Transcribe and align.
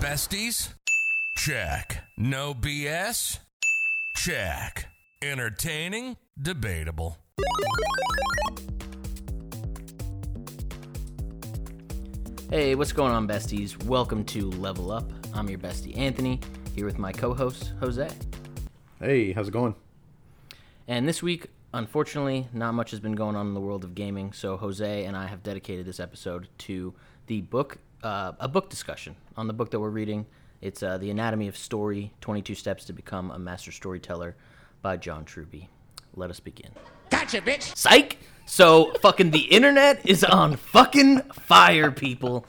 Besties? 0.00 0.72
Check. 1.36 2.04
No 2.16 2.54
BS? 2.54 3.38
Check. 4.16 4.86
Entertaining? 5.20 6.16
Debatable. 6.40 7.18
Hey, 12.48 12.74
what's 12.76 12.92
going 12.92 13.12
on, 13.12 13.28
besties? 13.28 13.76
Welcome 13.84 14.24
to 14.24 14.48
Level 14.52 14.90
Up. 14.90 15.12
I'm 15.34 15.50
your 15.50 15.58
bestie, 15.58 15.94
Anthony, 15.98 16.40
here 16.74 16.86
with 16.86 16.98
my 16.98 17.12
co 17.12 17.34
host, 17.34 17.74
Jose. 17.80 18.08
Hey, 19.00 19.32
how's 19.32 19.48
it 19.48 19.52
going? 19.52 19.74
And 20.88 21.06
this 21.06 21.22
week, 21.22 21.48
unfortunately, 21.74 22.48
not 22.54 22.72
much 22.72 22.90
has 22.92 23.00
been 23.00 23.12
going 23.16 23.36
on 23.36 23.48
in 23.48 23.52
the 23.52 23.60
world 23.60 23.84
of 23.84 23.94
gaming, 23.94 24.32
so 24.32 24.56
Jose 24.56 25.04
and 25.04 25.14
I 25.14 25.26
have 25.26 25.42
dedicated 25.42 25.84
this 25.84 26.00
episode 26.00 26.48
to 26.60 26.94
the 27.26 27.42
book, 27.42 27.76
uh, 28.02 28.32
a 28.40 28.48
book 28.48 28.70
discussion 28.70 29.16
on 29.36 29.46
the 29.46 29.52
book 29.52 29.70
that 29.70 29.80
we're 29.80 29.90
reading. 29.90 30.26
It's 30.60 30.82
uh, 30.82 30.98
The 30.98 31.10
Anatomy 31.10 31.48
of 31.48 31.56
Story 31.56 32.12
22 32.20 32.54
Steps 32.54 32.84
to 32.86 32.92
Become 32.92 33.30
a 33.30 33.38
Master 33.38 33.72
Storyteller 33.72 34.36
by 34.82 34.96
John 34.96 35.24
Truby. 35.24 35.68
Let 36.14 36.30
us 36.30 36.40
begin. 36.40 36.70
Gotcha, 37.10 37.40
bitch. 37.40 37.76
Psych! 37.76 38.18
So, 38.46 38.92
fucking 39.00 39.30
the 39.30 39.40
internet 39.40 40.04
is 40.04 40.24
on 40.24 40.56
fucking 40.56 41.20
fire, 41.32 41.90
people. 41.92 42.46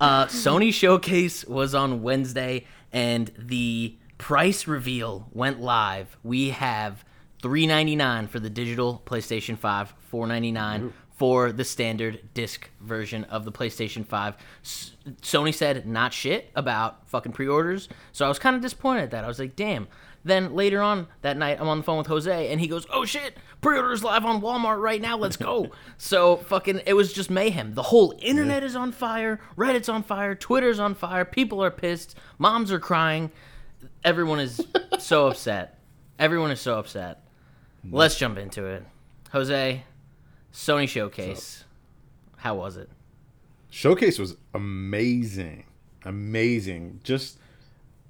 Uh, 0.00 0.26
Sony 0.26 0.72
Showcase 0.72 1.44
was 1.44 1.74
on 1.74 2.02
Wednesday, 2.02 2.66
and 2.92 3.30
the 3.38 3.96
price 4.18 4.66
reveal 4.66 5.28
went 5.32 5.60
live. 5.60 6.16
We 6.24 6.50
have 6.50 7.04
three 7.40 7.66
ninety 7.66 7.94
nine 7.94 8.26
for 8.26 8.40
the 8.40 8.50
digital 8.50 9.00
PlayStation 9.06 9.56
Five, 9.56 9.94
four 10.08 10.26
ninety 10.26 10.50
nine 10.50 10.92
for 11.18 11.50
the 11.50 11.64
standard 11.64 12.20
disc 12.32 12.70
version 12.80 13.24
of 13.24 13.44
the 13.44 13.50
PlayStation 13.52 14.06
Five. 14.06 14.36
S- 14.62 14.92
Sony 15.20 15.52
said 15.52 15.84
not 15.84 16.12
shit 16.12 16.50
about 16.54 17.08
fucking 17.08 17.32
pre-orders, 17.32 17.88
so 18.12 18.24
I 18.24 18.28
was 18.28 18.38
kind 18.38 18.54
of 18.54 18.62
disappointed 18.62 19.02
at 19.02 19.10
that. 19.10 19.24
I 19.24 19.28
was 19.28 19.38
like, 19.40 19.56
damn. 19.56 19.88
Then 20.24 20.54
later 20.54 20.80
on 20.82 21.06
that 21.22 21.36
night, 21.36 21.58
I'm 21.60 21.68
on 21.68 21.78
the 21.78 21.84
phone 21.84 21.98
with 21.98 22.08
Jose, 22.08 22.50
and 22.50 22.60
he 22.60 22.66
goes, 22.66 22.86
"Oh 22.92 23.04
shit, 23.04 23.36
pre-orders 23.60 24.02
live 24.02 24.24
on 24.24 24.42
Walmart 24.42 24.80
right 24.80 25.00
now. 25.00 25.16
Let's 25.16 25.36
go!" 25.36 25.70
so 25.96 26.36
fucking, 26.38 26.82
it 26.86 26.92
was 26.94 27.12
just 27.12 27.30
mayhem. 27.30 27.74
The 27.74 27.84
whole 27.84 28.18
internet 28.20 28.64
is 28.64 28.74
on 28.76 28.90
fire. 28.92 29.40
Reddit's 29.56 29.88
on 29.88 30.02
fire. 30.02 30.34
Twitter's 30.34 30.80
on 30.80 30.94
fire. 30.96 31.24
People 31.24 31.62
are 31.62 31.70
pissed. 31.70 32.16
Moms 32.36 32.72
are 32.72 32.80
crying. 32.80 33.30
Everyone 34.04 34.40
is 34.40 34.60
so 34.98 35.26
upset. 35.28 35.78
Everyone 36.18 36.50
is 36.50 36.60
so 36.60 36.78
upset. 36.78 37.22
Let's 37.88 38.18
jump 38.18 38.38
into 38.38 38.66
it. 38.66 38.84
Jose, 39.32 39.84
Sony 40.58 40.88
Showcase. 40.88 41.64
How 42.38 42.56
was 42.56 42.76
it? 42.76 42.90
Showcase 43.70 44.18
was 44.18 44.36
amazing. 44.52 45.64
Amazing. 46.04 46.98
Just 47.04 47.38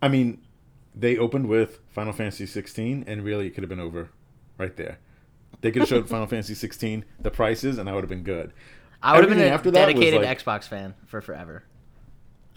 I 0.01 0.09
mean, 0.09 0.41
they 0.95 1.19
opened 1.19 1.47
with 1.47 1.81
Final 1.91 2.15
Fantasy 2.15 2.47
16 2.47 3.05
and 3.07 3.23
really 3.23 3.49
it 3.49 3.51
could 3.51 3.63
have 3.63 3.69
been 3.69 3.79
over 3.79 4.09
right 4.57 4.75
there. 4.77 4.99
They 5.61 5.71
could 5.71 5.81
have 5.83 5.91
showed 5.91 6.09
Final 6.15 6.27
Fantasy 6.27 6.55
16 6.55 7.05
the 7.21 7.31
prices 7.31 7.77
and 7.77 7.87
that 7.87 7.95
would 7.95 8.03
have 8.03 8.09
been 8.09 8.23
good. 8.23 8.55
I 9.03 9.15
would 9.15 9.29
have 9.29 9.39
been 9.39 9.47
a 9.47 9.71
dedicated 9.71 10.23
like- 10.23 10.39
Xbox 10.43 10.65
fan 10.65 10.95
for 11.05 11.21
forever. 11.21 11.65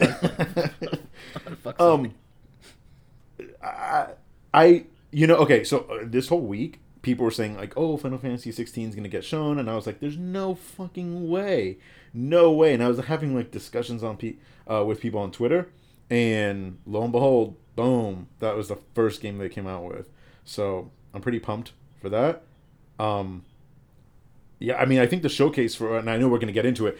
Fuck 1.62 1.78
Um 1.78 2.14
I 3.62 4.86
you 5.10 5.26
know, 5.26 5.36
okay, 5.36 5.64
so 5.64 5.80
uh, 5.80 5.98
this 6.04 6.28
whole 6.28 6.40
week 6.40 6.80
people 7.02 7.24
were 7.24 7.30
saying 7.30 7.56
like, 7.56 7.74
"Oh, 7.76 7.96
Final 7.96 8.18
Fantasy 8.18 8.52
16 8.52 8.88
is 8.88 8.94
going 8.94 9.04
to 9.04 9.10
get 9.10 9.24
shown." 9.24 9.58
And 9.58 9.68
I 9.68 9.74
was 9.74 9.86
like, 9.86 10.00
"There's 10.00 10.16
no 10.16 10.54
fucking 10.54 11.28
way. 11.28 11.78
No 12.14 12.50
way." 12.52 12.74
And 12.74 12.82
I 12.82 12.88
was 12.88 12.98
having 12.98 13.34
like 13.34 13.50
discussions 13.50 14.02
on 14.02 14.16
pe- 14.16 14.36
uh, 14.70 14.84
with 14.84 15.00
people 15.00 15.20
on 15.20 15.30
Twitter, 15.32 15.68
and 16.10 16.78
lo 16.86 17.02
and 17.02 17.12
behold, 17.12 17.56
boom, 17.76 18.28
that 18.38 18.56
was 18.56 18.68
the 18.68 18.78
first 18.94 19.20
game 19.20 19.38
they 19.38 19.48
came 19.48 19.66
out 19.66 19.84
with. 19.84 20.08
So, 20.44 20.90
I'm 21.14 21.20
pretty 21.20 21.38
pumped 21.40 21.72
for 22.00 22.08
that. 22.10 22.42
Um 22.98 23.44
yeah, 24.58 24.76
I 24.76 24.84
mean, 24.84 25.00
I 25.00 25.06
think 25.06 25.22
the 25.22 25.28
showcase 25.28 25.74
for 25.74 25.98
and 25.98 26.08
I 26.08 26.16
know 26.16 26.28
we're 26.28 26.38
going 26.38 26.46
to 26.46 26.52
get 26.52 26.66
into 26.66 26.86
it. 26.86 26.98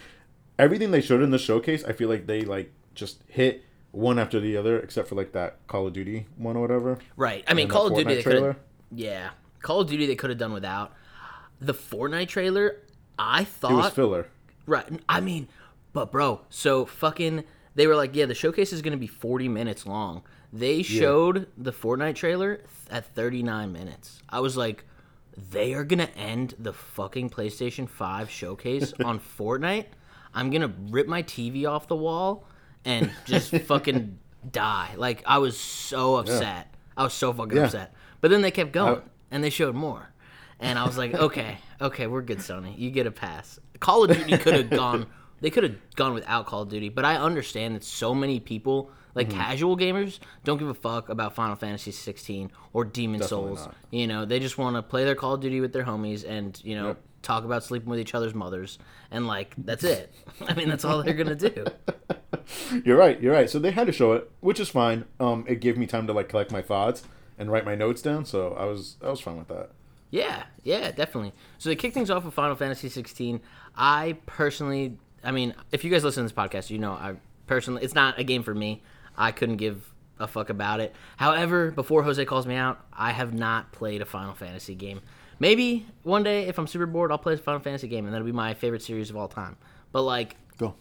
Everything 0.59 0.91
they 0.91 1.01
showed 1.01 1.23
in 1.23 1.31
the 1.31 1.39
showcase, 1.39 1.85
I 1.85 1.93
feel 1.93 2.09
like 2.09 2.27
they 2.27 2.43
like 2.43 2.73
just 2.95 3.23
hit 3.29 3.65
one 3.93 4.19
after 4.19 4.41
the 4.41 4.57
other 4.57 4.79
except 4.81 5.09
for 5.09 5.15
like 5.15 5.33
that 5.33 5.65
Call 5.69 5.87
of 5.87 5.93
Duty 5.93 6.27
one 6.37 6.57
or 6.57 6.61
whatever. 6.61 6.99
Right. 7.17 7.45
I 7.47 7.55
mean, 7.55 7.69
Call 7.69 7.87
of 7.87 7.95
Duty 7.95 8.17
they 8.17 8.23
trailer? 8.23 8.57
Yeah, 8.91 9.31
Call 9.63 9.81
of 9.81 9.89
Duty 9.89 10.07
they 10.07 10.17
could 10.17 10.31
have 10.31 10.39
done 10.39 10.53
without. 10.53 10.93
The 11.61 11.75
Fortnite 11.75 12.29
trailer, 12.29 12.77
I 13.19 13.45
thought 13.45 13.73
It 13.73 13.75
was 13.77 13.91
filler. 13.93 14.27
right. 14.67 14.87
I 15.09 15.21
mean, 15.21 15.49
but 15.93 16.11
bro, 16.13 16.41
so 16.51 16.85
fucking. 16.85 17.45
They 17.75 17.87
were 17.87 17.97
like, 17.97 18.15
yeah, 18.15 18.27
the 18.27 18.35
showcase 18.35 18.73
is 18.73 18.83
going 18.83 18.93
to 18.93 18.99
be 18.99 19.07
40 19.07 19.49
minutes 19.49 19.87
long. 19.87 20.23
They 20.53 20.83
showed 20.83 21.47
the 21.57 21.73
Fortnite 21.73 22.17
trailer 22.17 22.61
at 22.91 23.07
39 23.15 23.73
minutes. 23.73 24.21
I 24.29 24.41
was 24.41 24.59
like, 24.59 24.85
they 25.51 25.73
are 25.73 25.83
going 25.85 26.01
to 26.07 26.15
end 26.15 26.55
the 26.59 26.75
fucking 26.75 27.31
PlayStation 27.31 27.89
5 27.89 28.29
showcase 28.29 28.93
on 29.05 29.19
Fortnite. 29.21 29.87
I'm 30.35 30.51
going 30.51 30.61
to 30.61 30.73
rip 30.91 31.07
my 31.07 31.23
TV 31.23 31.67
off 31.67 31.89
the 31.89 31.97
wall 31.97 32.45
and 32.85 33.11
just 33.25 33.51
fucking 33.67 34.19
die. 34.51 34.91
Like, 34.99 35.23
I 35.25 35.39
was 35.39 35.57
so 35.59 36.17
upset. 36.17 36.75
I 36.95 37.05
was 37.05 37.15
so 37.15 37.33
fucking 37.33 37.57
Yeah. 37.57 37.65
upset. 37.65 37.95
But 38.21 38.31
then 38.31 38.43
they 38.43 38.51
kept 38.51 38.73
going 38.73 39.01
and 39.33 39.43
they 39.43 39.51
showed 39.51 39.75
more. 39.75 40.11
And 40.61 40.79
I 40.79 40.85
was 40.87 40.97
like, 40.97 41.13
okay, 41.15 41.59
okay, 41.81 42.07
we're 42.07 42.23
good, 42.23 42.39
Sony. 42.39 42.79
You 42.79 42.91
get 42.93 43.09
a 43.09 43.11
pass. 43.11 43.59
Call 43.81 44.05
of 44.05 44.17
Duty 44.17 44.39
could 44.39 44.55
have 44.55 44.71
gone. 44.83 45.07
They 45.41 45.51
could 45.51 45.65
have 45.65 45.75
gone 45.97 46.15
without 46.15 46.47
Call 46.47 46.63
of 46.63 46.69
Duty, 46.69 46.89
but 46.89 47.05
I 47.05 47.17
understand 47.17 47.75
that 47.75 47.83
so 47.83 48.15
many 48.15 48.39
people, 48.39 48.93
like 49.17 49.29
Mm-hmm. 49.29 49.41
casual 49.41 49.77
gamers, 49.77 50.21
don't 50.45 50.59
give 50.59 50.69
a 50.69 50.75
fuck 50.75 51.09
about 51.09 51.35
Final 51.35 51.57
Fantasy 51.57 51.91
16 51.91 52.53
or 52.73 52.85
Demon 52.85 53.19
Definitely 53.19 53.57
Souls. 53.57 53.67
not. 53.67 53.75
You 53.91 54.07
know, 54.07 54.25
they 54.25 54.39
just 54.39 54.57
want 54.57 54.77
to 54.77 54.83
play 54.83 55.05
their 55.05 55.17
Call 55.17 55.35
of 55.35 55.41
Duty 55.41 55.61
with 55.61 55.73
their 55.73 55.83
homies 55.85 56.25
and 56.29 56.61
you 56.65 56.77
know 56.77 56.87
Yep. 56.89 57.03
talk 57.23 57.45
about 57.45 57.65
sleeping 57.65 57.89
with 57.91 57.99
each 57.99 58.15
other's 58.15 58.35
mothers, 58.35 58.79
and 59.11 59.27
like 59.27 59.55
that's 59.59 59.83
it. 59.83 60.15
I 60.47 60.55
mean, 60.55 60.69
that's 60.69 60.85
all 60.85 61.03
they're 61.03 61.13
gonna 61.15 61.35
do. 61.35 61.65
You're 62.85 62.97
right. 62.97 63.21
You're 63.21 63.33
right. 63.35 63.49
So 63.51 63.59
they 63.59 63.71
had 63.71 63.87
to 63.87 63.93
show 63.93 64.13
it, 64.13 64.31
which 64.41 64.61
is 64.61 64.69
fine. 64.69 65.05
Um, 65.21 65.45
it 65.49 65.61
gave 65.61 65.77
me 65.77 65.87
time 65.87 66.07
to 66.07 66.13
like 66.13 66.29
collect 66.29 66.51
my 66.53 66.63
thoughts 66.63 67.03
and 67.43 67.51
write 67.51 67.67
my 67.67 67.75
notes 67.75 68.01
down. 68.01 68.25
So 68.25 68.55
I 68.55 68.65
was 68.65 68.97
I 69.03 69.11
was 69.11 69.21
fine 69.21 69.37
with 69.37 69.49
that. 69.49 69.71
Yeah, 70.11 70.45
yeah, 70.63 70.91
definitely. 70.91 71.33
So 71.59 71.69
they 71.69 71.77
kick 71.77 71.93
things 71.95 72.11
off 72.11 72.25
with 72.25 72.35
Final 72.35 72.55
Fantasy 72.55 72.89
16. 72.89 73.41
I 73.77 74.19
personally, 74.27 74.99
I 75.25 75.31
mean, 75.33 75.55
if 75.73 75.85
you 75.85 75.91
guys 75.91 76.05
listen 76.05 76.23
to 76.23 76.33
this 76.33 76.37
podcast, 76.37 76.71
you 76.71 76.79
know 76.79 76.93
I 76.93 77.17
personally, 77.47 77.83
it's 77.83 77.95
not 77.95 78.19
a 78.19 78.25
game 78.25 78.43
for 78.43 78.55
me. 78.55 78.83
I 79.17 79.33
couldn't 79.33 79.57
give 79.57 79.91
a 80.19 80.29
fuck 80.29 80.51
about 80.51 80.81
it. 80.81 80.95
However, 81.17 81.71
before 81.71 82.03
Jose 82.03 82.23
calls 82.27 82.47
me 82.47 82.55
out, 82.55 82.85
I 82.93 83.11
have 83.11 83.35
not 83.35 83.73
played 83.73 84.03
a 84.03 84.05
Final 84.05 84.35
Fantasy 84.35 84.75
game. 84.75 85.01
Maybe 85.39 85.87
one 86.03 86.23
day, 86.23 86.47
if 86.47 86.59
I'm 86.59 86.67
super 86.67 86.87
bored, 86.87 87.11
I'll 87.11 87.19
play 87.19 87.35
a 87.35 87.37
Final 87.39 87.61
Fantasy 87.61 87.89
game, 87.89 88.05
and 88.05 88.15
that'll 88.15 88.27
be 88.27 88.33
my 88.33 88.55
favorite 88.55 88.83
series 88.83 89.11
of 89.11 89.17
all 89.17 89.29
time. 89.29 89.57
But 89.93 90.03
like, 90.03 90.37
Go. 90.59 90.75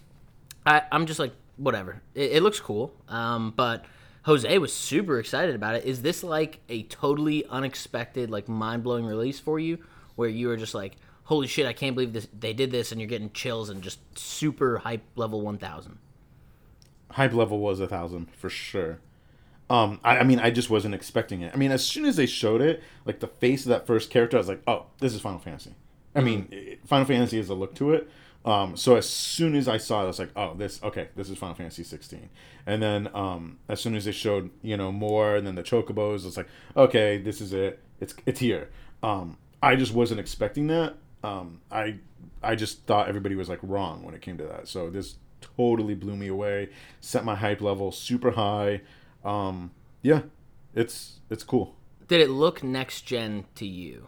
I, 0.66 0.84
I'm 0.92 1.06
just 1.06 1.20
like, 1.20 1.34
whatever. 1.58 2.02
It, 2.14 2.34
it 2.34 2.44
looks 2.44 2.60
cool. 2.60 2.94
Um, 3.08 3.54
but 3.56 3.86
Jose 4.24 4.58
was 4.58 4.74
super 4.74 5.20
excited 5.20 5.56
about 5.56 5.76
it. 5.76 5.86
Is 5.86 6.02
this 6.02 6.24
like 6.24 6.60
a 6.70 6.84
totally 6.84 7.46
unexpected, 7.48 8.30
like 8.30 8.48
mind 8.48 8.84
blowing 8.84 9.06
release 9.06 9.40
for 9.40 9.60
you, 9.60 9.80
where 10.16 10.30
you 10.30 10.48
were 10.48 10.58
just 10.58 10.76
like, 10.76 10.98
holy 11.24 11.48
shit, 11.48 11.66
I 11.66 11.74
can't 11.74 11.96
believe 11.96 12.14
this 12.14 12.28
they 12.38 12.54
did 12.54 12.72
this, 12.72 12.92
and 12.92 13.02
you're 13.02 13.08
getting 13.08 13.32
chills 13.32 13.70
and 13.70 13.82
just 13.82 14.00
super 14.18 14.80
hype 14.80 15.04
level 15.16 15.42
1000. 15.42 15.98
Hype 17.12 17.34
level 17.34 17.60
was 17.60 17.80
a 17.80 17.88
thousand 17.88 18.28
for 18.36 18.50
sure. 18.50 19.00
Um, 19.70 20.00
I, 20.04 20.18
I 20.20 20.24
mean, 20.24 20.40
I 20.40 20.52
just 20.52 20.70
wasn't 20.70 20.94
expecting 20.94 21.42
it. 21.42 21.54
I 21.54 21.58
mean, 21.58 21.72
as 21.72 21.86
soon 21.86 22.06
as 22.06 22.18
they 22.18 22.26
showed 22.26 22.62
it, 22.62 22.84
like 23.06 23.22
the 23.22 23.28
face 23.28 23.64
of 23.64 23.70
that 23.70 23.88
first 23.88 24.10
character, 24.10 24.38
I 24.38 24.40
was 24.40 24.50
like, 24.50 24.62
oh, 24.68 24.88
this 25.00 25.14
is 25.14 25.22
Final 25.22 25.40
Fantasy. 25.40 25.74
I 26.14 26.20
mean, 26.20 26.78
Final 26.86 27.06
Fantasy 27.06 27.38
has 27.38 27.50
a 27.50 27.54
look 27.54 27.74
to 27.76 27.94
it. 27.94 28.10
Um, 28.44 28.76
so 28.76 28.96
as 28.96 29.08
soon 29.08 29.56
as 29.56 29.68
I 29.68 29.78
saw 29.78 30.02
it, 30.02 30.06
I 30.06 30.08
was 30.08 30.20
like, 30.20 30.32
oh, 30.36 30.56
this 30.56 30.82
okay, 30.84 31.10
this 31.16 31.30
is 31.30 31.38
Final 31.38 31.56
Fantasy 31.56 31.84
16. 31.84 32.30
And 32.66 32.82
then 32.82 33.10
um, 33.14 33.60
as 33.70 33.80
soon 33.82 33.96
as 33.96 34.06
they 34.06 34.12
showed, 34.12 34.50
you 34.62 34.78
know, 34.78 34.92
more, 34.92 35.36
and 35.36 35.46
then 35.46 35.56
the 35.56 35.64
chocobos, 35.64 36.26
it's 36.26 36.38
like, 36.38 36.48
okay, 36.76 37.18
this 37.18 37.40
is 37.42 37.54
it. 37.54 37.80
It's 38.00 38.16
it's 38.26 38.40
here. 38.40 38.70
Um, 39.04 39.38
I 39.62 39.76
just 39.76 39.94
wasn't 39.94 40.20
expecting 40.20 40.68
that. 40.68 40.96
Um, 41.24 41.62
I 41.72 41.98
I 42.42 42.56
just 42.56 42.86
thought 42.88 43.08
everybody 43.08 43.36
was 43.36 43.48
like 43.50 43.60
wrong 43.62 44.04
when 44.04 44.16
it 44.16 44.22
came 44.22 44.38
to 44.38 44.46
that. 44.46 44.68
So 44.68 44.90
this 44.90 45.16
totally 45.58 45.94
blew 45.94 46.16
me 46.16 46.28
away. 46.28 46.70
Set 47.00 47.24
my 47.24 47.36
hype 47.36 47.62
level 47.62 47.92
super 47.92 48.32
high. 48.32 48.82
Um, 49.24 49.72
yeah, 50.02 50.22
it's 50.74 51.20
it's 51.30 51.44
cool. 51.44 51.76
Did 52.08 52.22
it 52.22 52.30
look 52.30 52.64
next 52.64 53.02
gen 53.02 53.46
to 53.56 53.66
you? 53.66 54.08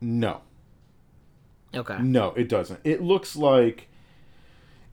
No, 0.00 0.42
Okay. 1.76 1.98
no, 2.00 2.30
it 2.32 2.48
doesn't. 2.48 2.80
It 2.84 3.02
looks 3.02 3.36
like 3.36 3.88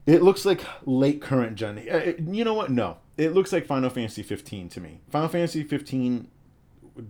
it 0.06 0.22
looks 0.22 0.44
like 0.44 0.62
late 0.84 1.22
current 1.22 1.56
gen. 1.56 1.78
Uh, 1.78 1.96
it- 1.96 2.20
You 2.20 2.44
know 2.44 2.54
what? 2.54 2.70
No, 2.70 2.98
it 3.16 3.30
looks 3.32 3.52
like 3.52 3.66
Final 3.66 3.88
Fantasy 3.90 4.22
15 4.22 4.68
to 4.70 4.80
me. 4.80 5.00
Final 5.10 5.28
Fantasy 5.28 5.62
15 5.62 6.28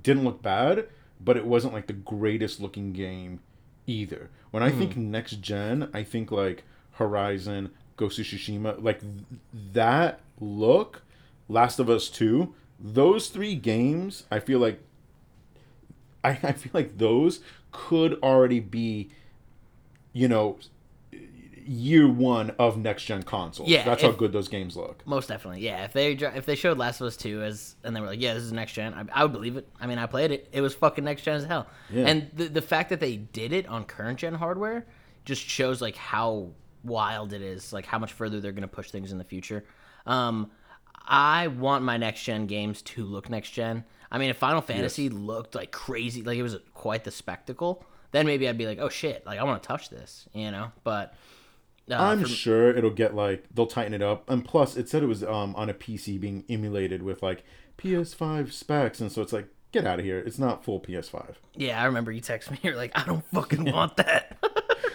didn't 0.03 0.25
look 0.25 0.43
bad, 0.43 0.87
but 1.21 1.37
it 1.37 1.45
wasn't 1.45 1.73
like 1.75 1.87
the 1.89 1.93
greatest 1.93 2.61
looking 2.61 2.93
game 2.93 3.41
either. 3.87 4.31
When 4.51 4.63
I 4.63 4.71
think 4.71 4.97
next 4.97 5.41
gen, 5.41 5.91
I 5.93 6.05
think 6.05 6.31
like 6.31 6.63
Horizon, 6.93 7.71
Ghost 7.97 8.19
of 8.21 8.27
Tsushima, 8.27 8.81
like 8.83 9.01
th- 9.01 9.13
that 9.73 10.21
look, 10.41 11.03
Last 11.49 11.79
of 11.81 11.91
Us 11.91 12.09
Two, 12.09 12.55
those 12.79 13.29
three 13.29 13.57
games, 13.57 14.25
I 14.31 14.39
feel 14.39 14.61
like, 14.61 14.81
I, 16.23 16.31
I 16.43 16.53
feel 16.53 16.71
like 16.73 16.99
those 16.99 17.41
could 17.73 18.15
already 18.23 18.61
be, 18.61 19.11
you 20.15 20.29
know, 20.29 20.59
year 21.67 22.09
one 22.09 22.51
of 22.59 22.79
next 22.79 23.05
gen 23.05 23.23
consoles. 23.23 23.69
Yeah, 23.69 23.85
that's 23.85 24.03
how 24.03 24.13
good 24.13 24.33
those 24.33 24.49
games 24.49 24.77
look. 24.77 25.07
Most 25.07 25.29
definitely, 25.29 25.61
yeah. 25.61 25.85
If 25.85 25.93
they 25.93 26.13
if 26.13 26.47
they 26.47 26.55
showed 26.55 26.79
Last 26.79 27.01
of 27.01 27.09
Us 27.09 27.17
Two 27.17 27.43
as 27.43 27.77
and 27.85 27.95
they 27.95 28.01
were 28.01 28.07
like, 28.07 28.21
yeah, 28.21 28.35
this 28.35 28.45
is 28.45 28.53
next 28.53 28.73
gen, 28.73 28.95
I, 28.95 29.05
I 29.13 29.23
would 29.25 29.33
believe 29.33 29.57
it. 29.57 29.69
I 29.81 29.87
mean, 29.87 29.99
I 29.99 30.07
played 30.07 30.31
it; 30.31 30.49
it 30.53 30.63
was 30.63 30.75
fucking 30.75 31.05
next 31.05 31.23
gen 31.23 31.37
as 31.37 31.45
hell. 31.45 31.67
Yeah. 31.91 32.07
And 32.07 32.31
the 32.35 32.49
the 32.49 32.63
fact 32.63 32.89
that 32.91 33.01
they 33.01 33.17
did 33.17 33.53
it 33.53 33.67
on 33.67 33.85
current 33.85 34.19
gen 34.19 34.35
hardware 34.35 34.87
just 35.25 35.43
shows 35.43 35.83
like 35.83 35.97
how 35.97 36.51
wild 36.85 37.33
it 37.33 37.43
is, 37.43 37.73
like 37.73 37.87
how 37.87 37.99
much 37.99 38.13
further 38.13 38.41
they're 38.41 38.53
gonna 38.53 38.69
push 38.69 38.91
things 38.91 39.13
in 39.13 39.19
the 39.19 39.25
future. 39.25 39.65
Um, 40.07 40.51
I 41.07 41.49
want 41.49 41.85
my 41.85 41.97
next 41.97 42.23
gen 42.23 42.47
games 42.47 42.83
to 42.83 43.05
look 43.05 43.29
next 43.29 43.51
gen. 43.51 43.85
I 44.11 44.19
mean, 44.19 44.31
if 44.31 44.37
Final 44.37 44.61
Fantasy 44.61 45.09
looked 45.09 45.55
like 45.55 45.73
crazy, 45.73 46.23
like 46.23 46.39
it 46.39 46.43
was 46.43 46.57
quite 46.73 47.05
the 47.05 47.11
spectacle, 47.11 47.85
then 48.15 48.27
maybe 48.27 48.49
I'd 48.49 48.57
be 48.59 48.67
like, 48.67 48.79
oh 48.79 48.89
shit, 48.89 49.27
like 49.27 49.39
I 49.39 49.45
want 49.45 49.63
to 49.63 49.67
touch 49.67 49.91
this, 49.91 50.29
you 50.33 50.51
know. 50.51 50.73
But 50.85 51.15
uh, 51.91 51.95
I'm 51.97 52.23
for- 52.23 52.29
sure 52.29 52.71
it'll 52.77 52.91
get 52.91 53.15
like 53.15 53.45
they'll 53.55 53.67
tighten 53.67 53.93
it 53.95 54.03
up, 54.03 54.29
and 54.31 54.45
plus 54.45 54.77
it 54.77 54.89
said 54.89 55.03
it 55.03 55.07
was 55.07 55.23
um 55.23 55.55
on 55.57 55.69
a 55.69 55.75
PC 55.75 56.19
being 56.21 56.45
emulated 56.49 57.03
with 57.03 57.23
like 57.23 57.45
PS5 57.79 58.53
specs, 58.53 59.01
and 59.01 59.11
so 59.11 59.21
it's 59.23 59.33
like 59.33 59.49
get 59.73 59.87
out 59.87 59.99
of 59.99 60.05
here. 60.05 60.19
It's 60.19 60.39
not 60.39 60.65
full 60.65 60.81
PS5. 60.81 61.35
yeah, 61.57 61.81
I 61.83 61.87
remember 61.87 62.13
you 62.13 62.21
text 62.21 62.51
me. 62.51 62.59
You're 62.63 62.77
like, 62.77 62.93
I 62.95 63.05
don't 63.05 63.25
fucking 63.33 63.65
want 63.73 63.97
that. 63.97 64.37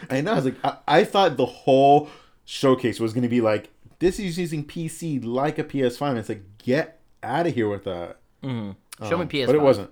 I 0.09 0.21
know. 0.21 0.31
I 0.31 0.35
was 0.35 0.45
like, 0.45 0.55
I, 0.63 0.77
I 0.87 1.03
thought 1.03 1.35
the 1.37 1.45
whole 1.45 2.09
showcase 2.45 2.99
was 2.99 3.11
going 3.13 3.23
to 3.23 3.29
be 3.29 3.41
like, 3.41 3.69
this 3.99 4.17
is 4.19 4.39
using 4.39 4.63
PC 4.63 5.23
like 5.23 5.59
a 5.59 5.63
PS5. 5.65 6.09
And 6.09 6.17
it's 6.19 6.29
like, 6.29 6.43
get 6.57 7.01
out 7.21 7.45
of 7.45 7.53
here 7.53 7.67
with 7.69 7.83
that. 7.83 8.17
Mm-hmm. 8.41 9.05
Show 9.05 9.17
me 9.17 9.23
Um, 9.23 9.29
PS5. 9.29 9.45
But 9.47 9.55
it 9.55 9.61
wasn't. 9.61 9.91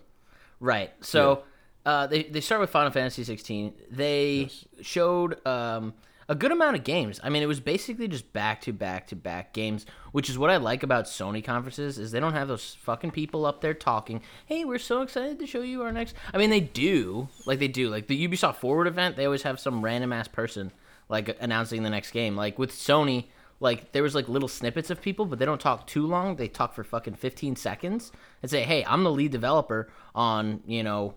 Right. 0.61 0.91
So 1.01 1.43
uh, 1.87 2.05
they 2.05 2.23
they 2.23 2.41
start 2.41 2.59
with 2.59 2.69
Final 2.69 2.91
Fantasy 2.91 3.23
16. 3.23 3.73
They 3.89 4.49
showed 4.81 5.45
um, 5.47 5.93
a 6.27 6.35
good 6.35 6.51
amount 6.51 6.75
of 6.75 6.83
games. 6.83 7.17
I 7.23 7.29
mean, 7.29 7.41
it 7.41 7.45
was 7.45 7.61
basically 7.61 8.09
just 8.09 8.33
back 8.33 8.59
to 8.63 8.73
back 8.73 9.07
to 9.07 9.15
back 9.15 9.53
games, 9.53 9.85
which 10.11 10.29
is 10.29 10.37
what 10.37 10.49
I 10.49 10.57
like 10.57 10.83
about 10.83 11.05
Sony 11.05 11.41
conferences 11.41 11.97
is 11.97 12.11
they 12.11 12.19
don't 12.19 12.33
have 12.33 12.49
those 12.49 12.75
fucking 12.81 13.11
people 13.11 13.45
up 13.45 13.61
there 13.61 13.73
talking. 13.73 14.21
Hey, 14.45 14.65
we're 14.65 14.79
so 14.79 15.01
excited 15.01 15.39
to 15.39 15.47
show 15.47 15.61
you 15.61 15.81
our 15.81 15.93
next. 15.93 16.13
I 16.33 16.37
mean, 16.37 16.49
they 16.49 16.59
do 16.59 17.29
like 17.45 17.59
they 17.59 17.69
do 17.69 17.87
like 17.87 18.07
the 18.07 18.27
Ubisoft 18.27 18.55
Forward 18.55 18.87
event. 18.87 19.15
They 19.15 19.23
always 19.23 19.43
have 19.43 19.57
some 19.57 19.81
random 19.81 20.11
ass 20.11 20.27
person 20.27 20.73
like 21.07 21.37
announcing 21.39 21.83
the 21.83 21.89
next 21.89 22.11
game. 22.11 22.35
Like 22.35 22.59
with 22.59 22.71
Sony. 22.73 23.27
Like 23.59 23.91
there 23.91 24.03
was 24.03 24.13
like 24.13 24.29
little 24.29 24.47
snippets 24.47 24.91
of 24.91 25.01
people, 25.01 25.25
but 25.25 25.39
they 25.39 25.45
don't 25.45 25.59
talk 25.59 25.87
too 25.87 26.05
long. 26.05 26.35
They 26.35 26.47
talk 26.47 26.75
for 26.75 26.83
fucking 26.83 27.15
15 27.15 27.55
seconds 27.55 28.11
and 28.43 28.51
say, 28.51 28.61
"Hey, 28.61 28.85
I'm 28.85 29.03
the 29.03 29.09
lead 29.09 29.31
developer 29.31 29.89
on, 30.13 30.61
you 30.67 30.83
know, 30.83 31.15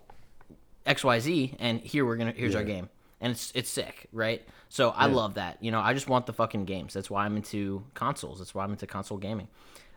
XYZ 0.85 1.55
and 1.59 1.79
here 1.81 2.05
we're 2.05 2.17
to 2.17 2.31
here's 2.31 2.55
our 2.55 2.63
game." 2.63 2.89
And 3.19 3.31
it's 3.31 3.51
it's 3.53 3.69
sick, 3.69 4.07
right? 4.11 4.41
So 4.69 4.89
I 4.89 5.05
love 5.05 5.35
that. 5.35 5.57
You 5.61 5.71
know, 5.71 5.79
I 5.79 5.93
just 5.93 6.07
want 6.09 6.25
the 6.25 6.33
fucking 6.33 6.65
games. 6.65 6.93
That's 6.93 7.09
why 7.09 7.25
I'm 7.25 7.35
into 7.37 7.83
consoles. 7.93 8.39
That's 8.39 8.55
why 8.55 8.63
I'm 8.63 8.71
into 8.71 8.87
console 8.87 9.17
gaming. 9.17 9.47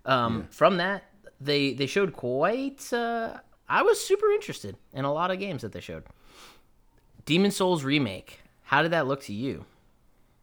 Um, 0.04 0.46
from 0.50 0.76
that, 0.76 1.04
they 1.40 1.72
they 1.72 1.86
showed 1.86 2.12
quite 2.12 2.92
uh 2.92 3.38
I 3.66 3.82
was 3.82 4.04
super 4.04 4.30
interested 4.32 4.76
in 4.92 5.06
a 5.06 5.12
lot 5.12 5.30
of 5.30 5.38
games 5.38 5.62
that 5.62 5.72
they 5.72 5.80
showed. 5.80 6.04
Demon 7.24 7.50
Souls 7.50 7.82
remake. 7.82 8.40
How 8.64 8.82
did 8.82 8.90
that 8.90 9.06
look 9.06 9.22
to 9.22 9.32
you? 9.32 9.64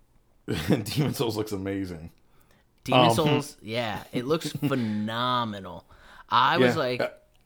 Demon 0.48 1.14
Souls 1.14 1.38
looks 1.38 1.52
amazing. 1.52 2.10
Demon 2.84 3.10
Um, 3.10 3.16
Souls, 3.16 3.58
yeah, 3.62 4.04
it 4.12 4.26
looks 4.26 4.50
phenomenal. 4.68 5.86
I 6.30 6.58
was 6.58 6.76
like, 6.76 7.02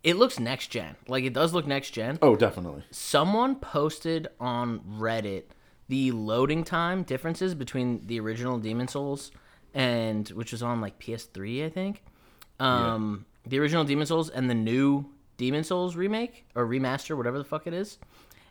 it 0.05 0.17
looks 0.17 0.39
next 0.39 0.67
gen. 0.67 0.95
Like 1.07 1.23
it 1.25 1.33
does 1.33 1.53
look 1.53 1.65
next 1.65 1.89
gen. 1.89 2.19
Oh, 2.21 2.35
definitely. 2.35 2.83
Someone 2.91 3.55
posted 3.55 4.27
on 4.39 4.79
Reddit 4.81 5.45
the 5.89 6.11
loading 6.11 6.63
time 6.63 7.01
differences 7.03 7.55
between 7.55 8.05
the 8.05 8.19
original 8.19 8.59
Demon 8.59 8.87
Souls 8.87 9.31
and 9.73 10.29
which 10.29 10.51
was 10.51 10.61
on 10.61 10.79
like 10.79 10.99
PS3, 10.99 11.65
I 11.65 11.69
think. 11.69 12.03
Um, 12.59 13.25
the 13.47 13.59
original 13.59 13.83
Demon 13.83 14.05
Souls 14.05 14.29
and 14.29 14.47
the 14.47 14.55
new 14.55 15.09
Demon 15.37 15.63
Souls 15.63 15.95
remake 15.95 16.45
or 16.53 16.67
remaster, 16.67 17.17
whatever 17.17 17.39
the 17.39 17.43
fuck 17.43 17.65
it 17.65 17.73
is, 17.73 17.97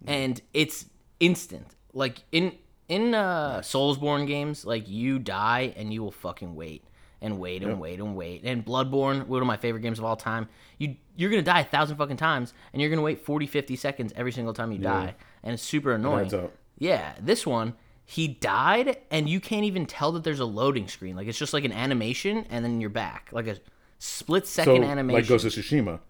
and 0.07 0.43
it's 0.53 0.87
instant. 1.21 1.77
Like 1.93 2.25
in 2.33 2.53
in 2.89 3.15
uh, 3.15 3.61
Soulsborne 3.61 4.27
games, 4.27 4.67
like 4.67 4.89
you 4.89 5.21
die 5.21 5.73
and 5.77 5.95
you 5.95 6.03
will 6.03 6.11
fucking 6.11 6.57
wait 6.57 6.85
and 7.21 7.39
wait 7.39 7.63
and 7.63 7.81
wait 7.81 7.99
and 8.01 8.17
wait. 8.17 8.43
And 8.45 8.65
Bloodborne, 8.65 9.27
one 9.27 9.41
of 9.41 9.47
my 9.47 9.57
favorite 9.57 9.81
games 9.81 9.99
of 9.99 10.05
all 10.05 10.17
time, 10.17 10.49
you 10.79 10.97
you're 11.17 11.31
gonna 11.31 11.43
die 11.43 11.61
a 11.61 11.65
thousand 11.65 11.97
fucking 11.97 12.17
times 12.17 12.53
and 12.73 12.81
you're 12.83 12.91
gonna 12.91 13.03
wait 13.03 13.21
40, 13.25 13.47
50 13.47 13.77
seconds 13.77 14.13
every 14.17 14.33
single 14.33 14.53
time 14.55 14.73
you 14.73 14.79
die, 14.79 15.15
and 15.43 15.55
it's 15.55 15.63
super 15.63 15.93
annoying. 15.93 16.33
up. 16.35 16.53
Yeah, 16.79 17.15
this 17.21 17.47
one 17.47 17.75
he 18.07 18.29
died 18.29 18.99
and 19.11 19.29
you 19.31 19.41
can't 19.41 19.65
even 19.65 19.87
tell 19.87 20.13
that 20.13 20.25
there's 20.25 20.41
a 20.41 20.45
loading 20.45 20.89
screen. 20.89 21.17
Like 21.17 21.27
it's 21.27 21.39
just 21.39 21.55
like 21.55 21.65
an 21.65 21.73
animation 21.73 22.45
and 22.51 22.63
then 22.65 22.81
you're 22.81 22.91
back, 22.91 23.31
like 23.33 23.47
a 23.47 23.57
split 23.99 24.47
So, 24.47 24.65
second 24.65 24.85
animation. 24.85 25.21
like 25.21 25.27
Ghost 25.29 25.47
of 25.47 25.53
Tsushima. 25.53 26.01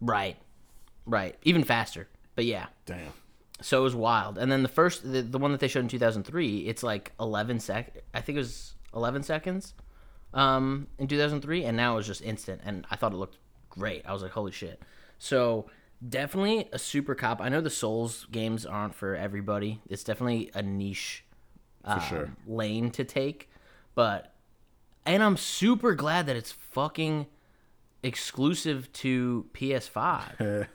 Right. 0.00 0.36
Right. 1.06 1.36
Even 1.44 1.64
faster. 1.64 2.08
But 2.34 2.44
yeah. 2.44 2.66
Damn. 2.84 3.12
So 3.62 3.80
it 3.80 3.82
was 3.84 3.94
wild. 3.94 4.36
And 4.36 4.52
then 4.52 4.62
the 4.62 4.68
first 4.68 5.10
the, 5.10 5.22
the 5.22 5.38
one 5.38 5.52
that 5.52 5.60
they 5.60 5.68
showed 5.68 5.80
in 5.80 5.88
2003, 5.88 6.58
it's 6.66 6.82
like 6.82 7.12
11 7.18 7.60
sec 7.60 8.02
I 8.12 8.20
think 8.20 8.36
it 8.36 8.40
was 8.40 8.74
11 8.94 9.22
seconds 9.22 9.72
um 10.34 10.86
in 10.98 11.06
2003 11.08 11.64
and 11.64 11.76
now 11.76 11.94
it 11.94 11.96
was 11.96 12.06
just 12.06 12.22
instant 12.22 12.60
and 12.64 12.86
I 12.90 12.96
thought 12.96 13.12
it 13.12 13.16
looked 13.16 13.36
great. 13.70 14.02
I 14.06 14.12
was 14.12 14.22
like, 14.22 14.32
"Holy 14.32 14.52
shit." 14.52 14.80
So 15.18 15.66
definitely 16.06 16.68
a 16.72 16.78
super 16.78 17.14
cop. 17.14 17.40
I 17.40 17.48
know 17.48 17.60
the 17.60 17.70
Souls 17.70 18.26
games 18.30 18.66
aren't 18.66 18.94
for 18.94 19.14
everybody. 19.14 19.80
It's 19.88 20.04
definitely 20.04 20.50
a 20.54 20.62
niche 20.62 21.24
For 21.84 22.00
sure. 22.00 22.24
um, 22.24 22.36
lane 22.46 22.90
to 22.92 23.04
take, 23.04 23.50
but 23.94 24.32
and 25.04 25.22
I'm 25.22 25.36
super 25.36 25.94
glad 25.94 26.26
that 26.26 26.36
it's 26.36 26.52
fucking 26.52 27.26
exclusive 28.02 28.92
to 28.92 29.46
PS5. 29.54 30.66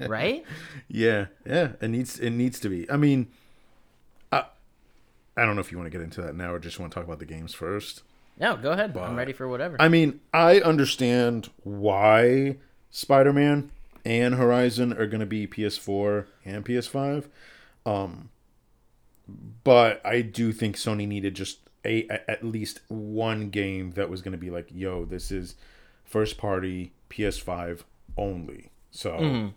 right? 0.08 0.44
Yeah, 0.88 1.26
yeah. 1.46 1.72
It 1.80 1.88
needs 1.88 2.18
it 2.18 2.30
needs 2.30 2.60
to 2.60 2.68
be. 2.68 2.90
I 2.90 2.96
mean, 2.96 3.28
I, 4.32 4.44
I 5.36 5.44
don't 5.44 5.54
know 5.54 5.60
if 5.60 5.72
you 5.72 5.78
want 5.78 5.90
to 5.90 5.96
get 5.96 6.02
into 6.04 6.22
that 6.22 6.34
now 6.34 6.52
or 6.52 6.58
just 6.58 6.78
want 6.78 6.92
to 6.92 6.94
talk 6.94 7.04
about 7.04 7.18
the 7.18 7.24
games 7.26 7.54
first. 7.54 8.02
No, 8.38 8.56
go 8.56 8.72
ahead. 8.72 8.96
I'm 8.96 9.16
ready 9.16 9.32
for 9.32 9.48
whatever. 9.48 9.76
I 9.80 9.88
mean, 9.88 10.20
I 10.32 10.60
understand 10.60 11.48
why 11.62 12.56
Spider 12.90 13.32
Man 13.32 13.70
and 14.04 14.34
Horizon 14.34 14.92
are 14.92 15.06
going 15.06 15.20
to 15.20 15.26
be 15.26 15.46
PS4 15.46 16.26
and 16.44 16.64
PS5. 16.64 17.28
Um, 17.86 18.28
but 19.64 20.04
I 20.04 20.20
do 20.22 20.52
think 20.52 20.76
Sony 20.76 21.08
needed 21.08 21.34
just 21.34 21.58
a, 21.84 22.06
a- 22.08 22.30
at 22.30 22.44
least 22.44 22.80
one 22.88 23.48
game 23.50 23.92
that 23.92 24.10
was 24.10 24.22
going 24.22 24.32
to 24.32 24.38
be 24.38 24.50
like, 24.50 24.68
yo, 24.72 25.04
this 25.04 25.30
is 25.32 25.56
first 26.04 26.36
party 26.38 26.92
PS5 27.10 27.80
only. 28.16 28.70
So 28.90 29.12
Mm-hmm. 29.12 29.48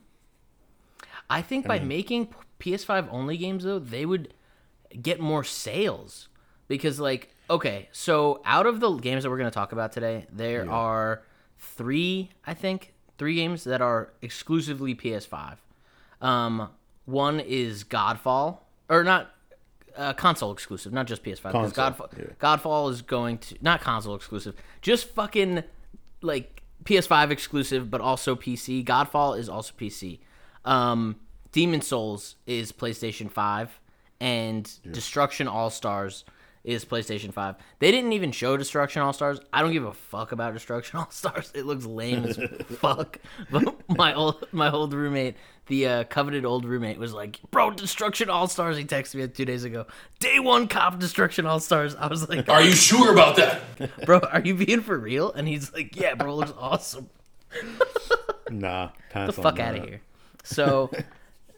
I 1.29 1.41
think 1.43 1.67
by 1.67 1.79
making 1.79 2.29
PS5 2.59 3.07
only 3.11 3.37
games 3.37 3.63
though, 3.63 3.77
they 3.77 4.05
would 4.05 4.33
get 4.99 5.19
more 5.19 5.43
sales 5.43 6.27
because 6.67 6.99
like 6.99 7.29
okay, 7.49 7.89
so 7.91 8.41
out 8.45 8.65
of 8.65 8.79
the 8.79 8.91
games 8.97 9.23
that 9.23 9.29
we're 9.29 9.37
going 9.37 9.49
to 9.49 9.53
talk 9.53 9.71
about 9.71 9.91
today, 9.91 10.25
there 10.31 10.69
are 10.69 11.23
3, 11.57 12.29
I 12.45 12.53
think, 12.53 12.93
3 13.17 13.35
games 13.35 13.63
that 13.63 13.81
are 13.81 14.13
exclusively 14.21 14.95
PS5. 14.95 15.57
Um 16.21 16.69
one 17.09 17.39
is 17.39 17.83
Godfall 17.83 18.59
or 18.87 19.03
not 19.03 19.31
uh, 19.95 20.13
console 20.13 20.51
exclusive, 20.51 20.93
not 20.93 21.07
just 21.07 21.23
PS5. 21.23 21.43
Because 21.43 21.73
Godfall, 21.73 22.17
yeah. 22.17 22.25
Godfall 22.39 22.91
is 22.91 23.01
going 23.01 23.37
to 23.39 23.57
not 23.61 23.81
console 23.81 24.15
exclusive, 24.15 24.55
just 24.81 25.09
fucking 25.09 25.63
like 26.21 26.61
PS5 26.85 27.31
exclusive, 27.31 27.89
but 27.89 27.99
also 27.99 28.35
PC. 28.35 28.85
Godfall 28.85 29.37
is 29.37 29.49
also 29.49 29.73
PC. 29.77 30.19
Um, 30.65 31.17
Demon 31.51 31.81
Souls 31.81 32.35
is 32.45 32.71
PlayStation 32.71 33.29
5, 33.29 33.79
and 34.21 34.71
Destruction 34.91 35.47
All 35.47 35.69
Stars 35.69 36.23
is 36.63 36.83
PlayStation 36.85 37.33
5. 37.33 37.55
They 37.79 37.91
didn't 37.91 38.13
even 38.13 38.31
show 38.31 38.57
Destruction 38.57 39.01
All 39.01 39.13
Stars. 39.13 39.39
I 39.53 39.61
don't 39.61 39.71
give 39.71 39.85
a 39.85 39.93
fuck 39.93 40.31
about 40.31 40.53
Destruction 40.53 40.99
All 40.99 41.09
Stars. 41.09 41.51
It 41.55 41.65
looks 41.65 41.85
lame 41.85 42.25
as 42.25 42.37
fuck. 42.77 43.19
But 43.49 43.75
my 43.89 44.13
old 44.13 44.45
my 44.51 44.71
old 44.71 44.93
roommate, 44.93 45.35
the 45.67 45.87
uh, 45.87 46.03
coveted 46.05 46.45
old 46.45 46.65
roommate, 46.65 46.97
was 46.97 47.13
like, 47.13 47.39
"Bro, 47.51 47.71
Destruction 47.71 48.29
All 48.29 48.47
Stars." 48.47 48.77
He 48.77 48.85
texted 48.85 49.15
me 49.15 49.27
two 49.27 49.45
days 49.45 49.63
ago. 49.63 49.85
Day 50.19 50.39
one 50.39 50.67
cop 50.67 50.99
Destruction 50.99 51.45
All 51.45 51.59
Stars. 51.59 51.95
I 51.95 52.07
was 52.07 52.27
like, 52.27 52.49
Are 52.49 52.61
you 52.61 52.71
sure 52.71 53.13
about 53.13 53.37
that? 53.37 53.61
"Bro, 54.05 54.19
are 54.19 54.41
you 54.41 54.55
being 54.55 54.81
for 54.81 54.97
real?" 54.97 55.31
And 55.31 55.47
he's 55.47 55.71
like, 55.73 55.95
"Yeah, 55.95 56.15
bro, 56.15 56.31
it 56.31 56.35
looks 56.35 56.53
awesome." 56.57 57.09
nah, 58.49 58.89
pass 59.09 59.35
the 59.35 59.41
fuck 59.41 59.59
out 59.59 59.75
of 59.75 59.83
here. 59.85 60.01
So, 60.43 60.91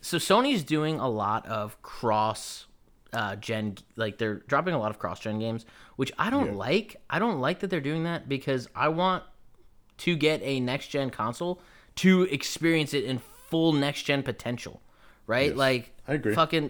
so 0.02 0.18
Sony's 0.18 0.64
doing 0.64 1.00
a 1.00 1.10
lot 1.10 1.46
of 1.48 1.82
cross 1.82 2.66
uh, 3.14 3.36
gen 3.36 3.78
like 3.96 4.18
they're 4.18 4.36
dropping 4.48 4.74
a 4.74 4.80
lot 4.80 4.92
of 4.92 5.00
cross 5.00 5.20
gen 5.20 5.40
games, 5.40 5.66
which 5.96 6.12
I 6.18 6.30
don't 6.30 6.56
like. 6.56 7.02
I 7.10 7.20
don't 7.20 7.40
like 7.40 7.60
that 7.60 7.70
they're 7.70 7.82
doing 7.82 8.04
that 8.06 8.30
because 8.30 8.68
I 8.76 8.90
want 8.90 9.24
to 9.98 10.16
get 10.16 10.42
a 10.44 10.60
next 10.60 10.88
gen 10.88 11.10
console 11.10 11.62
to 11.98 12.24
experience 12.24 12.94
it 12.94 13.04
in 13.04 13.20
full 13.20 13.74
next 13.74 14.04
gen 14.04 14.24
potential, 14.24 14.82
right? 15.28 15.50
Yes, 15.50 15.58
like 15.58 15.94
I 16.08 16.14
agree. 16.14 16.34
Fucking, 16.34 16.70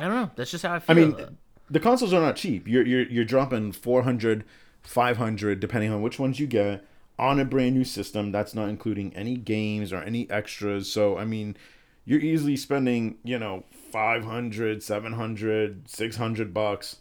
I 0.00 0.04
don't 0.06 0.14
know. 0.14 0.30
That's 0.34 0.50
just 0.50 0.64
how 0.64 0.74
I 0.74 0.78
feel. 0.78 0.96
I 0.96 1.00
mean, 1.00 1.38
the 1.70 1.80
consoles 1.80 2.12
are 2.12 2.20
not 2.20 2.36
cheap. 2.36 2.66
You're 2.66 2.86
you're 2.86 3.08
you're 3.08 3.24
dropping 3.24 3.72
400, 3.72 4.44
500 4.82 5.60
depending 5.60 5.92
on 5.92 6.02
which 6.02 6.18
ones 6.18 6.40
you 6.40 6.46
get 6.46 6.84
on 7.18 7.38
a 7.38 7.44
brand 7.44 7.74
new 7.74 7.84
system. 7.84 8.32
That's 8.32 8.54
not 8.54 8.68
including 8.68 9.14
any 9.14 9.36
games 9.36 9.92
or 9.92 9.98
any 9.98 10.28
extras. 10.30 10.90
So, 10.90 11.16
I 11.16 11.24
mean, 11.24 11.56
you're 12.04 12.20
easily 12.20 12.56
spending, 12.56 13.16
you 13.22 13.38
know, 13.38 13.64
500, 13.94 14.82
700, 14.82 15.88
600 15.88 16.52
bucks 16.54 16.96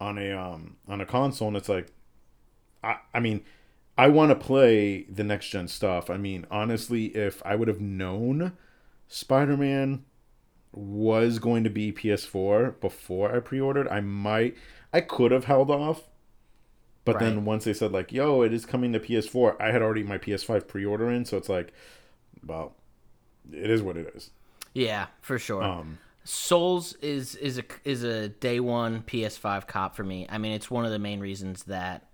on 0.00 0.18
a 0.18 0.32
um 0.32 0.76
on 0.88 1.00
a 1.00 1.06
console 1.06 1.48
and 1.48 1.56
it's 1.56 1.68
like 1.68 1.88
I 2.82 2.98
I 3.14 3.20
mean, 3.20 3.44
I 3.96 4.08
want 4.08 4.30
to 4.30 4.36
play 4.36 5.02
the 5.04 5.24
next 5.24 5.48
gen 5.50 5.68
stuff. 5.68 6.10
I 6.10 6.16
mean, 6.16 6.46
honestly, 6.50 7.06
if 7.16 7.42
I 7.44 7.56
would 7.56 7.68
have 7.68 7.80
known 7.80 8.56
Spider-Man 9.08 10.04
was 10.72 11.38
going 11.38 11.64
to 11.64 11.70
be 11.70 11.92
PS4 11.92 12.72
before 12.80 13.34
I 13.34 13.40
pre-ordered, 13.40 13.88
I 13.88 14.00
might 14.00 14.56
I 14.92 15.00
could 15.02 15.32
have 15.32 15.46
held 15.46 15.70
off. 15.70 16.04
But 17.04 17.16
Right. 17.16 17.24
then 17.24 17.44
once 17.44 17.64
they 17.64 17.72
said 17.72 17.92
like, 17.92 18.12
"Yo, 18.12 18.42
it 18.42 18.52
is 18.52 18.66
coming 18.66 18.92
to 18.92 19.00
PS4," 19.00 19.56
I 19.60 19.72
had 19.72 19.82
already 19.82 20.02
my 20.02 20.18
PS5 20.18 20.68
pre-order 20.68 21.10
in, 21.10 21.24
so 21.24 21.36
it's 21.36 21.48
like, 21.48 21.72
well, 22.46 22.76
it 23.52 23.70
is 23.70 23.82
what 23.82 23.96
it 23.98 24.12
is. 24.16 24.30
yeah, 24.74 25.06
for 25.22 25.38
sure. 25.38 25.62
Um, 25.64 25.98
Souls 26.30 26.92
is 27.00 27.36
is 27.36 27.56
a 27.56 27.64
is 27.84 28.02
a 28.04 28.28
day 28.28 28.60
one 28.60 29.02
PS5 29.04 29.66
cop 29.66 29.96
for 29.96 30.04
me. 30.04 30.26
I 30.28 30.36
mean, 30.36 30.52
it's 30.52 30.70
one 30.70 30.84
of 30.84 30.90
the 30.90 30.98
main 30.98 31.20
reasons 31.20 31.64
that 31.64 32.04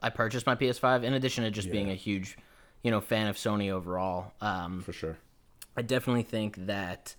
I 0.00 0.10
purchased 0.10 0.46
my 0.46 0.54
PS5. 0.54 1.02
In 1.02 1.14
addition 1.14 1.42
to 1.42 1.50
just 1.50 1.68
being 1.68 1.90
a 1.90 1.96
huge, 1.96 2.38
you 2.84 2.92
know, 2.92 3.00
fan 3.00 3.26
of 3.26 3.34
Sony 3.34 3.72
overall. 3.72 4.32
Um, 4.40 4.82
for 4.82 4.92
sure. 4.92 5.18
I 5.76 5.82
definitely 5.82 6.22
think 6.22 6.66
that 6.66 7.16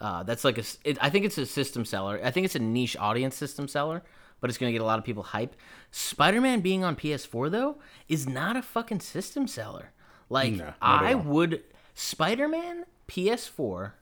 uh, 0.00 0.22
that's 0.22 0.44
like 0.44 0.56
a. 0.56 0.62
It, 0.84 0.98
I 1.00 1.10
think 1.10 1.24
it's 1.24 1.36
a 1.36 1.44
system 1.44 1.84
seller. 1.84 2.20
I 2.22 2.30
think 2.30 2.44
it's 2.44 2.54
a 2.54 2.60
niche 2.60 2.96
audience 2.96 3.34
system 3.34 3.66
seller, 3.66 4.04
but 4.40 4.50
it's 4.50 4.58
gonna 4.58 4.70
get 4.70 4.82
a 4.82 4.86
lot 4.86 5.00
of 5.00 5.04
people 5.04 5.24
hype. 5.24 5.56
Spider-Man 5.90 6.60
being 6.60 6.84
on 6.84 6.94
PS4 6.94 7.50
though 7.50 7.78
is 8.06 8.28
not 8.28 8.56
a 8.56 8.62
fucking 8.62 9.00
system 9.00 9.48
seller. 9.48 9.90
Like 10.30 10.52
No, 10.52 10.74
I 10.80 11.16
would 11.16 11.64
Spider-Man 11.96 12.84
PS4 13.08 13.94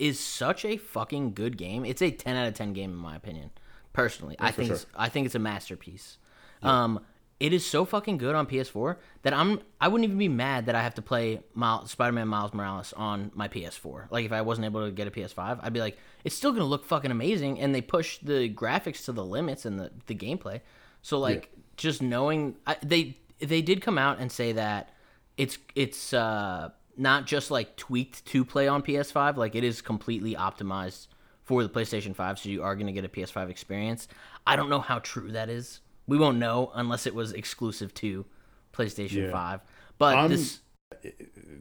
is 0.00 0.18
such 0.18 0.64
a 0.64 0.76
fucking 0.76 1.34
good 1.34 1.56
game. 1.56 1.84
It's 1.84 2.02
a 2.02 2.10
10 2.10 2.36
out 2.36 2.48
of 2.48 2.54
10 2.54 2.72
game 2.72 2.90
in 2.90 2.96
my 2.96 3.14
opinion. 3.14 3.50
Personally, 3.92 4.36
I 4.38 4.50
think 4.50 4.68
sure. 4.68 4.76
it's, 4.76 4.86
I 4.96 5.08
think 5.08 5.26
it's 5.26 5.34
a 5.34 5.40
masterpiece. 5.40 6.18
Um 6.62 7.00
it 7.40 7.54
is 7.54 7.64
so 7.64 7.86
fucking 7.86 8.18
good 8.18 8.34
on 8.34 8.46
PS4 8.46 8.96
that 9.22 9.32
I'm 9.32 9.60
I 9.80 9.88
wouldn't 9.88 10.04
even 10.04 10.18
be 10.18 10.28
mad 10.28 10.66
that 10.66 10.74
I 10.74 10.82
have 10.82 10.94
to 10.96 11.02
play 11.02 11.40
Miles, 11.54 11.90
Spider-Man 11.90 12.28
Miles 12.28 12.52
Morales 12.52 12.92
on 12.92 13.30
my 13.34 13.48
PS4. 13.48 14.10
Like 14.10 14.26
if 14.26 14.32
I 14.32 14.42
wasn't 14.42 14.66
able 14.66 14.84
to 14.84 14.92
get 14.92 15.08
a 15.08 15.10
PS5, 15.10 15.58
I'd 15.62 15.72
be 15.72 15.80
like 15.80 15.96
it's 16.22 16.34
still 16.34 16.50
going 16.50 16.60
to 16.60 16.66
look 16.66 16.84
fucking 16.84 17.10
amazing 17.10 17.58
and 17.58 17.74
they 17.74 17.80
push 17.80 18.18
the 18.18 18.52
graphics 18.52 19.06
to 19.06 19.12
the 19.12 19.24
limits 19.24 19.64
and 19.64 19.80
the 19.80 19.90
the 20.06 20.14
gameplay. 20.14 20.60
So 21.00 21.18
like 21.18 21.50
just 21.78 22.02
knowing 22.02 22.56
I, 22.66 22.76
they 22.82 23.16
they 23.38 23.62
did 23.62 23.80
come 23.80 23.96
out 23.96 24.18
and 24.18 24.30
say 24.30 24.52
that 24.52 24.90
it's 25.38 25.56
it's 25.74 26.12
uh 26.12 26.68
not 27.00 27.26
just 27.26 27.50
like 27.50 27.76
tweaked 27.76 28.24
to 28.26 28.44
play 28.44 28.68
on 28.68 28.82
PS5, 28.82 29.36
like 29.36 29.54
it 29.54 29.64
is 29.64 29.80
completely 29.80 30.34
optimized 30.34 31.06
for 31.42 31.62
the 31.62 31.68
PlayStation 31.68 32.14
5, 32.14 32.38
so 32.38 32.48
you 32.48 32.62
are 32.62 32.76
going 32.76 32.86
to 32.86 32.92
get 32.92 33.04
a 33.04 33.08
PS5 33.08 33.48
experience. 33.50 34.06
I 34.46 34.54
don't 34.54 34.68
know 34.68 34.80
how 34.80 34.98
true 35.00 35.32
that 35.32 35.48
is. 35.48 35.80
We 36.06 36.18
won't 36.18 36.38
know 36.38 36.70
unless 36.74 37.06
it 37.06 37.14
was 37.14 37.32
exclusive 37.32 37.92
to 37.94 38.26
PlayStation 38.72 39.24
Yeah. 39.24 39.32
5. 39.32 39.60
But 39.98 40.16
I'm- 40.16 40.30
this 40.30 40.60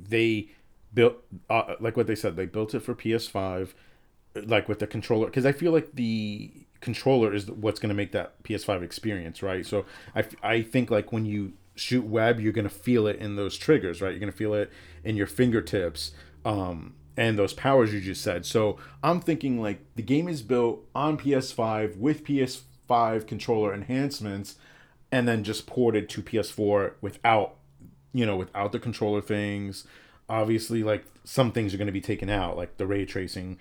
they 0.10 0.50
built 0.94 1.16
uh, 1.50 1.76
like 1.80 1.96
what 1.96 2.08
they 2.08 2.16
said 2.16 2.36
they 2.36 2.48
built 2.48 2.74
it 2.74 2.80
for 2.80 2.96
ps5 2.96 3.70
like 4.46 4.68
with 4.68 4.80
the 4.80 4.88
controller 4.88 5.28
because 5.28 5.46
i 5.46 5.52
feel 5.52 5.72
like 5.72 5.92
the 5.94 6.52
controller 6.82 7.32
is 7.32 7.50
what's 7.52 7.80
going 7.80 7.90
to 7.90 7.96
make 7.96 8.12
that 8.12 8.42
ps5 8.44 8.82
experience 8.82 9.44
right 9.44 9.66
so 9.68 9.86
I 10.16 10.24
I 10.42 10.62
think 10.64 10.90
like 10.90 11.12
when 11.14 11.26
you 11.28 11.54
shoot 11.80 12.06
web 12.06 12.40
you're 12.40 12.54
going 12.54 12.68
to 12.68 12.74
feel 12.74 13.08
it 13.08 13.18
in 13.18 13.36
those 13.36 13.58
triggers 13.58 14.02
right 14.02 14.12
you're 14.12 14.20
going 14.20 14.32
to 14.32 14.38
feel 14.38 14.54
it 14.54 14.72
in 15.04 15.16
your 15.16 15.28
fingertips 15.28 16.12
um 16.46 16.94
and 17.18 17.38
those 17.38 17.54
powers 17.54 17.94
you 17.94 18.00
just 18.00 18.22
said 18.22 18.46
so 18.46 18.78
i'm 19.04 19.20
thinking 19.20 19.62
like 19.62 19.80
the 19.96 20.02
game 20.02 20.28
is 20.28 20.42
built 20.42 20.86
on 20.94 21.18
ps5 21.18 21.98
with 21.98 22.24
ps5 22.24 23.28
controller 23.28 23.74
enhancements 23.74 24.56
and 25.12 25.28
then 25.28 25.44
just 25.44 25.66
ported 25.66 26.08
to 26.10 26.22
ps4 26.22 26.94
without 27.02 27.56
you 28.14 28.26
know, 28.26 28.36
without 28.36 28.72
the 28.72 28.80
controller 28.80 29.22
things. 29.22 29.86
Obviously, 30.28 30.84
like 30.84 31.06
some 31.24 31.52
things 31.52 31.74
are 31.74 31.78
going 31.78 31.88
to 31.88 31.94
be 31.94 32.02
taken 32.02 32.30
out, 32.30 32.58
like 32.58 32.78
the 32.78 32.88
ray 32.88 33.06
tracing, 33.06 33.58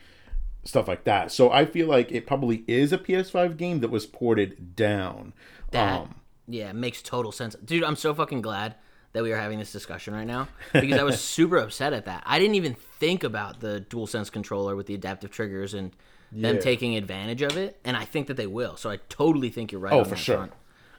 stuff 0.65 0.89
like 0.89 1.05
that. 1.05 1.33
So 1.33 1.51
I 1.51 1.65
feel 1.65 1.87
like 1.87 2.13
it 2.13 2.27
probably 2.27 2.65
is 2.67 2.93
a 2.93 2.99
PS5 2.99 3.57
game 3.57 3.81
that 3.81 3.91
was 3.91 4.07
ported 4.07 4.77
down. 4.77 5.33
that 5.71 6.01
um, 6.01 6.15
yeah, 6.49 6.73
makes 6.73 7.03
total 7.03 7.31
sense. 7.31 7.55
Dude, 7.65 7.85
I'm 7.85 7.97
so 7.97 8.15
fucking 8.15 8.43
glad 8.43 8.75
that 9.13 9.23
we 9.23 9.33
are 9.33 9.37
having 9.37 9.59
this 9.59 9.73
discussion 9.73 10.15
right 10.15 10.27
now 10.27 10.49
because 10.73 10.99
I 10.99 11.03
was 11.03 11.21
super 11.37 11.59
upset 11.59 11.93
at 11.93 12.07
that. 12.07 12.23
I 12.27 12.39
didn't 12.39 12.57
even 12.57 12.75
think 12.75 13.25
about 13.25 13.61
the 13.61 13.85
DualSense 13.89 14.31
controller 14.31 14.77
with 14.77 14.87
the 14.87 14.95
adaptive 14.95 15.31
triggers 15.31 15.75
and 15.75 15.95
them 16.31 16.59
taking 16.59 16.97
advantage 16.97 17.43
of 17.43 17.57
it, 17.57 17.81
and 17.85 17.97
I 17.97 18.05
think 18.05 18.27
that 18.27 18.37
they 18.37 18.47
will. 18.47 18.77
So 18.77 18.91
I 18.91 18.99
totally 19.09 19.49
think 19.49 19.73
you're 19.73 19.81
right 19.81 19.95
Oh, 19.95 20.05
for 20.05 20.17
sure. 20.17 20.51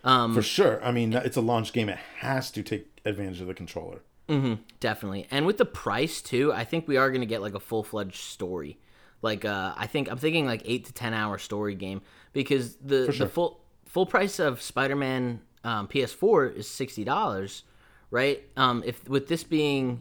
Um, 0.03 0.33
for 0.33 0.41
sure. 0.41 0.83
I 0.83 0.91
mean, 0.91 1.13
it's 1.13 1.37
a 1.37 1.41
launch 1.41 1.73
game. 1.73 1.89
It 1.89 1.99
has 2.17 2.49
to 2.51 2.63
take 2.63 2.99
advantage 3.05 3.41
of 3.41 3.47
the 3.47 3.53
controller. 3.53 3.99
Definitely. 4.79 5.27
And 5.31 5.45
with 5.45 5.57
the 5.57 5.65
price 5.65 6.21
too, 6.21 6.53
I 6.53 6.63
think 6.63 6.87
we 6.87 6.97
are 6.97 7.09
going 7.09 7.21
to 7.21 7.27
get 7.27 7.41
like 7.41 7.55
a 7.55 7.59
full-fledged 7.59 8.15
story. 8.15 8.77
Like 9.21 9.43
uh 9.43 9.73
I 9.75 9.87
think 9.87 10.09
I'm 10.09 10.17
thinking 10.17 10.45
like 10.45 10.61
8 10.63 10.85
to 10.85 10.93
10 10.93 11.13
hour 11.13 11.37
story 11.37 11.75
game 11.75 12.01
because 12.31 12.75
the 12.75 13.11
sure. 13.11 13.25
the 13.25 13.31
full 13.31 13.59
full 13.93 14.05
price 14.05 14.39
of 14.39 14.61
Spider-Man 14.61 15.41
um, 15.63 15.87
PS4 15.87 16.55
is 16.55 16.67
$60, 16.67 17.63
right? 18.11 18.41
Um 18.55 18.83
if 18.85 19.07
with 19.09 19.27
this 19.27 19.43
being 19.43 19.99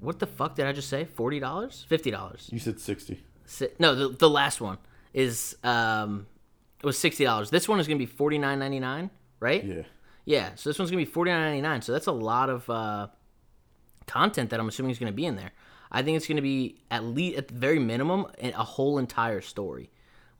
what 0.00 0.18
the 0.18 0.26
fuck 0.26 0.54
did 0.56 0.66
I 0.66 0.72
just 0.72 0.88
say? 0.88 1.06
$40? 1.16 1.40
$50. 1.40 2.52
You 2.52 2.58
said 2.58 2.78
60. 2.80 3.20
Si- 3.46 3.68
No, 3.78 3.94
the, 3.94 4.08
the 4.08 4.30
last 4.30 4.60
one 4.60 4.78
is 5.14 5.56
um 5.64 6.26
it 6.80 6.86
was 6.86 6.96
$60. 6.98 7.50
This 7.50 7.68
one 7.68 7.78
is 7.80 7.86
going 7.86 7.98
to 8.00 8.04
be 8.06 8.12
$49.99, 8.12 9.10
right? 9.40 9.62
Yeah. 9.64 9.82
Yeah, 10.24 10.50
so 10.56 10.70
this 10.70 10.78
one's 10.78 10.90
gonna 10.90 11.02
be 11.06 11.10
forty 11.18 11.30
nine 11.32 11.42
ninety 11.42 11.60
nine. 11.62 11.82
So 11.82 11.90
that's 11.92 12.06
a 12.06 12.12
lot 12.12 12.48
of 12.50 12.68
uh, 12.70 13.08
content 14.06 14.50
that 14.50 14.60
I'm 14.60 14.68
assuming 14.68 14.90
is 14.92 14.98
gonna 14.98 15.12
be 15.12 15.26
in 15.26 15.36
there. 15.36 15.52
I 15.90 16.02
think 16.02 16.16
it's 16.16 16.26
gonna 16.26 16.42
be 16.42 16.78
at 16.90 17.04
least 17.04 17.38
at 17.38 17.48
the 17.48 17.54
very 17.54 17.78
minimum 17.78 18.26
a 18.40 18.50
whole 18.64 18.98
entire 18.98 19.40
story. 19.40 19.90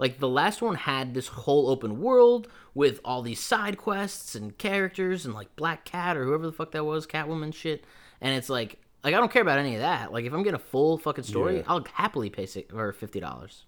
Like 0.02 0.18
the 0.18 0.28
last 0.28 0.60
one 0.60 0.74
had 0.74 1.14
this 1.14 1.28
whole 1.28 1.70
open 1.70 2.00
world 2.00 2.48
with 2.74 2.98
all 3.04 3.22
these 3.22 3.38
side 3.38 3.78
quests 3.78 4.34
and 4.34 4.58
characters 4.58 5.24
and 5.24 5.32
like 5.32 5.54
Black 5.54 5.84
Cat 5.84 6.16
or 6.16 6.24
whoever 6.24 6.44
the 6.44 6.50
fuck 6.50 6.72
that 6.72 6.84
was, 6.84 7.06
Catwoman 7.06 7.54
shit. 7.54 7.84
And 8.20 8.34
it's 8.34 8.48
like 8.48 8.78
like 9.04 9.14
I 9.14 9.18
don't 9.18 9.30
care 9.30 9.42
about 9.42 9.60
any 9.60 9.76
of 9.76 9.80
that. 9.80 10.12
Like 10.12 10.24
if 10.24 10.32
I'm 10.32 10.42
getting 10.42 10.56
a 10.56 10.58
full 10.58 10.98
fucking 10.98 11.22
story, 11.22 11.58
Yeah. 11.58 11.62
I'll 11.68 11.84
happily 11.94 12.30
pay 12.30 12.48
or 12.74 12.92
fifty 12.92 13.20
dollars. 13.20 13.64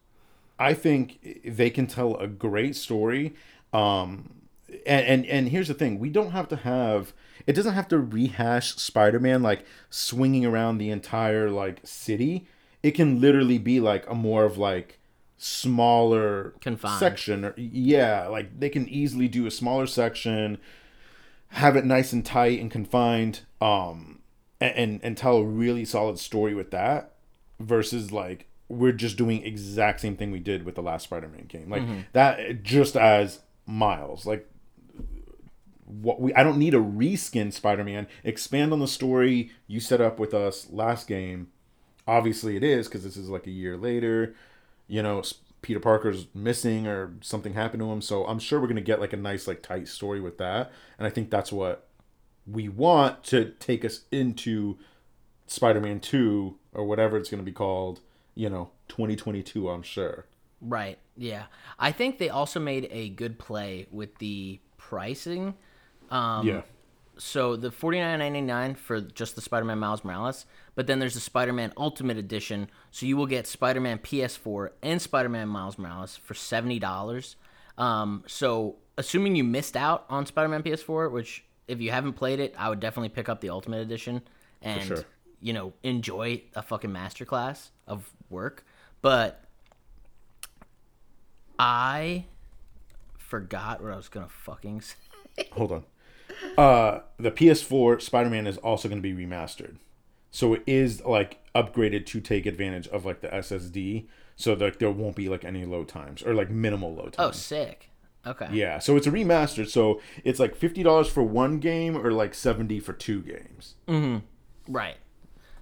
I 0.58 0.74
think 0.74 1.40
they 1.44 1.70
can 1.70 1.86
tell 1.86 2.16
a 2.16 2.26
great 2.26 2.74
story. 2.74 3.36
Um, 3.72 4.34
and, 4.84 5.06
and 5.06 5.26
and 5.26 5.48
here's 5.50 5.68
the 5.68 5.74
thing: 5.74 6.00
we 6.00 6.10
don't 6.10 6.32
have 6.32 6.48
to 6.48 6.56
have. 6.56 7.12
It 7.46 7.52
doesn't 7.52 7.74
have 7.74 7.86
to 7.90 7.98
rehash 8.00 8.74
Spider-Man 8.74 9.40
like 9.40 9.64
swinging 9.88 10.44
around 10.44 10.78
the 10.78 10.90
entire 10.90 11.48
like 11.48 11.78
city. 11.84 12.48
It 12.82 12.90
can 12.90 13.20
literally 13.20 13.58
be 13.58 13.78
like 13.78 14.04
a 14.10 14.16
more 14.16 14.44
of 14.44 14.58
like 14.58 14.98
smaller 15.36 16.54
Confined. 16.60 16.98
section. 16.98 17.44
Or, 17.44 17.54
yeah, 17.56 18.26
like 18.28 18.58
they 18.58 18.68
can 18.68 18.88
easily 18.88 19.28
do 19.28 19.46
a 19.46 19.50
smaller 19.50 19.86
section, 19.86 20.58
have 21.48 21.76
it 21.76 21.84
nice 21.84 22.12
and 22.12 22.24
tight 22.24 22.60
and 22.60 22.70
confined. 22.70 23.40
Um, 23.60 24.20
and 24.60 24.74
and, 24.76 25.00
and 25.02 25.16
tell 25.16 25.36
a 25.36 25.44
really 25.44 25.84
solid 25.84 26.18
story 26.18 26.54
with 26.54 26.70
that 26.70 27.12
versus 27.60 28.12
like 28.12 28.46
we're 28.68 28.92
just 28.92 29.16
doing 29.16 29.44
exact 29.44 30.00
same 30.00 30.16
thing 30.16 30.30
we 30.30 30.40
did 30.40 30.64
with 30.64 30.74
the 30.74 30.82
last 30.82 31.04
Spider-Man 31.04 31.46
game. 31.46 31.70
Like 31.70 31.82
that 32.12 32.62
just 32.62 32.96
as 32.96 33.40
Miles. 33.66 34.26
Like 34.26 34.48
what 35.84 36.20
we 36.20 36.32
I 36.34 36.42
don't 36.42 36.58
need 36.58 36.74
a 36.74 36.78
reskin 36.78 37.52
Spider-Man. 37.52 38.06
Expand 38.24 38.72
on 38.72 38.80
the 38.80 38.88
story 38.88 39.50
you 39.66 39.80
set 39.80 40.00
up 40.00 40.18
with 40.18 40.32
us 40.32 40.68
last 40.70 41.06
game. 41.06 41.48
Obviously 42.06 42.56
it 42.56 42.64
is 42.64 42.88
because 42.88 43.04
this 43.04 43.16
is 43.16 43.28
like 43.28 43.46
a 43.46 43.50
year 43.50 43.76
later. 43.76 44.34
You 44.86 45.02
know, 45.02 45.22
Peter 45.62 45.80
Parker's 45.80 46.26
missing 46.34 46.86
or 46.86 47.14
something 47.20 47.54
happened 47.54 47.80
to 47.80 47.90
him, 47.90 48.02
so 48.02 48.26
I'm 48.26 48.38
sure 48.38 48.60
we're 48.60 48.66
going 48.66 48.76
to 48.76 48.82
get 48.82 49.00
like 49.00 49.12
a 49.12 49.18
nice 49.18 49.48
like 49.48 49.62
tight 49.62 49.88
story 49.88 50.20
with 50.20 50.38
that. 50.38 50.72
And 50.98 51.06
I 51.06 51.10
think 51.10 51.30
that's 51.30 51.50
what 51.52 51.88
we 52.46 52.68
want 52.68 53.24
to 53.24 53.52
take 53.58 53.84
us 53.84 54.02
into 54.10 54.76
Spider-Man 55.46 56.00
2 56.00 56.56
or 56.74 56.84
whatever 56.84 57.16
it's 57.16 57.30
going 57.30 57.42
to 57.42 57.44
be 57.44 57.52
called, 57.52 58.00
you 58.34 58.50
know, 58.50 58.70
2022, 58.88 59.70
I'm 59.70 59.82
sure. 59.82 60.26
Right. 60.60 60.98
Yeah. 61.16 61.44
I 61.78 61.92
think 61.92 62.18
they 62.18 62.28
also 62.28 62.60
made 62.60 62.88
a 62.90 63.10
good 63.10 63.38
play 63.38 63.86
with 63.90 64.18
the 64.18 64.60
pricing. 64.76 65.54
Um, 66.10 66.46
yeah. 66.46 66.62
So 67.18 67.56
the 67.56 67.70
forty 67.70 67.98
nine 67.98 68.18
ninety 68.18 68.40
nine 68.40 68.74
for 68.74 69.00
just 69.00 69.34
the 69.36 69.40
Spider 69.40 69.64
Man 69.64 69.78
Miles 69.78 70.04
Morales, 70.04 70.46
but 70.74 70.86
then 70.86 70.98
there's 70.98 71.14
the 71.14 71.20
Spider 71.20 71.52
Man 71.52 71.72
Ultimate 71.76 72.16
Edition. 72.16 72.70
So 72.90 73.06
you 73.06 73.16
will 73.16 73.26
get 73.26 73.46
Spider 73.46 73.80
Man 73.80 73.98
PS4 73.98 74.70
and 74.82 75.00
Spider 75.00 75.28
Man 75.28 75.48
Miles 75.48 75.78
Morales 75.78 76.16
for 76.16 76.34
seventy 76.34 76.78
dollars. 76.78 77.36
Um, 77.78 78.24
so 78.26 78.76
assuming 78.96 79.36
you 79.36 79.44
missed 79.44 79.76
out 79.76 80.04
on 80.08 80.26
Spider 80.26 80.48
Man 80.48 80.62
PS4, 80.62 81.10
which 81.10 81.44
if 81.68 81.80
you 81.80 81.90
haven't 81.90 82.14
played 82.14 82.40
it, 82.40 82.54
I 82.58 82.68
would 82.68 82.80
definitely 82.80 83.08
pick 83.10 83.28
up 83.28 83.40
the 83.40 83.50
Ultimate 83.50 83.80
Edition 83.80 84.22
and 84.62 84.82
sure. 84.82 85.04
you 85.40 85.52
know 85.52 85.72
enjoy 85.82 86.42
a 86.54 86.62
fucking 86.62 86.90
masterclass 86.90 87.70
of 87.86 88.10
work. 88.30 88.64
But 89.02 89.44
I 91.58 92.24
forgot 93.18 93.82
what 93.82 93.92
I 93.92 93.96
was 93.96 94.08
gonna 94.08 94.28
fucking 94.28 94.80
say. 95.36 95.48
Hold 95.52 95.72
on. 95.72 95.84
Uh, 96.56 97.00
the 97.18 97.30
PS4 97.30 98.00
Spider-Man 98.00 98.46
is 98.46 98.58
also 98.58 98.88
going 98.88 99.02
to 99.02 99.14
be 99.14 99.26
remastered, 99.26 99.76
so 100.30 100.54
it 100.54 100.62
is 100.66 101.04
like 101.04 101.38
upgraded 101.54 102.06
to 102.06 102.20
take 102.20 102.46
advantage 102.46 102.88
of 102.88 103.04
like 103.04 103.20
the 103.20 103.28
SSD, 103.28 104.06
so 104.36 104.54
that 104.54 104.78
there 104.78 104.90
won't 104.90 105.16
be 105.16 105.28
like 105.28 105.44
any 105.44 105.64
load 105.64 105.88
times 105.88 106.22
or 106.22 106.34
like 106.34 106.50
minimal 106.50 106.94
load 106.94 107.14
times. 107.14 107.18
Oh, 107.18 107.30
sick. 107.32 107.90
Okay. 108.26 108.48
Yeah, 108.52 108.78
so 108.78 108.96
it's 108.96 109.06
a 109.06 109.10
remastered, 109.10 109.68
so 109.68 110.00
it's 110.24 110.40
like 110.40 110.56
fifty 110.56 110.82
dollars 110.82 111.08
for 111.08 111.22
one 111.22 111.58
game 111.58 111.96
or 111.96 112.10
like 112.12 112.34
seventy 112.34 112.80
for 112.80 112.92
two 112.92 113.20
games. 113.22 113.74
Hmm. 113.86 114.18
Right. 114.66 114.96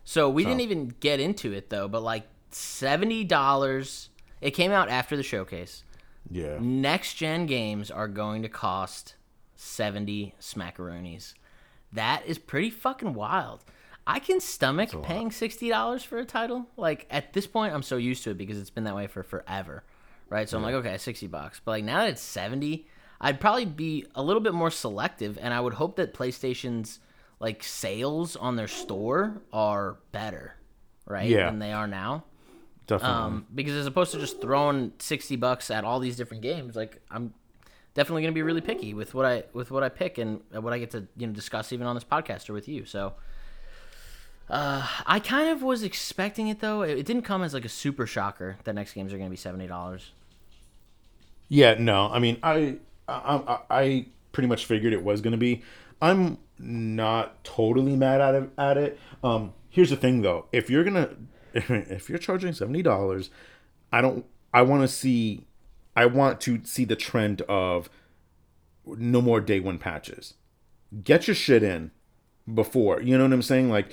So 0.04 0.28
we 0.28 0.44
didn't 0.44 0.60
even 0.60 0.94
get 1.00 1.20
into 1.20 1.52
it 1.52 1.70
though, 1.70 1.88
but 1.88 2.02
like 2.02 2.24
seventy 2.50 3.24
dollars. 3.24 4.10
It 4.40 4.52
came 4.52 4.72
out 4.72 4.88
after 4.88 5.16
the 5.16 5.22
showcase. 5.22 5.84
Yeah, 6.30 6.58
Next 6.60 7.14
gen 7.14 7.46
games 7.46 7.90
are 7.90 8.08
going 8.08 8.42
to 8.42 8.48
cost 8.48 9.14
seventy 9.62 10.34
smackaroonies. 10.40 11.34
That 11.92 12.24
is 12.26 12.38
pretty 12.38 12.70
fucking 12.70 13.14
wild. 13.14 13.64
I 14.06 14.18
can 14.18 14.40
stomach 14.40 14.90
paying 15.02 15.30
sixty 15.30 15.68
dollars 15.68 16.02
for 16.02 16.18
a 16.18 16.24
title. 16.24 16.66
Like 16.76 17.06
at 17.10 17.32
this 17.32 17.46
point, 17.46 17.72
I'm 17.72 17.82
so 17.82 17.96
used 17.96 18.24
to 18.24 18.30
it 18.30 18.38
because 18.38 18.58
it's 18.58 18.70
been 18.70 18.84
that 18.84 18.96
way 18.96 19.06
for 19.06 19.22
forever, 19.22 19.84
right? 20.28 20.48
So 20.48 20.56
I'm 20.56 20.62
like, 20.64 20.74
okay, 20.74 20.98
sixty 20.98 21.26
bucks. 21.28 21.60
But 21.64 21.70
like 21.72 21.84
now 21.84 22.00
that 22.00 22.10
it's 22.10 22.22
seventy, 22.22 22.88
I'd 23.20 23.40
probably 23.40 23.66
be 23.66 24.06
a 24.14 24.22
little 24.22 24.42
bit 24.42 24.54
more 24.54 24.70
selective, 24.70 25.38
and 25.40 25.54
I 25.54 25.60
would 25.60 25.74
hope 25.74 25.96
that 25.96 26.14
PlayStation's 26.14 26.98
like 27.38 27.62
sales 27.62 28.34
on 28.34 28.56
their 28.56 28.68
store 28.68 29.42
are 29.52 29.98
better, 30.10 30.54
right? 31.06 31.28
Yeah. 31.28 31.46
Than 31.46 31.58
they 31.60 31.72
are 31.72 31.86
now. 31.86 32.24
definitely. 32.86 33.16
Um, 33.16 33.46
because 33.54 33.74
as 33.74 33.86
opposed 33.86 34.12
to 34.12 34.18
just 34.18 34.40
throwing 34.40 34.92
sixty 34.98 35.36
bucks 35.36 35.70
at 35.70 35.84
all 35.84 36.00
these 36.00 36.16
different 36.16 36.42
games, 36.42 36.74
like 36.74 37.00
I'm 37.10 37.34
definitely 37.94 38.22
gonna 38.22 38.32
be 38.32 38.42
really 38.42 38.60
picky 38.60 38.94
with 38.94 39.14
what 39.14 39.26
I 39.26 39.44
with 39.52 39.70
what 39.70 39.82
I 39.82 39.88
pick 39.88 40.18
and 40.18 40.40
what 40.52 40.72
I 40.72 40.78
get 40.78 40.90
to 40.92 41.06
you 41.16 41.26
know 41.26 41.32
discuss 41.32 41.72
even 41.72 41.86
on 41.86 41.94
this 41.94 42.04
podcast 42.04 42.48
or 42.48 42.52
with 42.52 42.68
you. 42.68 42.84
So 42.84 43.14
uh, 44.50 44.86
I 45.06 45.18
kind 45.18 45.48
of 45.48 45.62
was 45.62 45.82
expecting 45.82 46.48
it 46.48 46.60
though. 46.60 46.82
It, 46.82 46.98
it 46.98 47.06
didn't 47.06 47.22
come 47.22 47.42
as 47.42 47.54
like 47.54 47.64
a 47.64 47.70
super 47.70 48.06
shocker 48.06 48.58
that 48.64 48.74
next 48.74 48.92
games 48.92 49.12
are 49.12 49.18
gonna 49.18 49.30
be 49.30 49.36
seventy 49.36 49.66
dollars. 49.66 50.12
Yeah, 51.48 51.74
no. 51.78 52.10
I 52.10 52.18
mean, 52.18 52.38
I, 52.42 52.76
I, 53.06 53.58
I 53.68 54.06
pretty 54.32 54.48
much 54.48 54.64
figured 54.64 54.92
it 54.92 55.02
was 55.02 55.20
gonna 55.20 55.36
be. 55.36 55.62
I'm 56.00 56.38
not 56.58 57.44
totally 57.44 57.94
mad 57.94 58.20
at 58.20 58.34
it. 58.34 58.50
At 58.56 58.76
it. 58.78 58.98
Um, 59.22 59.52
here's 59.68 59.90
the 59.90 59.96
thing, 59.96 60.22
though. 60.22 60.46
If 60.52 60.70
you're 60.70 60.84
gonna, 60.84 61.10
if 61.54 62.08
you're 62.08 62.18
charging 62.18 62.52
seventy 62.52 62.82
dollars, 62.82 63.30
I 63.92 64.00
don't. 64.00 64.24
I 64.52 64.62
want 64.62 64.82
to 64.82 64.88
see. 64.88 65.46
I 65.94 66.06
want 66.06 66.40
to 66.42 66.60
see 66.64 66.84
the 66.84 66.96
trend 66.96 67.42
of 67.42 67.90
no 68.86 69.20
more 69.20 69.40
day 69.40 69.60
one 69.60 69.78
patches. 69.78 70.34
Get 71.04 71.26
your 71.26 71.34
shit 71.34 71.62
in 71.62 71.90
before. 72.52 73.00
You 73.00 73.16
know 73.16 73.24
what 73.24 73.32
I'm 73.32 73.42
saying? 73.42 73.70
Like, 73.70 73.92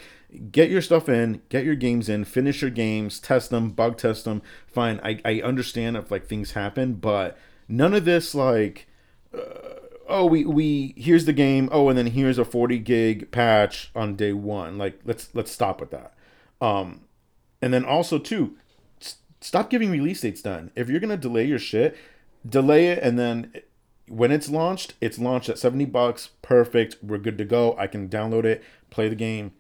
get 0.52 0.70
your 0.70 0.82
stuff 0.82 1.10
in, 1.10 1.42
get 1.50 1.66
your 1.66 1.76
games 1.76 2.10
in, 2.10 2.26
finish 2.26 2.62
your 2.62 2.72
games, 2.72 3.20
test 3.20 3.50
them, 3.50 3.70
bug 3.70 3.98
test 3.98 4.26
them. 4.26 4.42
Fine. 4.68 5.00
I, 5.04 5.20
I 5.26 5.42
understand 5.42 5.98
if 5.98 6.12
like 6.12 6.28
things 6.28 6.52
happen, 6.52 6.96
but 6.96 7.38
none 7.68 7.94
of 7.94 8.06
this 8.06 8.34
like, 8.34 8.88
uh, 9.34 9.40
oh, 10.08 10.26
we 10.26 10.46
we 10.46 10.94
here's 10.98 11.26
the 11.26 11.34
game. 11.34 11.70
Oh, 11.72 11.90
and 11.90 11.98
then 11.98 12.08
here's 12.08 12.38
a 12.38 12.46
40 12.46 12.80
gig 12.80 13.32
patch 13.32 13.92
on 13.96 14.16
day 14.16 14.34
one. 14.34 14.78
Like, 14.78 15.00
let's 15.06 15.34
let's 15.34 15.52
stop 15.52 15.80
with 15.80 15.92
that. 15.92 16.14
Um, 16.62 17.02
and 17.62 17.74
then 17.74 17.86
also 17.86 18.18
too, 18.18 18.58
stop 19.42 19.70
giving 19.70 19.90
release 19.92 20.22
dates 20.22 20.42
done. 20.42 20.72
If 20.76 20.90
you're 20.90 21.00
gonna 21.00 21.18
delay 21.18 21.46
your 21.46 21.60
shit, 21.60 21.98
delay 22.48 22.88
it, 22.88 23.00
and 23.04 23.18
then 23.20 23.54
when 24.08 24.32
it's 24.32 24.50
launched, 24.50 24.96
it's 25.02 25.20
launched 25.20 25.50
at 25.50 25.60
70 25.60 25.86
bucks. 25.86 26.30
Perfect. 26.42 26.98
We're 27.04 27.18
good 27.20 27.38
to 27.38 27.46
go. 27.46 27.76
I 27.78 27.88
can 27.88 28.10
download 28.10 28.44
it, 28.46 28.64
play 28.90 29.08
the 29.08 29.16
game. 29.16 29.52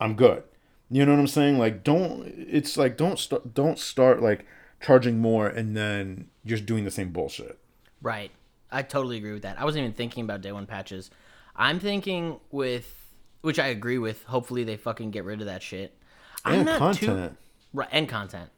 I'm 0.00 0.14
good. 0.14 0.44
You 0.88 1.04
know 1.04 1.12
what 1.12 1.20
I'm 1.20 1.26
saying? 1.26 1.58
Like 1.58 1.84
don't 1.84 2.26
it's 2.36 2.76
like 2.76 2.96
don't 2.96 3.18
start 3.18 3.54
don't 3.54 3.78
start 3.78 4.22
like 4.22 4.44
charging 4.80 5.18
more 5.18 5.46
and 5.46 5.76
then 5.76 6.28
you're 6.44 6.58
doing 6.58 6.84
the 6.84 6.90
same 6.90 7.10
bullshit. 7.12 7.58
Right. 8.02 8.30
I 8.72 8.82
totally 8.82 9.16
agree 9.18 9.32
with 9.32 9.42
that. 9.42 9.60
I 9.60 9.64
wasn't 9.64 9.82
even 9.82 9.94
thinking 9.94 10.24
about 10.24 10.40
day 10.40 10.52
one 10.52 10.66
patches. 10.66 11.10
I'm 11.56 11.80
thinking 11.80 12.40
with 12.50 12.96
which 13.42 13.58
I 13.58 13.66
agree 13.68 13.98
with. 13.98 14.22
Hopefully 14.24 14.64
they 14.64 14.76
fucking 14.76 15.10
get 15.10 15.24
rid 15.24 15.40
of 15.40 15.46
that 15.46 15.62
shit. 15.62 15.96
I'm 16.44 16.54
And 16.60 16.66
not 16.66 16.94
too- 16.94 17.06
content. 17.06 17.36
Right, 17.72 17.88
and 17.92 18.08
content. 18.08 18.50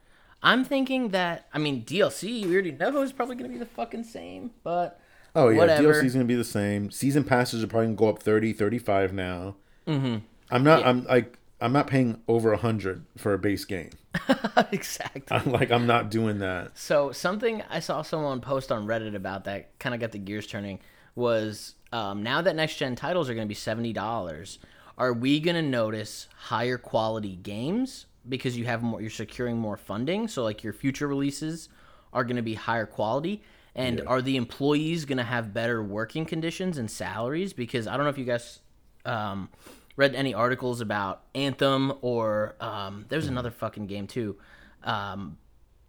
I'm 0.42 0.64
thinking 0.64 1.10
that 1.10 1.46
I 1.52 1.58
mean 1.58 1.84
DLC 1.84 2.44
we 2.44 2.52
already 2.52 2.72
know 2.72 3.02
is 3.02 3.12
probably 3.12 3.36
gonna 3.36 3.48
be 3.50 3.58
the 3.58 3.66
fucking 3.66 4.04
same, 4.04 4.50
but 4.64 5.00
Oh 5.34 5.48
yeah, 5.48 5.58
Whatever. 5.58 5.94
DLC's 5.94 6.12
going 6.12 6.26
to 6.26 6.30
be 6.30 6.34
the 6.34 6.44
same. 6.44 6.90
Season 6.90 7.24
passes 7.24 7.64
are 7.64 7.66
probably 7.66 7.86
going 7.86 7.96
to 7.96 8.00
go 8.00 8.08
up 8.10 8.22
30, 8.22 8.52
35 8.52 9.12
now. 9.14 9.56
Mhm. 9.86 10.22
I'm 10.50 10.62
not 10.62 10.84
I'm 10.84 11.04
like 11.04 11.38
I'm 11.60 11.72
not 11.72 11.86
paying 11.86 12.20
over 12.28 12.50
a 12.50 12.56
100 12.56 13.06
for 13.16 13.32
a 13.32 13.38
base 13.38 13.64
game. 13.64 13.90
exactly. 14.72 15.22
I'm 15.30 15.50
like 15.50 15.70
I'm 15.70 15.86
not 15.86 16.10
doing 16.10 16.40
that. 16.40 16.76
So 16.76 17.12
something 17.12 17.62
I 17.70 17.80
saw 17.80 18.02
someone 18.02 18.40
post 18.40 18.70
on 18.70 18.86
Reddit 18.86 19.14
about 19.14 19.44
that 19.44 19.78
kind 19.78 19.94
of 19.94 20.00
got 20.00 20.12
the 20.12 20.18
gears 20.18 20.46
turning 20.46 20.80
was 21.14 21.74
um, 21.92 22.22
now 22.22 22.42
that 22.42 22.54
next 22.56 22.76
gen 22.76 22.94
titles 22.96 23.30
are 23.30 23.34
going 23.34 23.46
to 23.46 23.48
be 23.48 23.54
seventy 23.54 23.92
dollars, 23.94 24.58
are 24.98 25.12
we 25.14 25.40
going 25.40 25.56
to 25.56 25.62
notice 25.62 26.28
higher 26.36 26.76
quality 26.78 27.36
games 27.36 28.06
because 28.28 28.56
you 28.56 28.64
have 28.66 28.82
more, 28.82 29.00
you're 29.00 29.10
securing 29.10 29.58
more 29.58 29.76
funding? 29.76 30.28
So 30.28 30.42
like 30.42 30.62
your 30.62 30.72
future 30.72 31.08
releases 31.08 31.68
are 32.12 32.24
going 32.24 32.36
to 32.36 32.42
be 32.42 32.54
higher 32.54 32.86
quality, 32.86 33.42
and 33.74 34.02
are 34.06 34.20
the 34.22 34.36
employees 34.36 35.04
going 35.04 35.18
to 35.18 35.24
have 35.24 35.54
better 35.54 35.82
working 35.82 36.24
conditions 36.26 36.78
and 36.78 36.90
salaries? 36.90 37.52
Because 37.52 37.86
I 37.86 37.96
don't 37.96 38.04
know 38.04 38.10
if 38.10 38.18
you 38.18 38.24
guys. 38.24 38.60
Um, 39.04 39.48
read 39.96 40.14
any 40.14 40.32
articles 40.32 40.80
about 40.80 41.22
Anthem 41.34 41.92
or 42.00 42.54
um, 42.60 43.04
there's 43.10 43.26
another 43.26 43.50
fucking 43.50 43.86
game 43.88 44.06
too. 44.06 44.36
Um, 44.84 45.36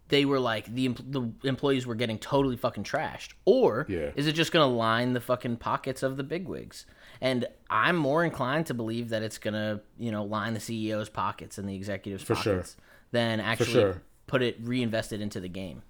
they 0.08 0.24
were 0.26 0.38
like 0.40 0.72
the 0.74 0.88
the 0.88 1.32
employees 1.44 1.86
were 1.86 1.94
getting 1.94 2.18
totally 2.18 2.56
fucking 2.56 2.84
trashed, 2.84 3.30
or 3.46 3.86
Yeah. 3.88 4.10
is 4.14 4.26
it 4.26 4.32
just 4.32 4.52
gonna 4.52 4.66
line 4.70 5.14
the 5.14 5.20
fucking 5.20 5.56
pockets 5.56 6.02
of 6.02 6.16
the 6.18 6.22
bigwigs? 6.22 6.84
And 7.24 7.46
I'm 7.70 7.96
more 7.96 8.22
inclined 8.22 8.66
to 8.66 8.74
believe 8.74 9.08
that 9.08 9.22
it's 9.22 9.38
gonna 9.38 9.80
you 9.98 10.12
know 10.12 10.22
line 10.22 10.52
the 10.52 10.60
CEO's 10.60 11.08
pockets 11.08 11.56
and 11.56 11.66
the 11.66 11.74
executives' 11.74 12.22
sure. 12.22 12.36
pockets 12.36 12.76
than 13.12 13.40
actually 13.40 13.72
sure. 13.72 14.02
put 14.26 14.42
it 14.42 14.58
reinvested 14.60 15.22
into 15.22 15.40
the 15.40 15.48
game. 15.48 15.82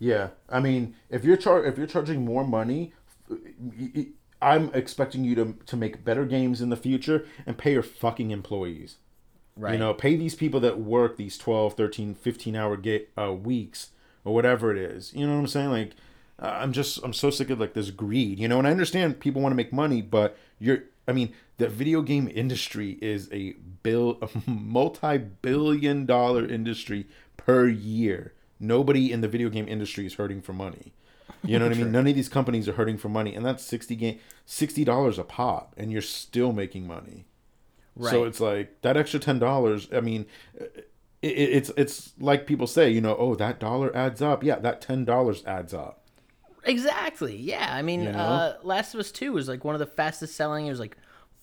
Yeah, 0.00 0.30
I 0.50 0.58
mean, 0.58 0.96
if 1.08 1.24
you're 1.24 1.36
char- 1.36 1.64
if 1.64 1.78
you're 1.78 1.86
charging 1.86 2.24
more 2.24 2.44
money, 2.44 2.92
I'm 4.42 4.70
expecting 4.74 5.22
you 5.22 5.36
to 5.36 5.54
to 5.64 5.76
make 5.76 6.04
better 6.04 6.24
games 6.24 6.60
in 6.60 6.70
the 6.70 6.76
future 6.76 7.24
and 7.46 7.56
pay 7.56 7.74
your 7.74 7.84
fucking 7.84 8.32
employees. 8.32 8.96
Right. 9.56 9.74
You 9.74 9.78
know, 9.78 9.94
pay 9.94 10.16
these 10.16 10.34
people 10.34 10.58
that 10.58 10.80
work 10.80 11.16
these 11.16 11.38
12, 11.38 11.74
13, 11.74 12.16
15 12.16 12.56
hour 12.56 12.76
get 12.76 13.12
uh, 13.16 13.32
weeks 13.32 13.90
or 14.24 14.34
whatever 14.34 14.72
it 14.72 14.78
is. 14.78 15.14
You 15.14 15.24
know 15.24 15.34
what 15.34 15.38
I'm 15.38 15.46
saying? 15.46 15.70
Like 15.70 15.92
I'm 16.38 16.72
just 16.72 16.98
I'm 17.04 17.12
so 17.12 17.30
sick 17.30 17.50
of 17.50 17.60
like 17.60 17.74
this 17.74 17.90
greed, 17.90 18.40
you 18.40 18.48
know, 18.48 18.58
and 18.58 18.66
I 18.66 18.72
understand 18.72 19.20
people 19.20 19.40
want 19.40 19.52
to 19.52 19.56
make 19.56 19.72
money, 19.72 20.02
but 20.02 20.36
you're 20.64 20.82
I 21.06 21.12
mean, 21.12 21.34
the 21.58 21.68
video 21.68 22.02
game 22.02 22.30
industry 22.32 22.98
is 23.02 23.28
a 23.32 23.52
bill 23.82 24.18
a 24.22 24.28
multi-billion 24.50 26.06
dollar 26.06 26.46
industry 26.46 27.06
per 27.36 27.68
year. 27.68 28.32
Nobody 28.58 29.12
in 29.12 29.20
the 29.20 29.28
video 29.28 29.50
game 29.50 29.68
industry 29.68 30.06
is 30.06 30.14
hurting 30.14 30.40
for 30.40 30.52
money. 30.52 30.92
You 31.42 31.58
know 31.58 31.66
what 31.68 31.76
I 31.76 31.78
mean? 31.78 31.92
None 31.92 32.06
of 32.06 32.14
these 32.14 32.28
companies 32.28 32.68
are 32.68 32.72
hurting 32.72 32.96
for 32.96 33.08
money, 33.08 33.34
and 33.34 33.44
that's 33.44 33.62
sixty 33.62 33.96
game 33.96 34.18
sixty 34.46 34.84
dollars 34.84 35.18
a 35.18 35.24
pop, 35.24 35.74
and 35.76 35.92
you're 35.92 36.02
still 36.02 36.52
making 36.52 36.86
money. 36.86 37.26
Right. 37.96 38.10
So 38.10 38.24
it's 38.24 38.40
like 38.40 38.80
that 38.82 38.96
extra 38.96 39.20
ten 39.20 39.38
dollars. 39.38 39.88
I 39.92 40.00
mean, 40.00 40.26
it, 41.22 41.28
it's 41.28 41.70
it's 41.76 42.12
like 42.18 42.46
people 42.46 42.66
say, 42.66 42.90
you 42.90 43.00
know, 43.00 43.16
oh 43.18 43.34
that 43.34 43.60
dollar 43.60 43.94
adds 43.94 44.22
up. 44.22 44.42
Yeah, 44.42 44.58
that 44.60 44.80
ten 44.80 45.04
dollars 45.04 45.44
adds 45.44 45.74
up. 45.74 46.03
Exactly. 46.66 47.36
Yeah. 47.36 47.66
I 47.70 47.82
mean, 47.82 48.02
You 48.04 48.12
know? 48.12 48.18
uh, 48.18 48.56
Last 48.62 48.94
of 48.94 49.00
Us 49.00 49.10
2 49.12 49.32
was 49.32 49.48
like 49.48 49.64
one 49.64 49.74
of 49.74 49.78
the 49.78 49.86
fastest 49.86 50.34
selling. 50.36 50.66
It 50.66 50.70
was 50.70 50.80
like 50.80 50.96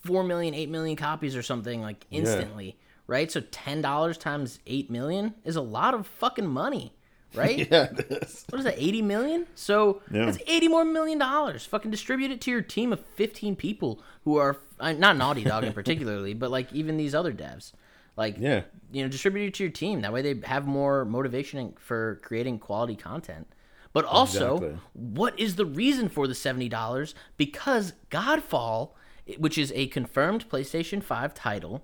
4 0.03 0.23
million, 0.23 0.53
8 0.53 0.69
million 0.69 0.95
copies 0.95 1.35
or 1.35 1.43
something 1.43 1.81
like 1.81 2.05
instantly, 2.11 2.77
right? 3.07 3.31
So 3.31 3.41
$10 3.41 4.17
times 4.19 4.59
8 4.65 4.89
million 4.89 5.33
is 5.45 5.55
a 5.55 5.61
lot 5.61 5.93
of 5.93 6.07
fucking 6.07 6.47
money, 6.47 6.93
right? 7.35 7.67
Yeah, 7.71 7.87
is. 7.91 8.45
What 8.49 8.59
is 8.59 8.65
that? 8.65 8.75
Eighty 8.77 9.01
million? 9.01 9.47
So 9.55 10.01
Yeah. 10.11 10.25
that's 10.25 10.39
eighty 10.47 10.67
more 10.67 10.83
million 10.83 11.17
dollars. 11.17 11.65
Fucking 11.65 11.89
distribute 11.89 12.29
it 12.31 12.41
to 12.41 12.51
your 12.51 12.61
team 12.61 12.91
of 12.91 12.99
fifteen 13.15 13.55
people 13.55 14.01
who 14.25 14.35
are 14.35 14.57
uh, 14.81 14.91
not 14.91 15.15
Naughty 15.15 15.43
Dog 15.45 15.63
in 15.63 15.71
particularly, 15.81 16.33
but 16.33 16.51
like 16.51 16.73
even 16.73 16.97
these 16.97 17.15
other 17.15 17.31
devs. 17.31 17.71
Like 18.17 18.35
Yeah. 18.37 18.63
you 18.91 19.01
know, 19.03 19.07
distribute 19.07 19.45
it 19.47 19.53
to 19.55 19.63
your 19.63 19.71
team. 19.71 20.01
That 20.01 20.11
way 20.11 20.21
they 20.21 20.45
have 20.45 20.67
more 20.67 21.05
motivation 21.05 21.73
for 21.79 22.19
creating 22.21 22.59
quality 22.59 22.97
content. 22.97 23.47
But 23.93 24.05
also, 24.05 24.55
Exactly. 24.55 24.79
what 24.93 25.37
is 25.39 25.55
the 25.55 25.65
reason 25.65 26.07
for 26.09 26.27
the 26.27 26.35
seventy 26.35 26.69
dollars? 26.69 27.13
Because 27.37 27.93
Godfall, 28.09 28.91
which 29.37 29.57
is 29.57 29.71
a 29.75 29.87
confirmed 29.87 30.49
PlayStation 30.49 31.03
Five 31.03 31.33
title, 31.33 31.83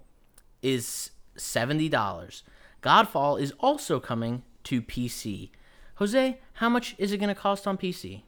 is 0.61 1.11
seventy 1.35 1.89
dollars. 1.89 2.43
Godfall 2.81 3.39
is 3.41 3.51
also 3.59 3.99
coming 3.99 4.43
to 4.63 4.81
PC. 4.81 5.49
Jose, 5.95 6.39
how 6.53 6.69
much 6.69 6.95
is 6.97 7.11
it 7.11 7.17
going 7.17 7.33
to 7.33 7.35
cost 7.35 7.67
on 7.67 7.77
PC? 7.77 8.21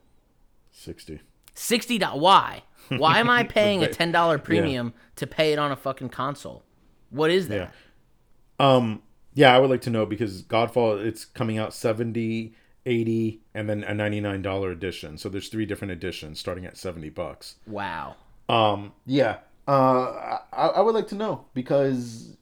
Sixty. 0.70 1.20
Sixty. 1.54 1.98
Why? 1.98 2.62
Why 2.88 3.18
am 3.18 3.30
I 3.30 3.42
paying 3.58 3.82
a 3.82 3.88
ten 3.88 4.12
dollar 4.12 4.38
premium 4.38 4.92
to 5.16 5.26
pay 5.26 5.52
it 5.52 5.58
on 5.58 5.72
a 5.72 5.76
fucking 5.76 6.10
console? 6.10 6.64
What 7.10 7.30
is 7.30 7.48
that? 7.48 7.72
Yeah. 8.60 8.74
Um. 8.76 9.02
Yeah, 9.32 9.54
I 9.54 9.58
would 9.58 9.70
like 9.70 9.82
to 9.82 9.90
know 9.90 10.04
because 10.06 10.42
Godfall 10.42 11.02
it's 11.04 11.24
coming 11.24 11.56
out 11.56 11.72
70, 11.72 12.52
80, 12.86 13.40
and 13.54 13.68
then 13.68 13.84
a 13.84 13.94
ninety 13.94 14.20
nine 14.20 14.42
dollar 14.42 14.70
edition. 14.70 15.18
So 15.18 15.28
there's 15.28 15.48
three 15.48 15.66
different 15.66 15.92
editions 15.92 16.40
starting 16.40 16.66
at 16.66 16.76
seventy 16.76 17.10
bucks. 17.10 17.56
Wow. 17.66 18.16
Um, 18.48 18.92
yeah. 19.06 19.38
Uh, 19.68 20.38
I, 20.52 20.66
I 20.66 20.80
would 20.80 20.94
like 20.94 21.08
to 21.08 21.14
know 21.14 21.44
because, 21.54 22.36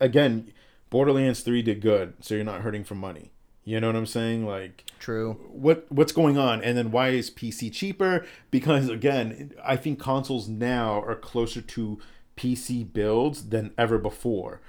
again, 0.00 0.52
Borderlands 0.90 1.40
Three 1.40 1.62
did 1.62 1.80
good, 1.80 2.14
so 2.20 2.34
you're 2.34 2.44
not 2.44 2.62
hurting 2.62 2.84
for 2.84 2.94
money. 2.94 3.32
You 3.64 3.80
know 3.80 3.88
what 3.88 3.96
I'm 3.96 4.06
saying? 4.06 4.46
Like, 4.46 4.86
True. 4.98 5.34
what 5.50 5.84
what's 5.90 6.12
going 6.12 6.38
on, 6.38 6.62
and 6.62 6.78
then 6.78 6.90
why 6.90 7.10
is 7.10 7.30
PC 7.30 7.70
cheaper? 7.70 8.24
Because 8.50 8.88
again, 8.88 9.52
I 9.62 9.76
think 9.76 9.98
consoles 9.98 10.48
now 10.48 11.02
are 11.02 11.14
closer 11.14 11.60
to 11.60 11.98
PC 12.38 12.90
builds 12.90 13.50
than 13.50 13.74
ever 13.76 13.98
before. 13.98 14.62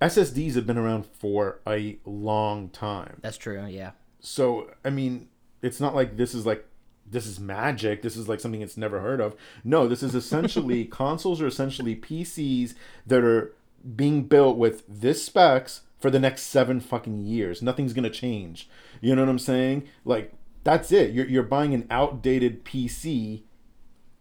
SSDs 0.00 0.54
have 0.54 0.66
been 0.66 0.78
around 0.78 1.06
for 1.06 1.60
a 1.66 1.98
long 2.04 2.68
time. 2.70 3.18
That's 3.22 3.36
true. 3.36 3.64
Yeah. 3.66 3.90
so 4.20 4.70
i 4.84 4.90
mean 4.90 5.28
it's 5.62 5.80
not 5.80 5.94
like 5.94 6.16
this 6.16 6.34
is 6.34 6.44
like 6.46 6.66
this 7.06 7.26
is 7.26 7.40
magic. 7.40 8.02
This 8.02 8.16
is 8.16 8.28
like 8.28 8.38
something 8.38 8.62
it's 8.62 8.76
never 8.76 9.00
heard 9.00 9.20
of. 9.20 9.34
No 9.64 9.88
this 9.88 10.02
is 10.02 10.14
essentially 10.14 10.84
consoles 11.02 11.40
are 11.40 11.46
essentially 11.46 11.96
pcs 11.96 12.74
that 13.06 13.24
are 13.24 13.54
being 13.96 14.24
built 14.24 14.56
with 14.56 14.84
this 14.86 15.24
specs 15.24 15.82
for 15.98 16.10
the 16.10 16.20
next 16.20 16.42
seven 16.44 16.80
fucking 16.80 17.18
years. 17.20 17.62
Nothing's 17.62 17.92
gonna 17.92 18.10
change. 18.10 18.68
You 19.00 19.14
know 19.16 19.22
what 19.22 19.28
i'm 19.28 19.38
saying? 19.38 19.88
Like 20.04 20.32
that's 20.62 20.92
it. 20.92 21.12
You're, 21.12 21.26
you're 21.26 21.42
buying 21.42 21.74
an 21.74 21.86
outdated 21.90 22.64
pc 22.64 23.42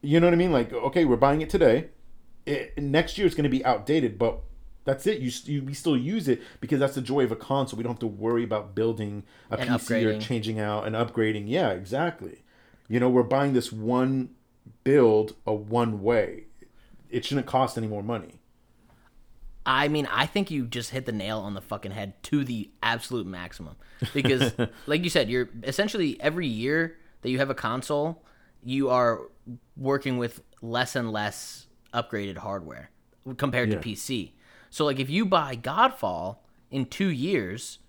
you 0.01 0.19
know 0.19 0.27
what 0.27 0.33
i 0.33 0.37
mean? 0.37 0.51
Like 0.51 0.73
okay 0.73 1.05
we're 1.05 1.15
buying 1.17 1.41
it 1.41 1.49
today. 1.49 1.89
It, 2.45 2.77
next 2.81 3.17
year 3.17 3.27
it's 3.27 3.35
going 3.35 3.43
to 3.43 3.49
be 3.49 3.63
outdated 3.63 4.17
but 4.17 4.39
that's 4.89 5.07
it. 5.07 5.19
You, 5.19 5.31
you 5.45 5.63
we 5.63 5.73
still 5.73 5.97
use 5.97 6.27
it 6.27 6.41
because 6.59 6.79
that's 6.79 6.95
the 6.95 7.01
joy 7.01 7.23
of 7.23 7.31
a 7.31 7.35
console. 7.35 7.77
We 7.77 7.83
don't 7.83 7.93
have 7.93 7.99
to 7.99 8.07
worry 8.07 8.43
about 8.43 8.75
building 8.75 9.23
a 9.51 9.57
And 9.57 9.69
pc 9.69 10.05
or 10.05 10.19
changing 10.19 10.59
out 10.59 10.85
and 10.87 10.95
upgrading. 10.95 11.45
Yeah 11.47 11.69
exactly. 11.71 12.43
You 12.87 12.99
know 12.99 13.09
we're 13.09 13.23
buying 13.23 13.53
this 13.53 13.71
one 13.71 14.31
build 14.83 15.35
a 15.45 15.53
one 15.53 16.01
way. 16.01 16.45
It 17.09 17.25
shouldn't 17.25 17.47
cost 17.47 17.77
any 17.77 17.87
more 17.87 18.03
money. 18.03 18.35
I 19.65 19.87
mean, 19.87 20.07
I 20.11 20.25
think 20.25 20.49
you 20.49 20.65
just 20.65 20.89
hit 20.91 21.05
the 21.05 21.11
nail 21.11 21.39
on 21.39 21.53
the 21.53 21.61
fucking 21.61 21.91
head 21.91 22.21
to 22.23 22.43
the 22.43 22.71
absolute 22.81 23.27
maximum. 23.27 23.75
Because, 24.13 24.53
like 24.87 25.03
you 25.03 25.09
said, 25.09 25.29
you're 25.29 25.49
essentially 25.63 26.19
every 26.21 26.47
year 26.47 26.97
that 27.21 27.29
you 27.29 27.37
have 27.37 27.49
a 27.49 27.55
console, 27.55 28.23
you 28.63 28.89
are 28.89 29.21
working 29.77 30.17
with 30.17 30.41
less 30.61 30.95
and 30.95 31.11
less 31.11 31.67
upgraded 31.93 32.37
hardware 32.37 32.89
compared 33.37 33.69
Yeah. 33.69 33.79
to 33.79 33.87
PC. 33.89 34.31
So, 34.69 34.85
like, 34.85 34.99
if 34.99 35.09
you 35.09 35.25
buy 35.25 35.55
Godfall 35.55 36.37
in 36.71 36.85
two 36.85 37.09
years, 37.09 37.79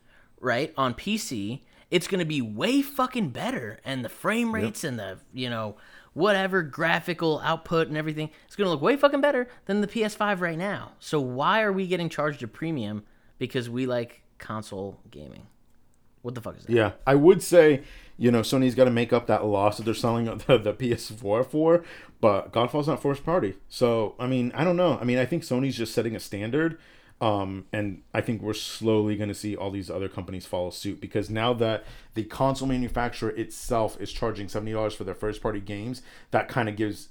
right, 0.41 0.73
on 0.77 0.95
PC, 0.95 1.61
it's 1.91 2.07
going 2.07 2.21
to 2.21 2.25
be 2.25 2.41
way 2.41 2.83
fucking 2.83 3.31
better. 3.31 3.81
And 3.85 4.05
the 4.05 4.09
frame 4.09 4.55
rates 4.55 4.85
and 4.85 4.99
the, 4.99 5.19
you 5.33 5.51
know, 5.51 5.77
whatever 6.13 6.63
graphical 6.63 7.41
output 7.45 7.89
and 7.89 7.97
everything, 7.97 8.31
it's 8.47 8.57
going 8.57 8.67
to 8.67 8.71
look 8.71 8.83
way 8.83 8.97
fucking 8.97 9.21
better 9.21 9.49
than 9.67 9.81
the 9.81 9.87
PS5 9.87 10.41
right 10.41 10.59
now. 10.59 10.93
So, 10.99 11.21
why 11.21 11.63
are 11.63 11.73
we 11.73 11.87
getting 11.87 12.09
charged 12.09 12.43
a 12.43 12.49
premium 12.49 13.05
because 13.39 13.69
we 13.69 13.87
like 13.87 14.23
console 14.39 15.01
gaming? 15.11 15.47
What 16.23 16.35
the 16.35 16.41
fuck 16.43 16.59
is 16.59 16.65
that? 16.65 16.73
yeah 16.73 16.93
i 17.07 17.15
would 17.15 17.43
say 17.43 17.83
you 18.21 18.31
know 18.31 18.43
sony's 18.43 18.75
got 18.77 18.85
to 18.85 18.91
make 18.91 19.13
up 19.13 19.27
that 19.27 19.45
loss 19.45 19.79
that 19.79 19.85
they're 19.85 19.95
selling 19.95 20.25
the, 20.47 20.59
the 20.59 20.75
ps4 20.75 21.45
for 21.45 21.83
but 22.21 22.53
godfall's 22.53 22.87
not 22.87 23.03
first 23.03 23.25
party 23.25 23.57
so 23.69 24.15
i 24.21 24.27
mean 24.27 24.53
i 24.55 24.63
don't 24.63 24.77
know 24.77 24.99
i 25.01 25.05
mean 25.05 25.19
i 25.19 25.25
think 25.25 25.43
sony's 25.43 25.77
just 25.77 25.95
setting 25.95 26.15
a 26.15 26.21
standard 26.21 26.79
um, 27.23 27.67
and 27.71 28.03
I 28.15 28.23
think 28.23 28.41
we're 28.41 28.55
slowly 28.55 29.15
going 29.15 29.29
to 29.29 29.35
see 29.35 29.55
all 29.55 29.71
these 29.71 29.91
other 29.91 30.09
companies 30.09 30.47
follow 30.47 30.71
suit 30.71 31.03
because 31.03 31.29
now 31.29 31.53
that 31.53 31.85
the 32.15 32.25
console 32.25 32.67
manufacturer 32.67 33.29
itself 33.31 34.01
is 34.01 34.11
charging 34.11 34.49
seventy 34.49 34.73
dollars 34.73 34.95
for 34.95 35.05
their 35.05 35.15
first 35.15 35.43
party 35.43 35.61
games, 35.61 36.01
that 36.31 36.49
kind 36.49 36.67
of 36.67 36.77
gives 36.77 37.11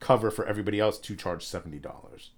cover 0.00 0.32
for 0.32 0.44
everybody 0.46 0.80
else 0.80 0.98
to 0.98 1.14
charge 1.14 1.44
seventy 1.44 1.78
dollars. 1.78 2.32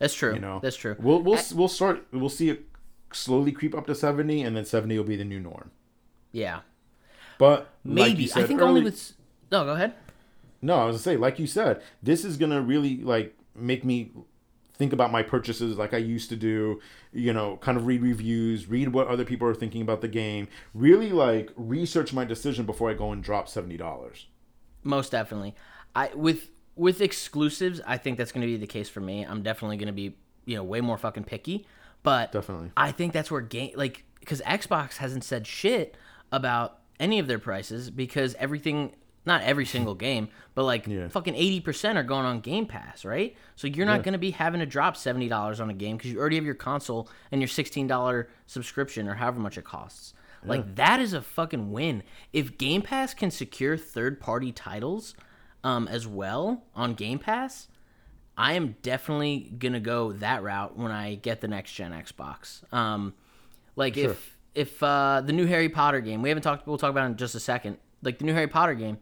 That's 0.00 0.14
true. 0.14 0.34
You 0.34 0.40
know, 0.40 0.58
That's 0.60 0.76
true. 0.76 0.96
We'll 0.98 1.22
we'll 1.22 1.38
we'll 1.54 1.68
start. 1.68 2.04
We'll 2.10 2.28
see 2.28 2.50
it 2.50 2.64
slowly 3.12 3.52
creep 3.52 3.76
up 3.76 3.86
to 3.86 3.94
seventy, 3.94 4.42
and 4.42 4.56
then 4.56 4.64
seventy 4.64 4.98
will 4.98 5.04
be 5.04 5.16
the 5.16 5.24
new 5.24 5.38
norm. 5.38 5.70
Yeah. 6.32 6.60
But 7.40 7.70
Maybe. 7.82 8.22
you 8.24 8.28
said 8.28 8.44
I 8.44 8.46
think 8.46 8.60
early- 8.60 8.68
only 8.68 8.82
with. 8.82 9.14
No, 9.50 9.64
go 9.64 9.72
ahead. 9.72 9.94
No, 10.62 10.76
I 10.76 10.84
was 10.84 10.96
gonna 10.96 11.02
say, 11.02 11.16
like 11.16 11.38
you 11.38 11.46
said, 11.46 11.80
this 12.02 12.22
is 12.24 12.36
gonna 12.36 12.60
really 12.60 12.98
like 12.98 13.34
make 13.54 13.82
me 13.82 14.12
think 14.74 14.92
about 14.92 15.10
my 15.10 15.22
purchases 15.22 15.78
like 15.78 15.94
I 15.94 15.96
used 15.96 16.28
to 16.28 16.36
do. 16.36 16.80
You 17.12 17.32
know, 17.32 17.56
kind 17.56 17.78
of 17.78 17.86
read 17.86 18.02
reviews, 18.02 18.68
read 18.68 18.92
what 18.92 19.08
other 19.08 19.24
people 19.24 19.48
are 19.48 19.54
thinking 19.54 19.80
about 19.80 20.02
the 20.02 20.08
game. 20.08 20.48
Really 20.74 21.12
like 21.12 21.50
research 21.56 22.12
my 22.12 22.26
decision 22.26 22.66
before 22.66 22.90
I 22.90 22.94
go 22.94 23.10
and 23.10 23.24
drop 23.24 23.48
seventy 23.48 23.78
dollars. 23.78 24.26
Most 24.84 25.10
definitely. 25.12 25.54
I 25.96 26.10
with 26.14 26.50
with 26.76 27.00
exclusives, 27.00 27.80
I 27.86 27.96
think 27.96 28.18
that's 28.18 28.32
going 28.32 28.42
to 28.42 28.46
be 28.46 28.56
the 28.58 28.66
case 28.66 28.88
for 28.88 29.00
me. 29.00 29.24
I'm 29.24 29.42
definitely 29.42 29.76
going 29.76 29.88
to 29.88 29.92
be, 29.92 30.16
you 30.44 30.56
know, 30.56 30.62
way 30.62 30.80
more 30.80 30.96
fucking 30.96 31.24
picky. 31.24 31.66
But 32.02 32.32
Definitely. 32.32 32.70
I 32.76 32.92
think 32.92 33.12
that's 33.12 33.30
where 33.30 33.40
game 33.40 33.72
like 33.76 34.04
because 34.20 34.40
Xbox 34.42 34.98
hasn't 34.98 35.24
said 35.24 35.46
shit 35.46 35.96
about 36.32 36.79
any 37.00 37.18
of 37.18 37.26
their 37.26 37.40
prices 37.40 37.90
because 37.90 38.36
everything. 38.38 38.94
Not 39.26 39.42
every 39.42 39.66
single 39.66 39.94
game, 39.94 40.30
but 40.54 40.64
like 40.64 40.86
Yeah. 40.86 41.08
fucking 41.08 41.34
eighty 41.34 41.60
percent 41.60 41.98
are 41.98 42.02
going 42.02 42.24
on 42.24 42.40
Game 42.40 42.64
Pass, 42.64 43.04
right? 43.04 43.36
So 43.54 43.66
you're 43.66 43.84
not 43.84 44.02
going 44.02 44.14
to 44.14 44.18
be 44.18 44.30
having 44.30 44.60
to 44.60 44.66
drop 44.66 44.96
seventy 44.96 45.28
dollars 45.28 45.60
on 45.60 45.68
a 45.68 45.74
game 45.74 45.98
because 45.98 46.10
you 46.10 46.18
already 46.18 46.36
have 46.36 46.46
your 46.46 46.54
console 46.54 47.06
and 47.30 47.38
your 47.38 47.46
sixteen 47.48 47.86
dollar 47.86 48.30
subscription 48.46 49.06
or 49.06 49.14
however 49.16 49.38
much 49.38 49.58
it 49.58 49.64
costs. 49.64 50.14
Like 50.42 50.76
that 50.76 51.00
is 51.00 51.12
a 51.12 51.20
fucking 51.20 51.70
win. 51.70 52.02
If 52.32 52.56
Game 52.56 52.80
Pass 52.80 53.12
can 53.12 53.30
secure 53.30 53.76
third 53.76 54.20
party 54.20 54.52
titles 54.52 55.14
um, 55.62 55.86
as 55.86 56.06
well 56.06 56.64
on 56.74 56.94
Game 56.94 57.18
Pass, 57.18 57.68
I 58.38 58.54
am 58.54 58.76
definitely 58.80 59.52
gonna 59.58 59.80
go 59.80 60.12
that 60.12 60.42
route 60.42 60.78
when 60.78 60.90
I 60.92 61.16
get 61.16 61.42
the 61.42 61.48
next 61.48 61.74
gen 61.74 61.92
Xbox. 61.92 62.62
Um, 62.72 63.12
like 63.76 63.98
if 63.98 64.38
if 64.54 64.82
uh, 64.82 65.22
the 65.24 65.32
new 65.32 65.46
Harry 65.46 65.68
Potter 65.68 66.00
game, 66.00 66.22
we 66.22 66.28
haven't 66.28 66.42
talked, 66.42 66.66
we'll 66.66 66.78
talk 66.78 66.90
about 66.90 67.04
it 67.04 67.12
in 67.12 67.16
just 67.16 67.34
a 67.34 67.40
second. 67.40 67.78
Like 68.02 68.18
the 68.18 68.24
new 68.24 68.32
Harry 68.34 68.48
Potter 68.48 68.74
game 68.74 68.98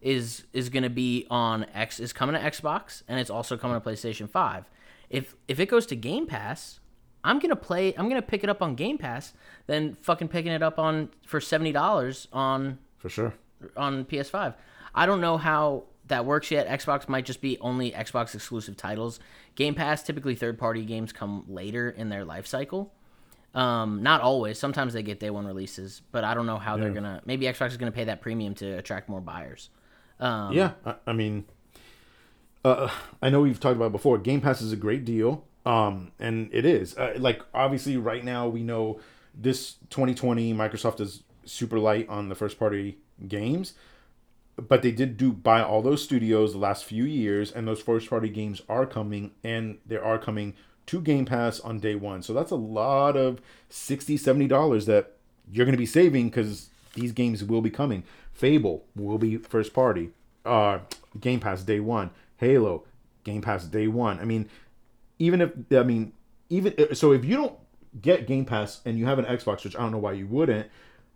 is 0.00 0.44
is 0.52 0.68
gonna 0.68 0.90
be 0.90 1.26
on 1.30 1.64
X, 1.74 2.00
is 2.00 2.12
coming 2.12 2.34
to 2.34 2.40
Xbox, 2.40 3.02
and 3.08 3.18
it's 3.20 3.30
also 3.30 3.56
coming 3.56 3.80
to 3.80 3.88
PlayStation 3.88 4.28
Five. 4.28 4.64
If 5.10 5.34
if 5.48 5.60
it 5.60 5.66
goes 5.66 5.86
to 5.86 5.96
Game 5.96 6.26
Pass, 6.26 6.80
I'm 7.24 7.38
gonna 7.38 7.56
play. 7.56 7.94
I'm 7.96 8.08
gonna 8.08 8.22
pick 8.22 8.42
it 8.44 8.50
up 8.50 8.62
on 8.62 8.74
Game 8.74 8.98
Pass, 8.98 9.32
then 9.66 9.94
fucking 9.94 10.28
picking 10.28 10.52
it 10.52 10.62
up 10.62 10.78
on 10.78 11.10
for 11.26 11.40
seventy 11.40 11.72
dollars 11.72 12.28
on 12.32 12.78
For 12.98 13.08
sure. 13.08 13.34
on 13.76 14.04
PS5. 14.04 14.54
I 14.94 15.06
don't 15.06 15.20
know 15.20 15.38
how 15.38 15.84
that 16.08 16.26
works 16.26 16.50
yet. 16.50 16.68
Xbox 16.68 17.08
might 17.08 17.24
just 17.24 17.40
be 17.40 17.58
only 17.60 17.92
Xbox 17.92 18.34
exclusive 18.34 18.76
titles. 18.76 19.20
Game 19.54 19.74
Pass 19.74 20.02
typically 20.02 20.34
third 20.34 20.58
party 20.58 20.84
games 20.84 21.12
come 21.12 21.44
later 21.48 21.88
in 21.88 22.08
their 22.08 22.24
life 22.24 22.46
cycle. 22.46 22.92
Um, 23.54 24.02
not 24.02 24.22
always. 24.22 24.58
Sometimes 24.58 24.94
they 24.94 25.02
get 25.02 25.20
day 25.20 25.30
one 25.30 25.46
releases, 25.46 26.00
but 26.10 26.24
I 26.24 26.34
don't 26.34 26.46
know 26.46 26.58
how 26.58 26.76
they're 26.76 26.90
gonna. 26.90 27.20
Maybe 27.26 27.46
Xbox 27.46 27.68
is 27.68 27.76
gonna 27.76 27.92
pay 27.92 28.04
that 28.04 28.20
premium 28.20 28.54
to 28.56 28.78
attract 28.78 29.08
more 29.08 29.20
buyers. 29.20 29.68
Um, 30.18 30.52
yeah, 30.52 30.72
I, 30.86 30.94
I 31.08 31.12
mean, 31.12 31.44
uh, 32.64 32.88
I 33.20 33.28
know 33.28 33.40
we've 33.42 33.60
talked 33.60 33.76
about 33.76 33.86
it 33.86 33.92
before. 33.92 34.18
Game 34.18 34.40
Pass 34.40 34.62
is 34.62 34.72
a 34.72 34.76
great 34.76 35.04
deal, 35.04 35.44
um, 35.66 36.12
and 36.18 36.48
it 36.52 36.64
is. 36.64 36.96
Uh, 36.96 37.14
like 37.18 37.42
obviously, 37.52 37.96
right 37.96 38.24
now 38.24 38.48
we 38.48 38.62
know 38.62 39.00
this 39.34 39.74
2020 39.90 40.54
Microsoft 40.54 41.00
is 41.00 41.22
super 41.44 41.78
light 41.78 42.08
on 42.08 42.28
the 42.28 42.34
first 42.34 42.58
party 42.58 42.98
games, 43.28 43.74
but 44.56 44.82
they 44.82 44.92
did 44.92 45.16
do 45.16 45.32
buy 45.32 45.62
all 45.62 45.82
those 45.82 46.02
studios 46.02 46.52
the 46.52 46.58
last 46.58 46.84
few 46.84 47.04
years, 47.04 47.52
and 47.52 47.66
those 47.66 47.82
first 47.82 48.08
party 48.08 48.28
games 48.28 48.62
are 48.68 48.86
coming, 48.86 49.32
and 49.44 49.78
they 49.84 49.96
are 49.96 50.18
coming 50.18 50.54
to 50.86 51.00
Game 51.00 51.24
Pass 51.24 51.60
on 51.60 51.78
day 51.78 51.94
one. 51.94 52.22
So 52.22 52.32
that's 52.32 52.50
a 52.50 52.56
lot 52.56 53.16
of 53.16 53.40
60 53.68 54.16
70 54.16 54.46
dollars 54.46 54.86
that 54.86 55.12
you're 55.50 55.66
going 55.66 55.74
to 55.74 55.78
be 55.78 55.86
saving 55.86 56.28
because 56.28 56.68
these 56.94 57.12
games 57.12 57.44
will 57.44 57.60
be 57.60 57.70
coming. 57.70 58.04
Fable 58.32 58.84
will 58.94 59.18
be 59.18 59.36
first 59.36 59.72
party. 59.72 60.10
Uh, 60.44 60.80
Game 61.20 61.40
Pass 61.40 61.62
day 61.62 61.80
one. 61.80 62.10
Halo, 62.36 62.84
Game 63.24 63.42
Pass 63.42 63.64
day 63.64 63.86
one. 63.86 64.18
I 64.18 64.24
mean, 64.24 64.48
even 65.18 65.40
if 65.40 65.52
I 65.70 65.82
mean, 65.82 66.12
even 66.48 66.94
so, 66.94 67.12
if 67.12 67.24
you 67.24 67.36
don't 67.36 67.54
get 68.00 68.26
Game 68.26 68.44
Pass 68.44 68.80
and 68.84 68.98
you 68.98 69.06
have 69.06 69.18
an 69.18 69.24
Xbox, 69.24 69.64
which 69.64 69.76
I 69.76 69.80
don't 69.80 69.92
know 69.92 69.98
why 69.98 70.12
you 70.12 70.26
wouldn't, 70.26 70.68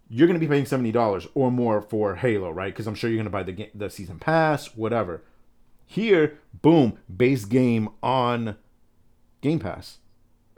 you're 0.08 0.26
going 0.26 0.38
to 0.38 0.46
be 0.46 0.50
paying 0.50 0.66
seventy 0.66 0.92
dollars 0.92 1.26
or 1.34 1.50
more 1.50 1.82
for 1.82 2.16
Halo, 2.16 2.50
right? 2.50 2.72
Because 2.72 2.86
I'm 2.86 2.94
sure 2.94 3.10
you're 3.10 3.16
going 3.16 3.24
to 3.24 3.30
buy 3.30 3.42
the 3.42 3.52
game, 3.52 3.70
the 3.74 3.90
season 3.90 4.18
pass, 4.18 4.76
whatever. 4.76 5.22
Here, 5.84 6.38
boom, 6.62 6.98
base 7.14 7.44
game 7.44 7.88
on 8.02 8.56
Game 9.46 9.58
Pass. 9.58 9.98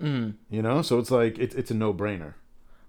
Mm. 0.00 0.34
You 0.48 0.62
know, 0.62 0.80
so 0.80 0.98
it's 0.98 1.10
like 1.10 1.38
it's 1.38 1.54
it's 1.54 1.70
a 1.70 1.74
no 1.74 1.92
brainer. 1.92 2.34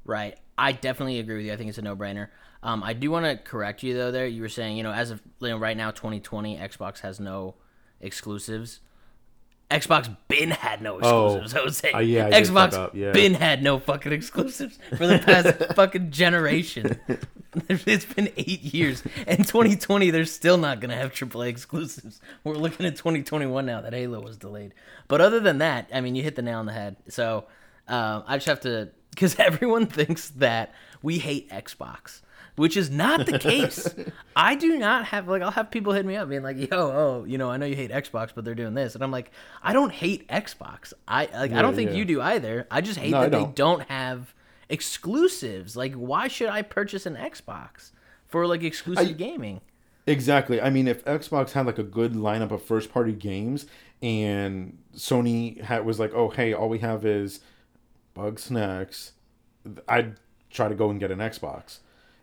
Right. 0.06 0.38
I 0.58 0.74
definitely 0.74 1.20
agree 1.20 1.38
with 1.38 1.46
you. 1.46 1.54
I 1.54 1.56
think 1.56 1.70
it's 1.70 1.78
a 1.78 1.82
no-brainer. 1.82 2.28
Um, 2.64 2.84
I 2.84 2.92
do 2.92 3.10
want 3.12 3.26
to 3.26 3.38
correct 3.38 3.84
you 3.84 3.94
though. 3.94 4.12
There, 4.12 4.28
you 4.28 4.42
were 4.42 4.50
saying, 4.50 4.76
you 4.76 4.84
know, 4.84 4.92
as 4.92 5.12
of 5.12 5.22
you 5.40 5.50
know, 5.50 5.58
right 5.58 5.78
now, 5.78 5.92
2020, 5.92 6.58
Xbox 6.58 7.00
has 7.00 7.20
no 7.20 7.56
exclusives. 8.02 8.80
Xbox 9.70 10.16
bin 10.28 10.50
had 10.50 10.82
no 10.82 10.98
exclusives. 10.98 11.54
I 11.54 11.62
was 11.62 11.78
saying, 11.78 11.96
uh, 11.96 12.00
yeah, 12.00 12.28
I 12.28 12.42
Xbox 12.42 12.92
yeah. 12.94 13.12
bin 13.12 13.36
had 13.36 13.62
no 13.62 13.78
fucking 13.78 14.12
exclusives 14.12 14.80
for 14.98 15.06
the 15.06 15.20
past 15.20 15.74
fucking 15.76 16.10
generation. 16.10 17.00
it's 17.70 18.06
been 18.06 18.32
eight 18.36 18.62
years, 18.62 19.04
and 19.28 19.46
2020, 19.46 20.10
they're 20.10 20.26
still 20.26 20.58
not 20.58 20.80
gonna 20.80 20.96
have 20.96 21.14
AAA 21.14 21.50
exclusives. 21.50 22.20
We're 22.44 22.56
looking 22.56 22.86
at 22.88 22.96
2021 22.96 23.66
now 23.66 23.82
that 23.82 23.94
Halo 23.94 24.22
was 24.22 24.38
delayed. 24.38 24.74
But 25.08 25.22
other 25.22 25.40
than 25.40 25.60
that, 25.60 25.88
I 25.94 26.02
mean, 26.02 26.16
you 26.16 26.24
hit 26.24 26.36
the 26.36 26.42
nail 26.42 26.60
on 26.60 26.66
the 26.66 26.74
head. 26.74 26.96
So 27.08 27.46
um, 27.88 28.24
I 28.26 28.38
just 28.38 28.48
have 28.48 28.62
to, 28.62 28.90
because 29.12 29.36
everyone 29.40 29.86
thinks 29.86 30.30
that 30.32 30.74
we 31.04 31.20
hate 31.20 31.50
Xbox 31.52 32.22
which 32.60 32.76
is 32.76 32.90
not 32.90 33.26
the 33.26 33.40
case. 33.50 33.88
I 34.36 34.56
do 34.56 34.78
not 34.78 35.06
have 35.06 35.30
like 35.30 35.42
I'll 35.42 35.50
have 35.52 35.72
people 35.72 35.94
hit 35.94 36.06
me 36.06 36.18
up 36.18 36.28
being 36.28 36.44
like, 36.44 36.58
"Yo, 36.58 36.68
oh, 36.72 37.24
you 37.26 37.38
know, 37.38 37.50
I 37.50 37.56
know 37.56 37.66
you 37.66 37.76
hate 37.76 37.90
Xbox, 37.90 38.32
but 38.36 38.44
they're 38.44 38.54
doing 38.54 38.74
this," 38.74 38.96
and 38.96 39.04
I'm 39.04 39.12
like, 39.12 39.32
I 39.64 39.72
don't 39.72 39.94
hate 39.94 40.28
Xbox. 40.28 40.92
I 41.08 41.30
like 41.34 41.54
I 41.54 41.62
don't 41.62 41.74
think 41.74 41.92
yeah. 41.92 41.98
you 41.98 42.06
do 42.06 42.22
either. 42.22 42.68
I 42.70 42.82
just 42.82 43.00
hate 43.00 43.12
No, 43.12 43.22
that 43.22 43.32
they 43.32 43.40
don't. 43.40 43.56
don't 43.56 43.82
have 43.84 44.34
exclusives. 44.68 45.78
Like, 45.78 45.94
why 45.94 46.28
should 46.28 46.50
I 46.50 46.62
purchase 46.62 47.06
an 47.06 47.16
Xbox 47.16 47.92
for 48.28 48.46
like 48.46 48.62
exclusive 48.62 49.18
gaming? 49.18 49.62
Exactly. 50.06 50.60
I 50.60 50.70
mean, 50.70 50.88
if 50.88 51.06
Xbox 51.06 51.54
had 51.54 51.66
like 51.66 51.80
a 51.80 51.84
good 51.84 52.14
lineup 52.14 52.52
of 52.52 52.62
first 52.62 52.92
party 52.92 53.14
games 53.14 53.68
and 54.02 54.78
Sony 54.96 55.62
had 55.62 55.86
was 55.86 55.98
like, 55.98 56.14
"Oh, 56.14 56.28
hey, 56.30 56.54
all 56.54 56.68
we 56.68 56.80
have 56.80 57.06
is 57.06 57.40
Bugsnax," 58.18 59.12
I'd 59.88 60.18
try 60.50 60.68
to 60.68 60.76
go 60.76 60.90
and 60.90 61.00
get 61.00 61.10
an 61.10 61.20
Xbox. 61.20 61.80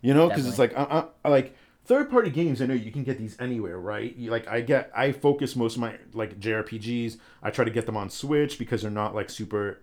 You 0.07 0.15
know, 0.15 0.29
because 0.29 0.47
it's 0.47 0.59
like 0.61 0.73
I, 0.77 1.07
I, 1.25 1.29
like 1.29 1.57
third 1.85 2.13
party 2.13 2.31
games. 2.31 2.63
I 2.63 2.67
know 2.67 2.75
you 2.75 2.93
can 2.93 3.03
get 3.03 3.19
these 3.19 3.37
anywhere, 3.41 3.77
right? 3.77 4.15
You, 4.15 4.31
like 4.31 4.47
I 4.47 4.61
get, 4.61 4.89
I 4.95 5.11
focus 5.11 5.57
most 5.57 5.75
of 5.75 5.81
my 5.81 5.97
like 6.13 6.39
JRPGs. 6.39 7.17
I 7.43 7.51
try 7.51 7.65
to 7.65 7.73
get 7.73 7.87
them 7.87 7.97
on 7.97 8.09
Switch 8.09 8.57
because 8.57 8.83
they're 8.83 8.91
not 8.93 9.17
like 9.17 9.31
super 9.31 9.81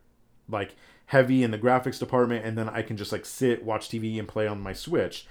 like 0.48 0.76
heavy 1.08 1.44
in 1.44 1.52
the 1.52 1.60
graphics 1.60 2.00
department, 2.00 2.46
and 2.46 2.58
then 2.58 2.70
I 2.70 2.84
can 2.84 2.96
just 2.96 3.12
like 3.12 3.26
sit, 3.26 3.66
watch 3.66 3.90
TV, 3.90 4.18
and 4.18 4.26
play 4.26 4.48
on 4.48 4.62
my 4.62 4.72
Switch. 4.72 5.28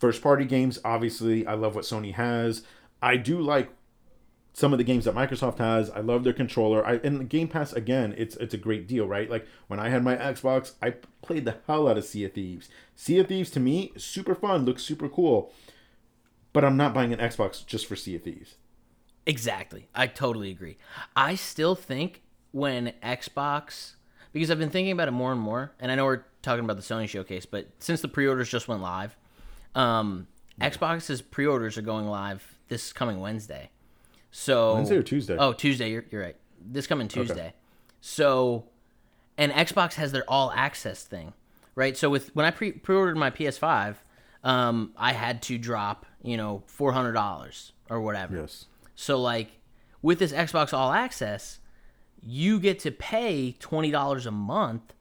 First 0.00 0.20
party 0.20 0.44
games, 0.44 0.80
obviously, 0.84 1.46
I 1.46 1.54
love 1.54 1.76
what 1.76 1.84
Sony 1.84 2.12
has. 2.14 2.64
I 3.00 3.18
do 3.18 3.40
like 3.40 3.70
some 4.52 4.72
of 4.72 4.78
the 4.78 4.84
games 4.84 5.04
that 5.04 5.14
Microsoft 5.14 5.58
has. 5.58 5.90
I 5.90 6.00
love 6.00 6.24
their 6.24 6.32
controller. 6.32 6.86
I 6.86 6.94
and 7.02 7.20
the 7.20 7.24
Game 7.24 7.48
Pass 7.48 7.72
again, 7.72 8.14
it's 8.16 8.36
it's 8.36 8.54
a 8.54 8.58
great 8.58 8.86
deal, 8.86 9.06
right? 9.06 9.30
Like 9.30 9.46
when 9.68 9.80
I 9.80 9.88
had 9.88 10.04
my 10.04 10.16
Xbox, 10.16 10.72
I 10.82 10.94
played 11.22 11.44
the 11.44 11.56
hell 11.66 11.88
out 11.88 11.98
of 11.98 12.04
Sea 12.04 12.24
of 12.24 12.32
Thieves. 12.32 12.68
Sea 12.94 13.18
of 13.18 13.28
Thieves 13.28 13.50
to 13.50 13.60
me, 13.60 13.92
super 13.96 14.34
fun, 14.34 14.64
looks 14.64 14.82
super 14.82 15.08
cool. 15.08 15.52
But 16.52 16.64
I'm 16.64 16.76
not 16.76 16.92
buying 16.92 17.12
an 17.12 17.18
Xbox 17.18 17.64
just 17.64 17.86
for 17.86 17.96
Sea 17.96 18.16
of 18.16 18.22
Thieves. 18.24 18.56
Exactly. 19.24 19.88
I 19.94 20.06
totally 20.06 20.50
agree. 20.50 20.76
I 21.16 21.34
still 21.34 21.74
think 21.74 22.22
when 22.50 22.92
Xbox, 23.02 23.94
because 24.32 24.50
I've 24.50 24.58
been 24.58 24.68
thinking 24.68 24.92
about 24.92 25.08
it 25.08 25.12
more 25.12 25.32
and 25.32 25.40
more, 25.40 25.72
and 25.80 25.90
I 25.90 25.94
know 25.94 26.04
we're 26.04 26.24
talking 26.42 26.64
about 26.64 26.76
the 26.76 26.82
Sony 26.82 27.08
showcase, 27.08 27.46
but 27.46 27.68
since 27.78 28.00
the 28.02 28.08
pre 28.08 28.26
orders 28.26 28.50
just 28.50 28.68
went 28.68 28.82
live, 28.82 29.16
um, 29.74 30.26
Xbox's 30.60 31.22
pre 31.22 31.46
orders 31.46 31.78
are 31.78 31.82
going 31.82 32.06
live 32.06 32.58
this 32.68 32.92
coming 32.92 33.20
Wednesday. 33.20 33.70
So 34.32 34.74
Wednesday 34.74 34.96
or 34.96 35.02
Tuesday? 35.02 35.36
Oh, 35.38 35.52
Tuesday. 35.52 35.90
You're, 35.90 36.04
you're 36.10 36.22
right. 36.22 36.36
This 36.64 36.86
coming 36.86 37.06
Tuesday. 37.06 37.52
So, 38.00 38.64
and 39.38 39.52
Xbox 39.52 39.94
has 39.94 40.10
their 40.10 40.28
all 40.28 40.50
access 40.54 41.04
thing, 41.04 41.34
right? 41.74 41.96
So 41.96 42.10
with 42.10 42.34
when 42.34 42.44
I 42.44 42.50
pre 42.50 42.72
pre 42.72 42.96
ordered 42.96 43.16
my 43.16 43.30
PS5, 43.30 43.96
um, 44.42 44.92
I 44.96 45.12
had 45.12 45.42
to 45.42 45.58
drop 45.58 46.06
you 46.22 46.36
know 46.36 46.62
four 46.66 46.92
hundred 46.92 47.12
dollars 47.12 47.72
or 47.90 48.00
whatever. 48.00 48.36
Yes. 48.38 48.66
So 48.94 49.20
like 49.20 49.60
with 50.00 50.18
this 50.18 50.32
Xbox 50.32 50.72
All 50.72 50.92
Access, 50.92 51.58
you 52.22 52.58
get 52.58 52.78
to 52.80 52.90
pay 52.90 53.54
twenty 53.58 53.90
dollars 53.90 54.24
a 54.24 54.30
month, 54.30 54.94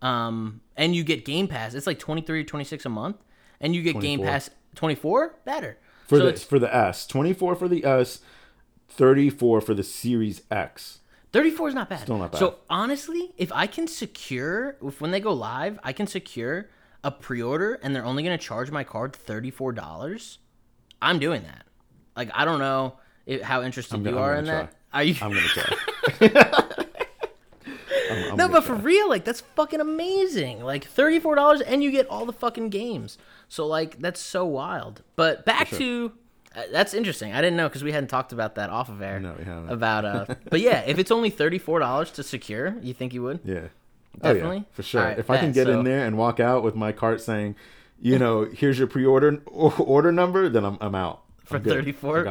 um, 0.00 0.62
and 0.76 0.96
you 0.96 1.04
get 1.04 1.24
Game 1.26 1.46
Pass. 1.46 1.74
It's 1.74 1.86
like 1.86 1.98
twenty 1.98 2.22
three 2.22 2.40
or 2.40 2.44
twenty 2.44 2.64
six 2.64 2.86
a 2.86 2.88
month, 2.88 3.18
and 3.60 3.74
you 3.74 3.82
get 3.82 4.00
Game 4.00 4.22
Pass 4.22 4.48
twenty 4.74 4.94
four. 4.94 5.36
Better 5.44 5.76
For 6.06 6.18
so 6.18 6.30
the 6.30 6.36
for 6.38 6.58
the 6.58 6.74
S, 6.74 7.06
24 7.06 7.54
for 7.54 7.68
the 7.68 7.84
S, 7.84 8.20
34 8.88 9.60
for 9.60 9.74
the 9.74 9.82
Series 9.82 10.42
X. 10.50 11.00
thirty 11.32 11.50
four 11.50 11.68
is 11.68 11.74
not 11.74 11.90
bad. 11.90 12.00
Still 12.00 12.18
not 12.18 12.32
bad. 12.32 12.38
So 12.38 12.56
honestly, 12.70 13.32
if 13.36 13.52
I 13.52 13.66
can 13.66 13.86
secure, 13.86 14.76
if 14.82 15.00
when 15.00 15.10
they 15.10 15.20
go 15.20 15.32
live, 15.32 15.78
I 15.82 15.92
can 15.92 16.06
secure 16.06 16.68
a 17.04 17.10
pre 17.10 17.42
order, 17.42 17.74
and 17.82 17.94
they're 17.94 18.04
only 18.04 18.22
going 18.22 18.36
to 18.36 18.42
charge 18.44 18.70
my 18.70 18.84
card 18.84 19.14
thirty 19.14 19.50
four 19.50 19.72
dollars. 19.72 20.38
I'm 21.02 21.18
doing 21.18 21.42
that. 21.42 21.66
Like 22.16 22.30
I 22.32 22.44
don't 22.44 22.58
know 22.58 22.94
if, 23.26 23.42
how 23.42 23.62
interested 23.62 24.02
gonna- 24.02 24.16
you 24.16 24.22
are 24.22 24.36
in 24.36 24.46
that. 24.46 24.72
Are 24.94 25.02
you? 25.02 25.14
I'm 25.20 25.32
gonna 25.34 25.46
try. 25.48 25.76
I'm- 26.48 26.86
I'm 28.30 28.36
No, 28.36 28.46
gonna 28.46 28.52
but 28.52 28.64
try. 28.64 28.76
for 28.76 28.82
real, 28.82 29.08
like 29.08 29.24
that's 29.24 29.40
fucking 29.40 29.80
amazing. 29.80 30.62
Like 30.62 30.84
thirty 30.84 31.18
four 31.18 31.34
dollars, 31.34 31.60
and 31.60 31.82
you 31.82 31.90
get 31.90 32.06
all 32.08 32.24
the 32.24 32.32
fucking 32.32 32.70
games. 32.70 33.18
So 33.48 33.66
like 33.66 33.98
that's 33.98 34.20
so 34.20 34.46
wild. 34.46 35.02
But 35.16 35.44
back 35.44 35.68
to 35.70 36.12
uh, 36.14 36.18
that's 36.72 36.94
interesting. 36.94 37.32
I 37.32 37.40
didn't 37.40 37.56
know 37.56 37.68
because 37.68 37.84
we 37.84 37.92
hadn't 37.92 38.08
talked 38.08 38.32
about 38.32 38.54
that 38.56 38.70
off 38.70 38.88
of 38.88 39.02
air. 39.02 39.20
No, 39.20 39.34
we 39.38 39.44
haven't. 39.44 39.70
About 39.70 40.04
uh, 40.04 40.26
but 40.50 40.60
yeah, 40.60 40.80
if 40.86 40.98
it's 40.98 41.10
only 41.10 41.30
thirty 41.30 41.58
four 41.58 41.78
dollars 41.78 42.10
to 42.12 42.22
secure, 42.22 42.76
you 42.82 42.94
think 42.94 43.12
you 43.14 43.22
would? 43.22 43.40
Yeah. 43.44 43.68
Definitely? 44.20 44.56
Oh, 44.56 44.60
yeah, 44.60 44.64
for 44.72 44.82
sure. 44.82 45.00
Alright, 45.02 45.18
if 45.18 45.28
I 45.28 45.36
can 45.38 45.52
get 45.52 45.66
so- 45.66 45.78
in 45.78 45.84
there 45.84 46.06
and 46.06 46.16
walk 46.16 46.40
out 46.40 46.62
with 46.62 46.74
my 46.74 46.92
cart 46.92 47.20
saying, 47.20 47.54
you 48.00 48.18
know, 48.18 48.44
here's 48.44 48.78
your 48.78 48.88
pre-order 48.88 49.42
order 49.52 50.10
number, 50.12 50.48
then 50.48 50.64
I'm, 50.64 50.78
I'm 50.80 50.94
out. 50.94 51.22
For 51.44 51.58
thirty 51.60 51.92
four, 51.92 52.24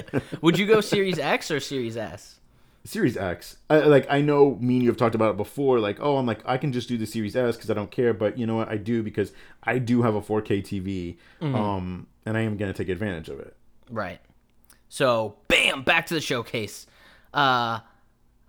would 0.40 0.58
you 0.58 0.66
go 0.66 0.80
Series 0.80 1.18
X 1.18 1.50
or 1.50 1.60
Series 1.60 1.96
S? 1.96 2.40
Series 2.84 3.16
X. 3.16 3.56
I, 3.68 3.78
like 3.80 4.06
I 4.08 4.20
know 4.20 4.56
me 4.60 4.74
and 4.76 4.82
you 4.84 4.88
have 4.90 4.96
talked 4.96 5.14
about 5.16 5.30
it 5.32 5.36
before. 5.36 5.78
Like, 5.80 5.98
oh, 6.00 6.16
I'm 6.18 6.26
like 6.26 6.40
I 6.46 6.56
can 6.56 6.72
just 6.72 6.88
do 6.88 6.96
the 6.96 7.06
Series 7.06 7.34
S 7.36 7.56
because 7.56 7.68
I 7.70 7.74
don't 7.74 7.90
care. 7.90 8.14
But 8.14 8.38
you 8.38 8.46
know 8.46 8.54
what? 8.56 8.68
I 8.68 8.76
do 8.76 9.02
because 9.02 9.32
I 9.64 9.78
do 9.78 10.02
have 10.02 10.14
a 10.14 10.20
4K 10.20 10.62
TV, 10.62 11.16
Mm-hmm. 11.40 11.54
um, 11.54 12.06
and 12.24 12.36
I 12.36 12.42
am 12.42 12.56
gonna 12.56 12.72
take 12.72 12.88
advantage 12.88 13.28
of 13.28 13.40
it. 13.40 13.55
Right. 13.90 14.20
So, 14.88 15.36
bam, 15.48 15.82
back 15.82 16.06
to 16.06 16.14
the 16.14 16.20
showcase. 16.20 16.86
Uh 17.32 17.80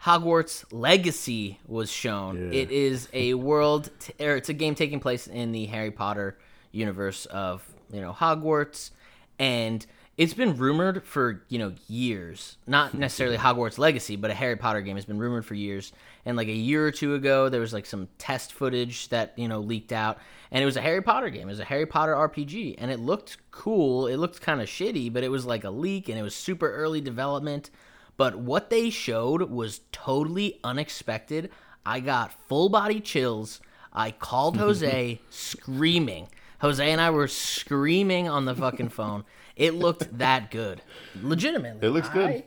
Hogwarts 0.03 0.63
Legacy 0.71 1.59
was 1.65 1.91
shown. 1.91 2.51
Yeah. 2.51 2.61
It 2.61 2.71
is 2.71 3.09
a 3.13 3.33
world 3.33 3.89
t- 3.99 4.13
or 4.23 4.35
it's 4.35 4.49
a 4.49 4.53
game 4.53 4.75
taking 4.75 4.99
place 4.99 5.27
in 5.27 5.51
the 5.51 5.65
Harry 5.65 5.91
Potter 5.91 6.37
universe 6.71 7.25
of, 7.25 7.67
you 7.91 7.99
know, 8.01 8.13
Hogwarts 8.13 8.91
and 9.39 9.85
it's 10.17 10.33
been 10.33 10.57
rumored 10.57 11.03
for, 11.03 11.43
you 11.47 11.59
know, 11.59 11.73
years. 11.87 12.57
Not 12.65 12.95
necessarily 12.95 13.37
Hogwarts 13.37 13.77
Legacy, 13.77 14.15
but 14.15 14.31
a 14.31 14.33
Harry 14.33 14.55
Potter 14.55 14.81
game 14.81 14.95
has 14.95 15.05
been 15.05 15.19
rumored 15.19 15.45
for 15.45 15.53
years. 15.53 15.93
And 16.25 16.35
like 16.35 16.47
a 16.47 16.53
year 16.53 16.85
or 16.85 16.91
two 16.91 17.13
ago, 17.13 17.49
there 17.49 17.61
was 17.61 17.71
like 17.71 17.85
some 17.85 18.07
test 18.17 18.51
footage 18.53 19.09
that, 19.09 19.33
you 19.37 19.47
know, 19.47 19.59
leaked 19.59 19.91
out 19.93 20.17
and 20.51 20.61
it 20.61 20.65
was 20.65 20.77
a 20.77 20.81
Harry 20.81 21.01
Potter 21.01 21.29
game. 21.29 21.43
It 21.43 21.51
was 21.51 21.59
a 21.59 21.65
Harry 21.65 21.85
Potter 21.85 22.13
RPG 22.13 22.75
and 22.79 22.89
it 22.89 22.99
looked 22.99 23.37
cool. 23.51 24.07
It 24.07 24.17
looked 24.17 24.41
kind 24.41 24.59
of 24.59 24.67
shitty, 24.67 25.13
but 25.13 25.23
it 25.23 25.29
was 25.29 25.45
like 25.45 25.63
a 25.63 25.69
leak 25.69 26.09
and 26.09 26.17
it 26.17 26.23
was 26.23 26.35
super 26.35 26.71
early 26.71 27.01
development. 27.01 27.69
But 28.15 28.39
what 28.39 28.69
they 28.71 28.89
showed 28.89 29.43
was 29.51 29.81
totally 29.91 30.59
unexpected. 30.63 31.51
I 31.85 31.99
got 31.99 32.33
full 32.47 32.69
body 32.69 32.99
chills. 32.99 33.61
I 33.93 34.11
called 34.11 34.57
Jose 34.57 35.21
screaming. 35.29 36.27
Jose 36.59 36.91
and 36.91 36.99
I 36.99 37.11
were 37.11 37.27
screaming 37.27 38.27
on 38.27 38.45
the 38.45 38.55
fucking 38.55 38.89
phone. 38.89 39.23
It 39.57 39.73
looked 39.73 40.17
that 40.19 40.51
good. 40.51 40.81
Legitimately. 41.21 41.85
It 41.85 41.91
looks 41.91 42.09
good. 42.09 42.29
I, 42.29 42.45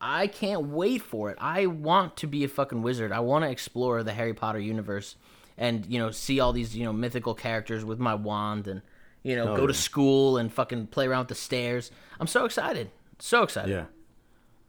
I 0.00 0.26
can't 0.26 0.68
wait 0.68 1.02
for 1.02 1.30
it. 1.30 1.36
I 1.40 1.66
want 1.66 2.16
to 2.18 2.26
be 2.26 2.42
a 2.42 2.48
fucking 2.48 2.82
wizard. 2.82 3.12
I 3.12 3.20
want 3.20 3.44
to 3.44 3.50
explore 3.50 4.02
the 4.02 4.12
Harry 4.12 4.34
Potter 4.34 4.58
universe 4.58 5.16
and, 5.56 5.84
you 5.86 5.98
know, 5.98 6.10
see 6.10 6.40
all 6.40 6.52
these, 6.52 6.74
you 6.74 6.84
know, 6.84 6.92
mythical 6.92 7.34
characters 7.34 7.84
with 7.84 7.98
my 7.98 8.14
wand 8.14 8.66
and, 8.66 8.80
you 9.22 9.36
know, 9.36 9.56
go 9.56 9.66
to 9.66 9.74
school 9.74 10.38
and 10.38 10.52
fucking 10.52 10.86
play 10.86 11.06
around 11.06 11.20
with 11.20 11.28
the 11.28 11.34
stairs. 11.34 11.90
I'm 12.18 12.26
so 12.26 12.44
excited. 12.44 12.90
So 13.18 13.42
excited. 13.42 13.70
Yeah, 13.70 13.84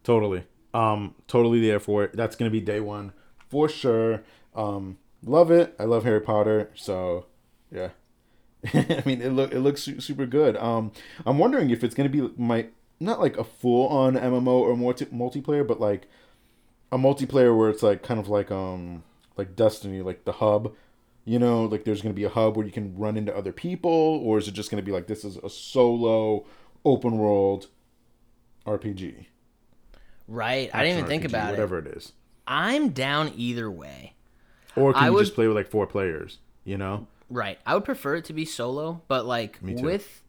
totally. 0.03 0.43
Um, 0.73 1.15
totally 1.27 1.61
there 1.61 1.79
for 1.79 2.03
it. 2.03 2.13
That's 2.13 2.35
gonna 2.35 2.51
be 2.51 2.59
day 2.59 2.79
one 2.79 3.13
for 3.47 3.69
sure. 3.69 4.23
Um, 4.55 4.97
love 5.23 5.51
it. 5.51 5.75
I 5.79 5.83
love 5.83 6.03
Harry 6.03 6.21
Potter. 6.21 6.71
So, 6.75 7.27
yeah. 7.71 7.89
I 8.73 9.03
mean, 9.05 9.21
it 9.21 9.29
look 9.31 9.53
it 9.53 9.59
looks 9.61 9.83
super 9.99 10.25
good. 10.25 10.57
Um, 10.57 10.91
I'm 11.25 11.37
wondering 11.37 11.69
if 11.69 11.83
it's 11.83 11.95
gonna 11.95 12.09
be 12.09 12.29
my 12.37 12.67
not 12.99 13.19
like 13.19 13.37
a 13.37 13.43
full 13.43 13.87
on 13.87 14.15
MMO 14.15 14.47
or 14.47 14.75
multi- 14.75 15.05
multiplayer, 15.05 15.65
but 15.65 15.79
like 15.79 16.07
a 16.91 16.97
multiplayer 16.97 17.57
where 17.57 17.69
it's 17.69 17.83
like 17.83 18.03
kind 18.03 18.19
of 18.19 18.27
like 18.27 18.51
um 18.51 19.03
like 19.37 19.55
Destiny, 19.55 20.01
like 20.01 20.25
the 20.25 20.33
hub. 20.33 20.73
You 21.25 21.37
know, 21.39 21.65
like 21.65 21.83
there's 21.85 22.01
gonna 22.01 22.13
be 22.13 22.23
a 22.25 22.29
hub 22.29 22.57
where 22.57 22.65
you 22.65 22.71
can 22.71 22.97
run 22.97 23.15
into 23.15 23.35
other 23.35 23.51
people, 23.53 23.91
or 23.91 24.37
is 24.37 24.47
it 24.47 24.53
just 24.53 24.69
gonna 24.71 24.81
be 24.83 24.91
like 24.91 25.07
this 25.07 25.23
is 25.23 25.37
a 25.37 25.49
solo 25.49 26.45
open 26.83 27.17
world 27.17 27.67
RPG? 28.65 29.25
Right. 30.27 30.69
I 30.73 30.83
didn't 30.83 30.99
even 30.99 31.03
Action 31.05 31.07
think 31.07 31.23
RPG, 31.23 31.27
about 31.29 31.47
it. 31.47 31.51
whatever 31.51 31.79
it 31.79 31.87
is. 31.87 32.13
I'm 32.47 32.89
down 32.89 33.31
either 33.35 33.69
way. 33.69 34.13
Or 34.75 34.93
can 34.93 35.03
I 35.03 35.07
you 35.07 35.13
would- 35.13 35.21
just 35.21 35.35
play 35.35 35.47
with 35.47 35.55
like 35.55 35.69
four 35.69 35.87
players? 35.87 36.39
You 36.65 36.77
know, 36.77 37.07
Right. 37.29 37.59
I 37.65 37.75
would 37.75 37.85
prefer 37.85 38.15
it 38.15 38.25
to 38.25 38.33
be 38.33 38.45
solo, 38.45 39.01
but 39.07 39.25
like 39.25 39.59
with 39.61 40.23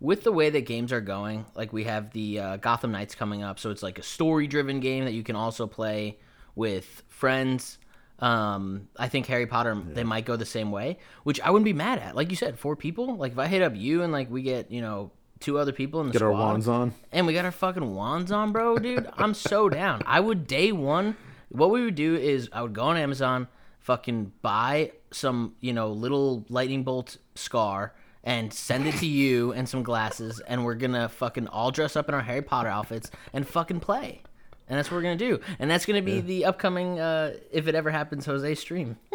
with 0.00 0.22
the 0.22 0.32
way 0.32 0.48
that 0.50 0.62
games 0.62 0.92
are 0.92 1.00
going, 1.00 1.44
like 1.54 1.72
we 1.72 1.84
have 1.84 2.12
the 2.12 2.38
uh, 2.38 2.56
Gotham 2.58 2.92
Knights 2.92 3.14
coming 3.14 3.42
up, 3.42 3.58
so 3.58 3.70
it's 3.70 3.82
like 3.82 3.98
a 3.98 4.02
story-driven 4.02 4.78
game 4.80 5.04
that 5.04 5.12
you 5.12 5.24
can 5.24 5.34
also 5.36 5.66
play 5.66 6.18
with 6.54 7.02
friends. 7.08 7.78
Um, 8.20 8.88
I 8.96 9.08
think 9.08 9.26
Harry 9.26 9.46
Potter 9.46 9.80
they 9.92 10.04
might 10.04 10.24
go 10.24 10.36
the 10.36 10.44
same 10.46 10.70
way, 10.72 10.98
which 11.24 11.40
I 11.40 11.50
wouldn't 11.50 11.64
be 11.64 11.72
mad 11.72 11.98
at. 12.00 12.16
Like 12.16 12.30
you 12.30 12.36
said, 12.36 12.58
four 12.58 12.74
people. 12.76 13.16
Like 13.16 13.32
if 13.32 13.38
I 13.38 13.46
hit 13.46 13.62
up 13.62 13.74
you 13.76 14.02
and 14.02 14.12
like 14.12 14.30
we 14.30 14.42
get 14.42 14.70
you 14.70 14.80
know 14.80 15.12
two 15.40 15.58
other 15.58 15.72
people 15.72 16.00
in 16.00 16.06
the 16.08 16.12
get 16.12 16.18
squad, 16.18 16.32
our 16.32 16.34
wands 16.34 16.66
on. 16.68 16.94
and 17.12 17.26
we 17.26 17.32
got 17.32 17.44
our 17.44 17.52
fucking 17.52 17.94
wands 17.94 18.32
on, 18.32 18.50
bro, 18.52 18.76
dude. 18.78 19.08
I'm 19.16 19.34
so 19.34 19.68
down. 19.80 20.02
I 20.06 20.18
would 20.20 20.46
day 20.46 20.72
one. 20.72 21.16
What 21.50 21.70
we 21.70 21.84
would 21.84 21.94
do 21.94 22.16
is 22.16 22.48
I 22.52 22.62
would 22.62 22.72
go 22.74 22.82
on 22.82 22.96
Amazon, 22.96 23.46
fucking 23.80 24.32
buy 24.42 24.92
some, 25.10 25.54
you 25.60 25.72
know, 25.72 25.90
little 25.90 26.44
lightning 26.48 26.84
bolt 26.84 27.16
scar 27.34 27.94
and 28.24 28.52
send 28.52 28.86
it 28.86 28.94
to 28.96 29.06
you 29.06 29.52
and 29.52 29.68
some 29.68 29.82
glasses, 29.82 30.40
and 30.40 30.64
we're 30.64 30.74
gonna 30.74 31.08
fucking 31.08 31.46
all 31.48 31.70
dress 31.70 31.96
up 31.96 32.08
in 32.08 32.14
our 32.14 32.20
Harry 32.20 32.42
Potter 32.42 32.68
outfits 32.68 33.10
and 33.32 33.46
fucking 33.46 33.80
play. 33.80 34.22
And 34.68 34.78
that's 34.78 34.90
what 34.90 34.96
we're 34.98 35.02
gonna 35.02 35.16
do. 35.16 35.40
And 35.58 35.70
that's 35.70 35.86
gonna 35.86 36.02
be 36.02 36.20
the 36.20 36.44
upcoming, 36.44 37.00
uh, 37.00 37.34
if 37.50 37.68
it 37.68 37.74
ever 37.74 37.90
happens, 37.90 38.26
Jose 38.26 38.54
stream. 38.56 38.96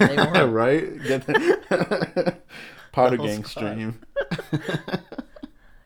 Right? 0.00 1.02
Get 1.02 1.26
the 1.26 2.36
Potter 2.92 3.18
Gang 3.18 3.44
stream. 3.44 4.00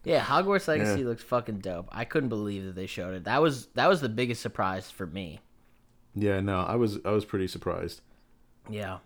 Yeah, 0.05 0.21
Hogwarts 0.25 0.69
Legacy 0.69 1.05
looks 1.05 1.23
fucking 1.23 1.59
dope. 1.59 1.89
I 1.91 2.05
couldn't 2.05 2.29
believe 2.31 2.65
that 2.65 2.75
they 2.75 2.87
showed 2.87 3.15
it. 3.15 3.25
That 3.25 3.43
was 3.43 3.67
that 3.75 3.89
was 3.89 4.01
the 4.01 4.09
biggest 4.09 4.41
surprise 4.41 4.91
for 4.91 5.07
me. 5.07 5.41
Yeah, 6.15 6.41
no, 6.41 6.61
I 6.61 6.75
was 6.77 6.99
I 7.05 7.11
was 7.11 7.25
pretty 7.25 7.49
surprised. 7.49 8.01
Yeah. 8.69 8.99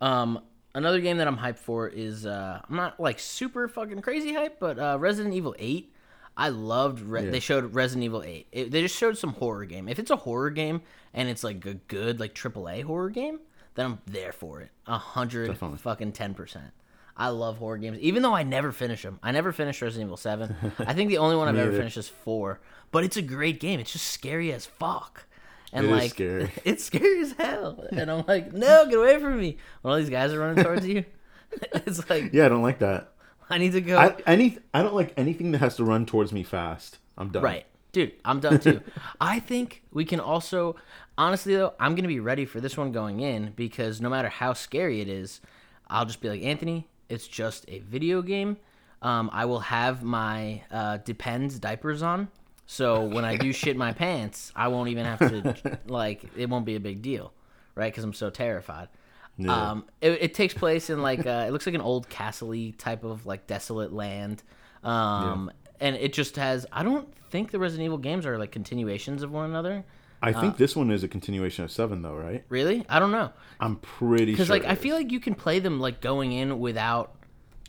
Um, 0.00 0.40
another 0.74 1.00
game 1.00 1.18
that 1.18 1.28
I'm 1.28 1.36
hyped 1.38 1.58
for 1.58 1.88
is 1.88 2.26
uh, 2.26 2.60
I'm 2.68 2.76
not 2.76 2.98
like 2.98 3.18
super 3.18 3.68
fucking 3.68 4.00
crazy 4.02 4.32
hyped, 4.32 4.58
but 4.60 4.78
uh, 4.78 4.96
Resident 4.98 5.34
Evil 5.34 5.54
8. 5.58 5.92
I 6.36 6.48
loved. 6.48 7.00
Re- 7.00 7.24
Yeah. 7.24 7.30
They 7.30 7.40
showed 7.40 7.74
Resident 7.74 8.04
Evil 8.04 8.22
8. 8.24 8.46
It, 8.50 8.70
they 8.72 8.82
just 8.82 8.96
showed 8.96 9.16
some 9.16 9.34
horror 9.34 9.64
game. 9.66 9.88
If 9.88 9.98
it's 9.98 10.10
a 10.10 10.16
horror 10.16 10.50
game 10.50 10.82
and 11.12 11.28
it's 11.28 11.44
like 11.44 11.64
a 11.66 11.74
good 11.74 12.18
like 12.18 12.34
AAA 12.34 12.82
horror 12.84 13.10
game, 13.10 13.38
then 13.76 13.86
I'm 13.86 13.98
there 14.06 14.32
for 14.32 14.60
it. 14.60 14.70
A 14.86 14.98
hundred 14.98 15.56
fucking 15.78 16.12
ten 16.12 16.34
percent. 16.34 16.72
I 17.16 17.28
love 17.28 17.58
horror 17.58 17.78
games, 17.78 17.98
even 18.00 18.22
though 18.22 18.34
I 18.34 18.42
never 18.42 18.72
finish 18.72 19.02
them. 19.02 19.20
I 19.22 19.30
never 19.30 19.52
finished 19.52 19.80
Resident 19.80 20.08
Evil 20.08 20.16
Seven. 20.16 20.56
I 20.80 20.94
think 20.94 21.10
the 21.10 21.18
only 21.18 21.36
one 21.36 21.46
I've 21.46 21.56
ever 21.56 21.68
either. 21.68 21.78
finished 21.78 21.96
is 21.96 22.08
four. 22.08 22.60
But 22.90 23.04
it's 23.04 23.16
a 23.16 23.22
great 23.22 23.60
game. 23.60 23.78
It's 23.78 23.92
just 23.92 24.08
scary 24.08 24.52
as 24.52 24.66
fuck. 24.66 25.26
And 25.74 25.86
It 25.86 25.90
like, 25.90 26.10
scary. 26.10 26.50
it's 26.64 26.84
scary 26.84 27.20
as 27.20 27.32
hell. 27.32 27.84
And 27.90 28.10
I'm 28.10 28.24
like, 28.26 28.52
no, 28.52 28.86
get 28.86 28.98
away 28.98 29.18
from 29.18 29.38
me. 29.38 29.58
When 29.82 29.92
all 29.92 29.98
these 29.98 30.08
guys 30.08 30.32
are 30.32 30.38
running 30.38 30.64
towards 30.64 30.86
you, 30.86 31.04
it's 31.74 32.08
like, 32.08 32.32
Yeah, 32.32 32.46
I 32.46 32.48
don't 32.48 32.62
like 32.62 32.78
that. 32.78 33.12
I 33.50 33.58
need 33.58 33.72
to 33.72 33.80
go. 33.80 33.98
I 33.98 34.16
any 34.26 34.58
I 34.72 34.82
don't 34.82 34.94
like 34.94 35.12
anything 35.18 35.52
that 35.52 35.58
has 35.58 35.76
to 35.76 35.84
run 35.84 36.06
towards 36.06 36.32
me 36.32 36.42
fast. 36.44 36.98
I'm 37.18 37.28
done. 37.28 37.42
Right. 37.42 37.66
Dude, 37.92 38.12
I'm 38.24 38.40
done 38.40 38.58
too. 38.58 38.80
I 39.20 39.40
think 39.40 39.82
we 39.92 40.04
can 40.04 40.20
also 40.20 40.76
honestly 41.18 41.56
though, 41.56 41.74
I'm 41.78 41.94
gonna 41.94 42.08
be 42.08 42.20
ready 42.20 42.46
for 42.46 42.60
this 42.60 42.76
one 42.76 42.92
going 42.92 43.20
in 43.20 43.52
because 43.54 44.00
no 44.00 44.08
matter 44.08 44.28
how 44.28 44.52
scary 44.54 45.00
it 45.00 45.08
is, 45.08 45.40
I'll 45.88 46.06
just 46.06 46.20
be 46.20 46.28
like, 46.28 46.42
Anthony, 46.42 46.88
it's 47.08 47.28
just 47.28 47.64
a 47.68 47.80
video 47.80 48.22
game. 48.22 48.56
Um, 49.02 49.28
I 49.32 49.44
will 49.44 49.60
have 49.60 50.02
my 50.02 50.62
uh, 50.70 50.96
depends 50.98 51.58
diapers 51.58 52.02
on. 52.02 52.28
So 52.66 53.04
when 53.04 53.24
I 53.24 53.36
do 53.36 53.52
shit 53.52 53.76
my 53.76 53.92
pants, 53.92 54.52
I 54.56 54.68
won't 54.68 54.88
even 54.88 55.04
have 55.04 55.18
to 55.18 55.78
like 55.86 56.24
it 56.36 56.48
won't 56.48 56.64
be 56.64 56.76
a 56.76 56.80
big 56.80 57.02
deal, 57.02 57.32
right? 57.74 57.92
Because 57.92 58.04
I'm 58.04 58.12
so 58.14 58.30
terrified. 58.30 58.88
Yeah. 59.36 59.70
Um, 59.70 59.84
it, 60.00 60.12
it 60.22 60.34
takes 60.34 60.54
place 60.54 60.90
in 60.90 61.02
like 61.02 61.26
uh, 61.26 61.44
it 61.46 61.50
looks 61.52 61.66
like 61.66 61.74
an 61.74 61.80
old 61.80 62.08
castle 62.08 62.54
type 62.78 63.04
of 63.04 63.26
like 63.26 63.46
desolate 63.46 63.92
land. 63.92 64.42
Um, 64.82 65.50
and 65.80 65.96
it 65.96 66.12
just 66.12 66.36
has. 66.36 66.66
I 66.72 66.82
don't 66.82 67.12
think 67.30 67.50
the 67.50 67.58
Resident 67.58 67.84
Evil 67.86 67.98
games 67.98 68.26
are 68.26 68.38
like 68.38 68.52
continuations 68.52 69.22
of 69.22 69.32
one 69.32 69.50
another. 69.50 69.84
I 70.22 70.30
Uh, 70.32 70.40
think 70.40 70.56
this 70.56 70.74
one 70.76 70.90
is 70.90 71.02
a 71.04 71.08
continuation 71.08 71.64
of 71.64 71.70
seven, 71.70 72.00
though, 72.00 72.14
right? 72.14 72.44
Really, 72.48 72.86
I 72.88 72.98
don't 72.98 73.10
know. 73.10 73.30
I'm 73.60 73.76
pretty 73.76 74.26
Because 74.26 74.46
sure. 74.46 74.56
like 74.56 74.64
I 74.64 74.74
feel 74.74 74.96
like 74.96 75.10
you 75.12 75.20
can 75.20 75.34
play 75.34 75.58
them 75.58 75.80
like 75.80 76.00
going 76.00 76.32
in 76.32 76.60
without 76.60 77.14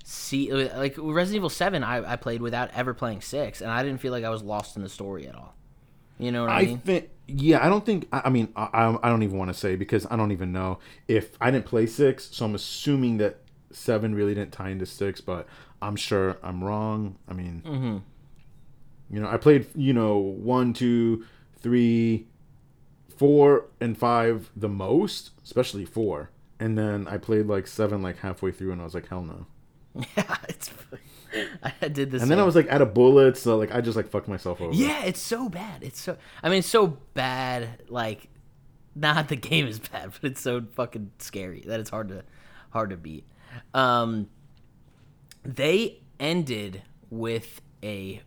see 0.08 0.54
like 0.54 0.96
Resident 1.00 1.38
Evil 1.38 1.50
Seven. 1.50 1.84
I, 1.84 2.14
I 2.14 2.16
played 2.16 2.42
without 2.42 2.70
ever 2.74 2.94
playing 2.94 3.22
six, 3.22 3.60
and 3.62 3.72
I 3.72 3.82
didn't 3.84 4.00
feel 4.00 4.12
like 4.12 4.24
I 4.24 4.30
was 4.30 4.44
lost 4.44 4.76
in 4.78 4.84
the 4.84 4.90
story 4.90 5.28
at 5.28 5.36
all. 5.36 5.56
You 6.20 6.32
know 6.32 6.44
what 6.44 6.52
I, 6.52 6.60
I 6.62 6.66
mean? 6.66 6.78
think, 6.78 7.10
yeah, 7.28 7.66
I 7.66 7.68
don't 7.68 7.86
think. 7.86 8.08
I, 8.14 8.22
I 8.26 8.30
mean, 8.30 8.50
I, 8.56 8.98
I 9.02 9.10
don't 9.10 9.24
even 9.24 9.38
want 9.38 9.50
to 9.50 9.54
say 9.54 9.76
because 9.76 10.06
I 10.10 10.16
don't 10.16 10.32
even 10.32 10.52
know 10.54 10.80
if 11.08 11.36
I 11.42 11.50
didn't 11.52 11.66
play 11.66 11.88
six, 11.88 12.30
so 12.32 12.46
I'm 12.46 12.56
assuming 12.56 13.18
that 13.18 13.40
seven 13.72 14.14
really 14.16 14.34
didn't 14.36 14.52
tie 14.54 14.70
into 14.70 14.86
six, 14.86 15.20
but 15.22 15.48
I'm 15.82 15.96
sure 15.96 16.38
I'm 16.44 16.64
wrong. 16.64 17.18
I 17.28 17.34
mean, 17.34 17.64
Mm-hmm. 17.66 17.98
you 19.10 19.20
know, 19.22 19.28
I 19.28 19.38
played, 19.38 19.66
you 19.76 19.92
know, 19.94 20.18
one, 20.18 20.72
two, 20.74 21.26
three, 21.60 22.28
four, 23.18 23.66
and 23.82 23.98
five 23.98 24.52
the 24.56 24.70
most, 24.70 25.32
especially 25.44 25.84
four, 25.86 26.30
and 26.60 26.78
then 26.78 27.08
I 27.08 27.18
played 27.18 27.48
like 27.48 27.68
seven 27.68 28.02
like 28.02 28.20
halfway 28.20 28.52
through, 28.52 28.72
and 28.72 28.80
I 28.82 28.84
was 28.86 28.94
like, 28.94 29.08
hell 29.10 29.22
no. 29.24 29.48
yeah, 30.18 30.36
it's. 30.50 30.72
I 31.82 31.90
did 31.90 32.12
this. 32.12 32.22
And 32.22 32.32
then 32.32 32.40
I 32.40 32.44
was 32.44 32.56
like 32.56 32.70
out 32.70 32.82
of 32.82 32.94
bullets, 32.94 33.42
so 33.42 33.58
like 33.58 33.74
I 33.74 33.82
just 33.82 33.98
like 33.98 34.10
fucked 34.10 34.28
myself 34.28 34.62
over. 34.62 34.74
Yeah, 34.74 35.04
it's 35.04 35.20
so 35.20 35.50
bad. 35.50 35.84
It's 35.84 36.00
so. 36.00 36.18
I 36.42 36.50
mean, 36.50 36.60
it's 36.60 36.68
so 36.68 36.98
bad. 37.14 37.84
Like, 37.90 38.30
not 38.96 39.28
the 39.28 39.36
game 39.36 39.68
is 39.68 39.80
bad, 39.80 40.12
but 40.22 40.32
it's 40.32 40.42
so 40.42 40.64
fucking 40.76 41.12
scary 41.20 41.64
that 41.68 41.80
it's 41.80 41.90
hard 41.90 42.10
to, 42.10 42.24
hard 42.72 42.90
to 42.92 42.98
beat. 42.98 43.26
Um, 43.74 44.30
they 45.44 46.02
ended 46.20 46.84
with 47.10 47.62
a 47.84 48.22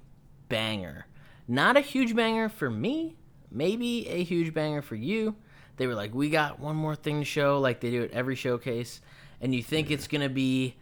banger. 0.49 1.07
Not 1.47 1.77
a 1.77 1.81
huge 1.81 2.15
banger 2.15 2.49
for 2.49 2.71
me. 2.71 3.17
Maybe 3.51 4.07
a 4.09 4.23
huge 4.23 4.53
banger 4.53 4.83
for 4.83 4.95
you. 4.95 5.37
They 5.77 5.87
were 5.87 5.95
like, 5.95 6.15
we 6.15 6.29
got 6.29 6.61
one 6.61 6.77
more 6.77 6.95
thing 6.95 7.21
to 7.21 7.25
show, 7.25 7.61
like 7.61 7.81
they 7.81 7.91
do 7.91 8.03
at 8.03 8.11
every 8.11 8.35
showcase, 8.35 9.01
and 9.41 9.55
you 9.55 9.63
think 9.63 9.91
it's 9.91 10.09
gonna 10.09 10.29
be 10.29 10.77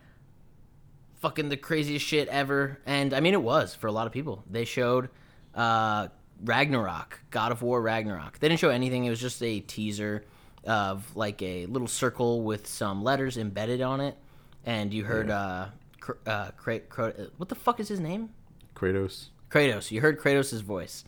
fucking 1.26 1.48
the 1.48 1.56
craziest 1.56 2.06
shit 2.06 2.28
ever. 2.28 2.78
And 2.86 3.12
I 3.12 3.18
mean, 3.18 3.34
it 3.34 3.42
was 3.42 3.74
for 3.74 3.88
a 3.88 3.92
lot 3.92 4.06
of 4.06 4.12
people. 4.12 4.44
They 4.48 4.64
showed 4.64 5.08
uh, 5.56 6.06
Ragnarok, 6.44 7.20
God 7.30 7.50
of 7.50 7.62
War 7.62 7.82
Ragnarok. 7.82 8.38
They 8.38 8.48
didn't 8.48 8.60
show 8.60 8.70
anything. 8.70 9.04
It 9.06 9.10
was 9.10 9.20
just 9.20 9.42
a 9.42 9.58
teaser 9.58 10.24
of 10.64 11.16
like 11.16 11.42
a 11.42 11.66
little 11.66 11.88
circle 11.88 12.42
with 12.42 12.68
some 12.68 13.02
letters 13.02 13.38
embedded 13.38 13.80
on 13.80 14.00
it. 14.00 14.16
And 14.64 14.94
you 14.94 15.02
heard, 15.02 15.28
uh, 15.28 15.66
Cr- 15.98 16.12
uh, 16.26 16.50
Kra- 16.52 16.86
Kra- 16.86 17.30
what 17.38 17.48
the 17.48 17.56
fuck 17.56 17.80
is 17.80 17.88
his 17.88 17.98
name? 17.98 18.30
Kratos. 18.76 19.30
Kratos. 19.50 19.90
You 19.90 20.00
heard 20.00 20.20
Kratos' 20.20 20.62
voice 20.62 21.04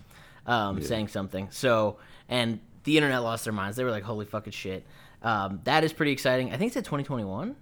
um, 0.47 0.83
saying 0.83 1.09
something. 1.09 1.47
So, 1.53 1.99
and 2.29 2.59
the 2.83 2.97
internet 2.97 3.23
lost 3.23 3.45
their 3.45 3.53
minds. 3.53 3.77
They 3.77 3.85
were 3.85 3.93
like, 3.93 4.03
holy 4.03 4.27
fucking 4.27 4.53
shit. 4.53 4.85
Um, 5.23 5.61
that 5.63 5.85
is 5.85 5.93
pretty 5.93 6.11
exciting. 6.11 6.53
I 6.53 6.57
think 6.57 6.71
it's 6.71 6.77
at 6.77 6.85
2021, 6.85 7.55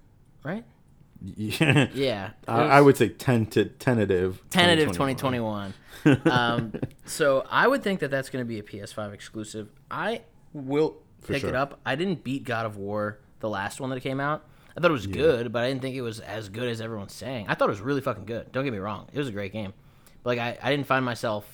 right? 0.43 0.65
Yeah. 1.37 1.89
Yeah. 1.95 2.31
I, 2.47 2.81
would 2.81 2.97
say 2.97 3.09
tenta- 3.09 3.71
tentative. 3.79 4.43
tentative 4.51 4.93
2021. 4.93 5.75
2021. 6.05 6.31
um, 6.31 6.73
so 7.05 7.45
I 7.51 7.67
would 7.67 7.83
think 7.83 8.01
that 8.01 8.11
that's 8.11 8.29
going 8.31 8.45
to 8.45 8.49
be 8.49 8.59
a 8.59 8.63
PS5 8.63 9.13
exclusive. 9.13 9.69
I 9.91 10.23
will 10.53 10.97
pick 11.27 11.45
it 11.45 11.55
up. 11.55 11.81
I 11.85 11.97
didn't 11.97 12.23
beat 12.25 12.45
God 12.45 12.67
of 12.67 12.77
War, 12.77 13.19
the 13.41 13.49
last 13.49 13.81
one 13.81 13.91
that 13.91 14.01
came 14.01 14.21
out. 14.21 14.45
I 14.77 14.81
thought 14.81 14.91
it 14.91 14.93
was 14.93 15.07
good, 15.07 15.53
but 15.53 15.65
I 15.65 15.69
didn't 15.69 15.81
think 15.81 15.97
it 15.97 16.03
was 16.03 16.21
as 16.21 16.51
good 16.51 16.69
as 16.69 16.83
everyone's 16.83 17.15
saying. 17.15 17.47
I 17.49 17.55
thought 17.55 17.69
it 17.69 17.73
was 17.73 17.81
really 17.81 18.03
fucking 18.03 18.27
good. 18.27 18.53
Don't 18.53 18.63
get 18.63 18.73
me 18.73 18.79
wrong; 18.79 19.09
it 19.13 19.19
was 19.19 19.29
a 19.29 19.33
great 19.33 19.53
game. 19.53 19.73
But 20.23 20.37
like, 20.37 20.39
I, 20.39 20.59
I 20.63 20.71
didn't 20.71 20.87
find 20.87 21.03
myself, 21.05 21.47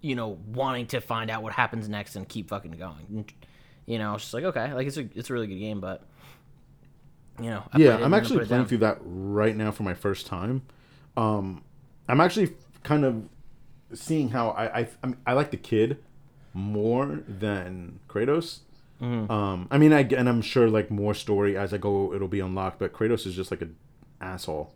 you 0.00 0.14
know, 0.14 0.38
wanting 0.48 0.86
to 0.88 1.00
find 1.02 1.30
out 1.30 1.42
what 1.42 1.52
happens 1.52 1.86
next 1.86 2.16
and 2.16 2.26
keep 2.26 2.48
fucking 2.48 2.72
going. 2.72 3.26
You 3.84 3.98
know, 3.98 4.14
it's 4.14 4.24
just 4.24 4.34
like 4.34 4.44
okay, 4.44 4.72
like 4.72 4.86
it's 4.86 4.96
a 4.96 5.06
it's 5.14 5.28
a 5.28 5.34
really 5.34 5.46
good 5.46 5.58
game, 5.58 5.80
but 5.80 6.02
you 7.40 7.50
know, 7.50 7.62
I 7.72 7.78
Yeah, 7.78 7.96
I'm 7.96 8.02
and 8.04 8.04
then 8.04 8.14
I 8.14 8.16
actually 8.18 8.46
playing 8.46 8.62
down. 8.62 8.68
through 8.68 8.78
that 8.78 8.98
right 9.02 9.56
now 9.56 9.70
for 9.70 9.82
my 9.82 9.94
first 9.94 10.26
time. 10.26 10.62
Um, 11.16 11.62
I'm 12.08 12.20
actually 12.20 12.54
kind 12.82 13.04
of 13.04 13.28
seeing 13.94 14.30
how 14.30 14.50
I 14.50 14.80
I, 14.80 14.88
I, 15.02 15.06
mean, 15.06 15.16
I 15.26 15.32
like 15.34 15.50
the 15.50 15.56
kid 15.56 15.98
more 16.54 17.20
than 17.28 18.00
Kratos. 18.08 18.60
Mm-hmm. 19.00 19.30
Um, 19.30 19.68
I 19.70 19.78
mean, 19.78 19.92
I 19.92 20.00
and 20.00 20.28
I'm 20.28 20.40
sure 20.42 20.68
like 20.68 20.90
more 20.90 21.14
story 21.14 21.56
as 21.56 21.74
I 21.74 21.78
go, 21.78 22.14
it'll 22.14 22.28
be 22.28 22.40
unlocked. 22.40 22.78
But 22.78 22.92
Kratos 22.92 23.26
is 23.26 23.34
just 23.34 23.50
like 23.50 23.62
an 23.62 23.76
asshole. 24.20 24.72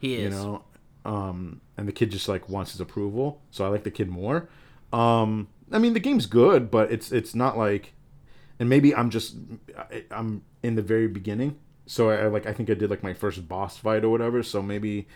He 0.00 0.14
is. 0.16 0.22
You 0.34 0.40
know, 0.40 0.64
um, 1.04 1.60
and 1.76 1.86
the 1.86 1.92
kid 1.92 2.10
just 2.10 2.28
like 2.28 2.48
wants 2.48 2.72
his 2.72 2.80
approval. 2.80 3.40
So 3.50 3.64
I 3.64 3.68
like 3.68 3.84
the 3.84 3.90
kid 3.90 4.08
more. 4.08 4.48
Um, 4.92 5.48
I 5.70 5.78
mean, 5.78 5.92
the 5.94 6.00
game's 6.00 6.26
good, 6.26 6.70
but 6.70 6.90
it's 6.90 7.12
it's 7.12 7.34
not 7.34 7.56
like, 7.56 7.92
and 8.58 8.68
maybe 8.68 8.92
I'm 8.94 9.10
just 9.10 9.36
I- 9.78 10.04
I'm 10.10 10.42
in 10.62 10.74
the 10.74 10.82
very 10.82 11.06
beginning. 11.06 11.56
So 11.90 12.10
I 12.10 12.28
like 12.28 12.46
I 12.46 12.52
think 12.52 12.70
I 12.70 12.74
did 12.74 12.88
like 12.88 13.02
my 13.02 13.14
first 13.14 13.48
boss 13.48 13.76
fight 13.76 14.04
or 14.04 14.10
whatever. 14.10 14.44
So 14.44 14.62
maybe 14.62 15.08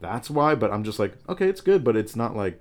that's 0.00 0.30
why. 0.30 0.54
But 0.54 0.72
I'm 0.72 0.82
just 0.82 0.98
like, 0.98 1.12
okay, 1.28 1.46
it's 1.46 1.60
good, 1.60 1.84
but 1.84 1.94
it's 1.94 2.16
not 2.16 2.34
like 2.34 2.58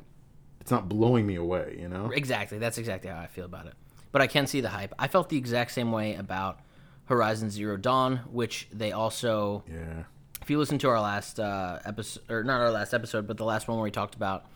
it's 0.59 0.71
not 0.71 0.89
blowing 0.89 1.25
me 1.25 1.35
away. 1.35 1.77
You 1.79 1.87
know? 1.87 2.11
Exactly. 2.13 2.57
That's 2.57 2.77
exactly 2.77 3.09
how 3.09 3.17
I 3.17 3.27
feel 3.27 3.45
about 3.45 3.67
it. 3.67 3.75
But 4.11 4.21
I 4.21 4.27
can 4.27 4.45
see 4.45 4.59
the 4.59 4.67
hype. 4.67 4.93
I 4.99 5.07
felt 5.07 5.29
the 5.29 5.37
exact 5.37 5.71
same 5.71 5.93
way 5.93 6.15
about 6.15 6.59
Horizon 7.05 7.49
Zero 7.49 7.77
Dawn, 7.77 8.17
which 8.29 8.67
they 8.73 8.91
also 8.91 9.63
Yeah. 9.71 10.03
if 10.41 10.49
you 10.49 10.59
listen 10.59 10.77
to 10.79 10.89
our 10.89 10.99
last 10.99 11.39
uh, 11.39 11.79
episode, 11.85 12.23
or 12.29 12.43
not 12.43 12.59
our 12.59 12.71
last 12.71 12.93
episode, 12.93 13.25
but 13.25 13.37
the 13.37 13.45
last 13.45 13.69
one 13.69 13.77
where 13.77 13.85
we 13.85 13.91
talked 13.91 14.15
about 14.15 14.47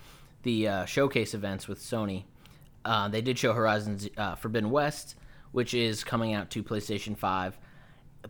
the 0.41 0.67
uh, 0.67 0.85
showcase 0.85 1.33
events 1.33 1.69
with 1.69 1.79
Sony, 1.79 2.25
uh, 2.83 3.07
they 3.07 3.21
did 3.21 3.39
show 3.39 3.53
Horizon 3.53 3.97
uh, 4.17 4.35
Forbidden 4.35 4.71
West, 4.71 5.15
which 5.53 5.73
is 5.73 6.03
coming 6.03 6.33
out 6.33 6.49
to 6.49 6.61
PlayStation 6.63 7.17
5, 7.17 7.57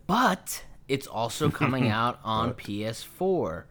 but 0.07 0.63
it's 0.87 1.07
also 1.07 1.49
coming 1.49 1.87
out 1.99 2.19
on 2.23 2.53
PS4. 2.53 3.63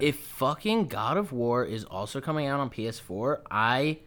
If 0.00 0.18
fucking 0.18 0.88
God 0.88 1.16
of 1.16 1.30
War 1.32 1.64
is 1.64 1.84
also 1.84 2.20
coming 2.20 2.46
out 2.46 2.58
on 2.58 2.70
PS4, 2.70 3.42
I 3.50 3.98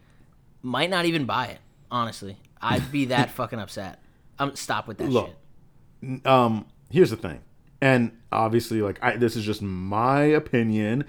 might 0.61 0.89
not 0.89 1.05
even 1.05 1.25
buy 1.25 1.47
it. 1.47 1.59
Honestly, 1.89 2.37
I'd 2.61 2.91
be 2.91 3.05
that 3.05 3.31
fucking 3.39 3.59
upset. 3.59 4.01
Um, 4.39 4.55
stop 4.55 4.87
with 4.87 4.97
that 4.97 5.09
Look, 5.09 5.29
shit. 6.01 6.25
um 6.25 6.65
here's 6.89 7.09
the 7.09 7.17
thing 7.17 7.41
and 7.81 8.11
obviously 8.31 8.81
like 8.81 8.97
I, 9.01 9.17
this 9.17 9.35
is 9.35 9.43
just 9.45 9.61
my 9.61 10.21
opinion 10.21 11.03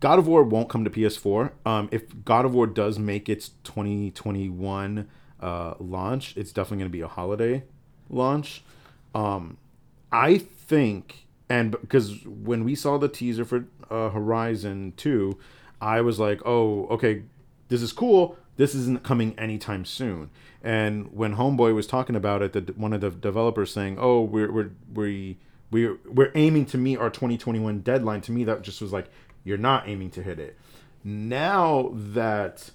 god 0.00 0.18
of 0.18 0.26
war 0.26 0.42
won't 0.44 0.68
come 0.68 0.84
to 0.84 0.90
ps4 0.90 1.50
um 1.64 1.88
if 1.90 2.24
god 2.26 2.44
of 2.44 2.52
war 2.54 2.66
does 2.66 2.98
make 2.98 3.28
its 3.30 3.48
2021 3.64 5.08
uh 5.40 5.74
launch 5.80 6.36
it's 6.36 6.52
definitely 6.52 6.78
going 6.78 6.90
to 6.90 6.92
be 6.92 7.00
a 7.00 7.08
holiday 7.08 7.64
launch 8.10 8.62
um 9.14 9.56
i 10.12 10.38
think 10.38 11.26
and 11.48 11.72
because 11.72 12.24
when 12.26 12.64
we 12.64 12.74
saw 12.74 12.98
the 12.98 13.08
teaser 13.08 13.44
for 13.44 13.64
uh, 13.90 14.10
horizon 14.10 14.92
2 14.96 15.38
i 15.80 16.00
was 16.00 16.18
like 16.18 16.40
oh 16.44 16.86
okay 16.86 17.22
this 17.72 17.80
is 17.80 17.92
cool. 17.92 18.36
This 18.56 18.74
isn't 18.74 19.02
coming 19.02 19.34
anytime 19.38 19.86
soon. 19.86 20.28
And 20.62 21.10
when 21.14 21.36
homeboy 21.36 21.74
was 21.74 21.86
talking 21.86 22.14
about 22.14 22.42
it 22.42 22.52
the 22.52 22.60
one 22.76 22.92
of 22.92 23.00
the 23.00 23.08
developers 23.10 23.72
saying 23.72 23.96
oh 23.98 24.20
we're 24.20 24.52
we're 24.52 24.70
we 24.92 25.38
we're, 25.70 25.96
we're 26.04 26.32
aiming 26.34 26.66
to 26.66 26.76
meet 26.76 26.98
our 26.98 27.08
2021 27.08 27.80
deadline 27.80 28.20
to 28.20 28.32
me 28.32 28.44
that 28.44 28.60
just 28.60 28.82
was 28.82 28.92
like 28.92 29.06
you're 29.42 29.56
not 29.56 29.88
aiming 29.88 30.10
to 30.10 30.22
hit 30.22 30.38
it. 30.38 30.58
Now 31.02 31.92
that 31.94 32.70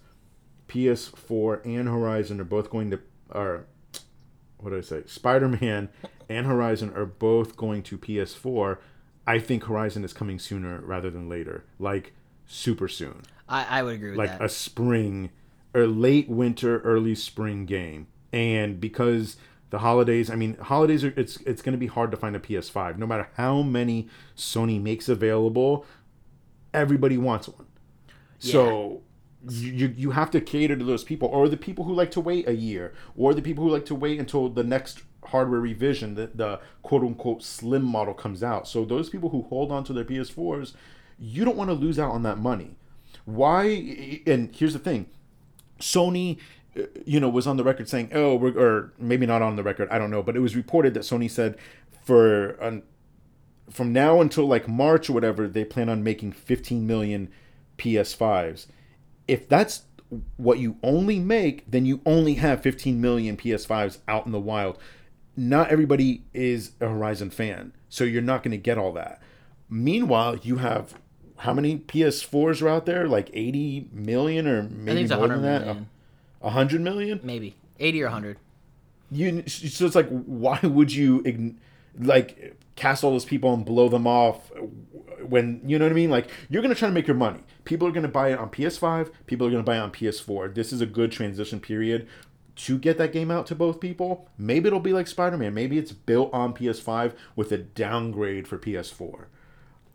ps4 0.68 1.64
and 1.64 1.88
horizon 1.88 2.42
are 2.42 2.44
both 2.44 2.72
going 2.72 2.90
to 2.90 3.00
are 3.32 3.68
what 4.58 4.72
did 4.72 4.80
I 4.80 4.82
say? 4.82 5.04
Spider 5.06 5.48
Man 5.48 5.90
and 6.30 6.46
Horizon 6.46 6.94
are 6.96 7.06
both 7.06 7.56
going 7.56 7.84
to 7.84 7.98
PS4. 7.98 8.78
I 9.26 9.40
think 9.40 9.66
Horizon 9.66 10.04
is 10.04 10.14
coming 10.14 10.40
sooner 10.40 10.80
rather 10.82 11.10
than 11.10 11.28
later, 11.28 11.66
like 11.80 12.14
super 12.46 12.88
soon, 12.88 13.24
I, 13.48 13.80
I 13.80 13.84
would 13.84 13.96
agree 13.96 14.10
with 14.12 14.20
like 14.20 14.38
that. 14.38 14.44
a 14.44 14.50
spring 14.50 15.30
or 15.74 15.86
late 15.86 16.30
winter, 16.30 16.80
early 16.80 17.16
spring 17.16 17.66
game. 17.66 18.08
And 18.34 18.80
because 18.80 19.38
the 19.70 19.80
holidays, 19.80 20.30
I 20.30 20.36
mean, 20.36 20.58
holidays 20.58 21.04
are 21.04 21.14
it's 21.16 21.38
it's 21.42 21.62
going 21.62 21.74
to 21.74 21.78
be 21.78 21.88
hard 21.88 22.12
to 22.12 22.18
find 22.18 22.36
a 22.36 22.40
PS5. 22.40 22.98
No 22.98 23.06
matter 23.06 23.30
how 23.36 23.62
many 23.62 24.08
Sony 24.36 24.82
makes 24.82 25.10
available, 25.10 25.86
everybody 26.74 27.18
wants 27.18 27.48
one. 27.48 27.68
So 28.40 29.02
you, 29.50 29.72
you 29.72 29.94
you 29.98 30.12
have 30.12 30.32
to 30.32 30.42
cater 30.42 30.76
to 30.76 30.84
those 30.84 31.04
people, 31.04 31.28
or 31.30 31.48
the 31.50 31.58
people 31.58 31.86
who 31.86 31.94
like 31.94 32.12
to 32.12 32.22
wait 32.22 32.48
a 32.48 32.56
year, 32.56 32.94
or 33.16 33.34
the 33.34 33.42
people 33.42 33.64
who 33.64 33.70
like 33.70 33.86
to 33.86 33.96
wait 33.96 34.20
until 34.20 34.50
the 34.50 34.64
next 34.64 35.02
hardware 35.28 35.60
revision, 35.60 36.16
the, 36.16 36.30
the 36.34 36.60
quote 36.84 37.04
unquote 37.04 37.44
slim 37.44 37.84
model 37.84 38.14
comes 38.14 38.44
out. 38.44 38.68
So 38.68 38.86
those 38.86 39.10
people 39.10 39.30
who 39.30 39.44
hold 39.44 39.72
on 39.72 39.84
to 39.86 39.94
their 39.94 40.04
PS4s, 40.06 40.74
you 41.20 41.46
don't 41.46 41.58
want 41.58 41.70
to 41.70 41.74
lose 41.74 41.98
out 42.00 42.12
on 42.12 42.24
that 42.24 42.38
money. 42.38 42.76
Why? 43.26 44.22
And 44.26 44.54
here's 44.56 44.74
the 44.74 44.80
thing, 44.80 45.08
Sony. 45.80 46.38
uh, 46.78 46.84
You 47.06 47.20
know, 47.20 47.30
was 47.30 47.48
on 47.48 47.58
the 47.58 47.64
record 47.64 47.90
saying, 47.90 48.10
"Oh, 48.14 48.36
we're," 48.36 48.58
or 48.58 48.94
maybe 49.00 49.26
not 49.26 49.42
on 49.42 49.56
the 49.56 49.64
record. 49.64 49.90
I 49.90 49.98
don't 49.98 50.12
know, 50.12 50.24
but 50.24 50.36
it 50.36 50.40
was 50.40 50.56
reported 50.56 50.94
that 50.94 51.02
Sony 51.02 51.30
said, 51.30 51.58
for 52.06 52.52
an, 52.62 52.84
from 53.70 53.92
now 53.92 54.22
until 54.22 54.46
like 54.48 54.68
March 54.68 55.10
or 55.10 55.14
whatever, 55.14 55.48
they 55.48 55.66
plan 55.66 55.90
on 55.90 56.04
making 56.04 56.32
15 56.32 56.88
million 56.88 57.30
PS5s. 57.78 58.68
If 59.28 59.50
that's 59.50 59.84
what 60.38 60.60
you 60.60 60.78
only 60.84 61.20
make, 61.20 61.70
then 61.70 61.86
you 61.86 62.00
only 62.06 62.36
have 62.36 62.62
15 62.62 63.02
million 63.02 63.36
PS5s 63.36 63.98
out 64.08 64.26
in 64.26 64.32
the 64.32 64.40
wild. 64.40 64.78
Not 65.38 65.70
everybody 65.70 66.24
is 66.34 66.72
a 66.82 66.88
Horizon 66.88 67.30
fan, 67.30 67.72
so 67.90 68.04
you're 68.04 68.22
not 68.24 68.42
going 68.44 68.52
to 68.52 68.58
get 68.58 68.78
all 68.78 68.92
that. 68.94 69.22
Meanwhile, 69.70 70.38
you 70.38 70.58
have 70.58 70.96
how 71.38 71.54
many 71.54 71.78
PS4s 71.78 72.62
are 72.64 72.70
out 72.70 72.86
there? 72.88 73.08
Like 73.08 73.30
80 73.34 73.90
million 73.94 74.48
or 74.48 74.64
maybe 74.64 75.08
more 75.08 75.20
100 75.20 75.36
than 75.36 75.44
that? 75.44 75.62
million. 75.66 75.90
100 76.40 76.82
million? 76.82 77.20
Maybe 77.24 77.56
80 77.80 78.02
or 78.02 78.06
100. 78.06 78.38
you 79.12 79.44
so 79.48 79.86
it's 79.86 79.96
like 79.96 80.10
why 80.10 80.60
would 80.64 80.92
you 80.92 81.22
ign- 81.22 81.56
like 82.00 82.56
cast 82.76 83.04
all 83.04 83.12
those 83.12 83.26
people 83.26 83.54
and 83.54 83.64
blow 83.66 83.88
them 83.90 84.08
off 84.08 84.52
when 85.28 85.62
you 85.66 85.80
know 85.80 85.86
what 85.86 85.92
i 85.92 85.96
mean 85.96 86.10
like 86.12 86.30
you're 86.50 86.62
gonna 86.62 86.76
try 86.76 86.88
to 86.88 86.94
make 86.94 87.08
your 87.08 87.16
money 87.16 87.40
people 87.66 87.88
are 87.88 87.92
gonna 87.92 88.08
buy 88.08 88.32
it 88.32 88.38
on 88.38 88.50
ps5 88.50 89.10
people 89.26 89.48
are 89.48 89.50
gonna 89.52 89.64
buy 89.64 89.78
it 89.78 89.80
on 89.80 89.92
ps4 89.92 90.54
this 90.54 90.72
is 90.74 90.80
a 90.82 90.86
good 90.86 91.12
transition 91.12 91.60
period 91.60 92.08
to 92.58 92.78
get 92.78 92.98
that 92.98 93.12
game 93.14 93.30
out 93.32 93.46
to 93.46 93.54
both 93.56 93.80
people 93.80 94.28
maybe 94.38 94.68
it'll 94.68 94.80
be 94.80 94.92
like 94.94 95.08
spider-man 95.08 95.54
maybe 95.54 95.78
it's 95.78 95.92
built 95.92 96.34
on 96.34 96.54
ps5 96.54 97.14
with 97.36 97.52
a 97.52 97.58
downgrade 97.58 98.48
for 98.48 98.58
ps4 98.58 99.26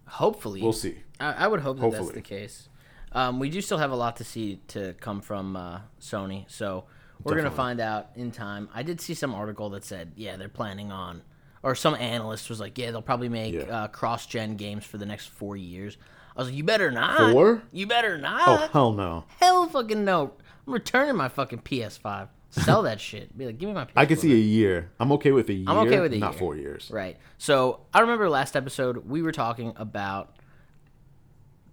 Hopefully. 0.08 0.60
we'll 0.62 0.72
see 0.72 0.98
I, 1.20 1.32
I 1.32 1.46
would 1.48 1.60
hope 1.60 1.78
that 1.80 1.90
that's 1.92 2.10
the 2.10 2.20
case. 2.20 2.68
Um, 3.12 3.38
we 3.38 3.50
do 3.50 3.60
still 3.60 3.78
have 3.78 3.90
a 3.92 3.96
lot 3.96 4.16
to 4.16 4.24
see 4.24 4.60
to 4.68 4.94
come 5.00 5.20
from 5.20 5.54
uh, 5.54 5.80
Sony, 6.00 6.44
so 6.50 6.84
we're 7.22 7.36
gonna 7.36 7.50
find 7.50 7.78
out 7.78 8.08
in 8.16 8.30
time. 8.32 8.68
I 8.74 8.82
did 8.82 9.00
see 9.00 9.12
some 9.14 9.34
article 9.34 9.68
that 9.70 9.84
said, 9.84 10.12
yeah, 10.16 10.36
they're 10.36 10.48
planning 10.48 10.90
on, 10.90 11.22
or 11.62 11.74
some 11.74 11.94
analyst 11.94 12.48
was 12.48 12.58
like, 12.58 12.76
yeah, 12.78 12.90
they'll 12.90 13.02
probably 13.02 13.28
make 13.28 13.54
Yeah. 13.54 13.62
uh, 13.64 13.88
cross-gen 13.88 14.56
games 14.56 14.84
for 14.84 14.96
the 14.98 15.04
next 15.06 15.26
four 15.28 15.56
years. 15.56 15.98
I 16.34 16.40
was 16.40 16.48
like, 16.48 16.56
you 16.56 16.64
better 16.64 16.90
not. 16.90 17.32
Four? 17.32 17.62
You 17.70 17.86
better 17.86 18.16
not. 18.18 18.48
oh 18.48 18.68
hell 18.72 18.92
no 18.92 19.24
Hell 19.40 19.68
fucking 19.68 20.04
no. 20.04 20.32
I'm 20.66 20.72
returning 20.72 21.14
my 21.16 21.28
fucking 21.28 21.60
PS5. 21.60 22.28
Sell 22.52 22.82
that 22.82 23.00
shit. 23.00 23.36
Be 23.36 23.46
like, 23.46 23.58
give 23.58 23.68
me 23.68 23.74
my 23.74 23.84
PS4. 23.86 23.92
i 23.96 24.06
could 24.06 24.18
see 24.18 24.32
a 24.32 24.36
year 24.36 24.90
i'm 25.00 25.10
okay 25.12 25.32
with 25.32 25.48
a 25.48 25.54
year 25.54 25.64
I'm 25.66 25.78
okay 25.86 26.00
with 26.00 26.12
a 26.12 26.16
year. 26.16 26.20
not 26.20 26.32
year. 26.32 26.38
four 26.38 26.54
years 26.56 26.90
Right. 26.90 27.16
So 27.38 27.80
I 27.92 28.00
remember 28.00 28.28
last 28.28 28.56
episode 28.56 29.08
we 29.08 29.22
were 29.22 29.32
talking 29.32 29.72
about 29.76 30.36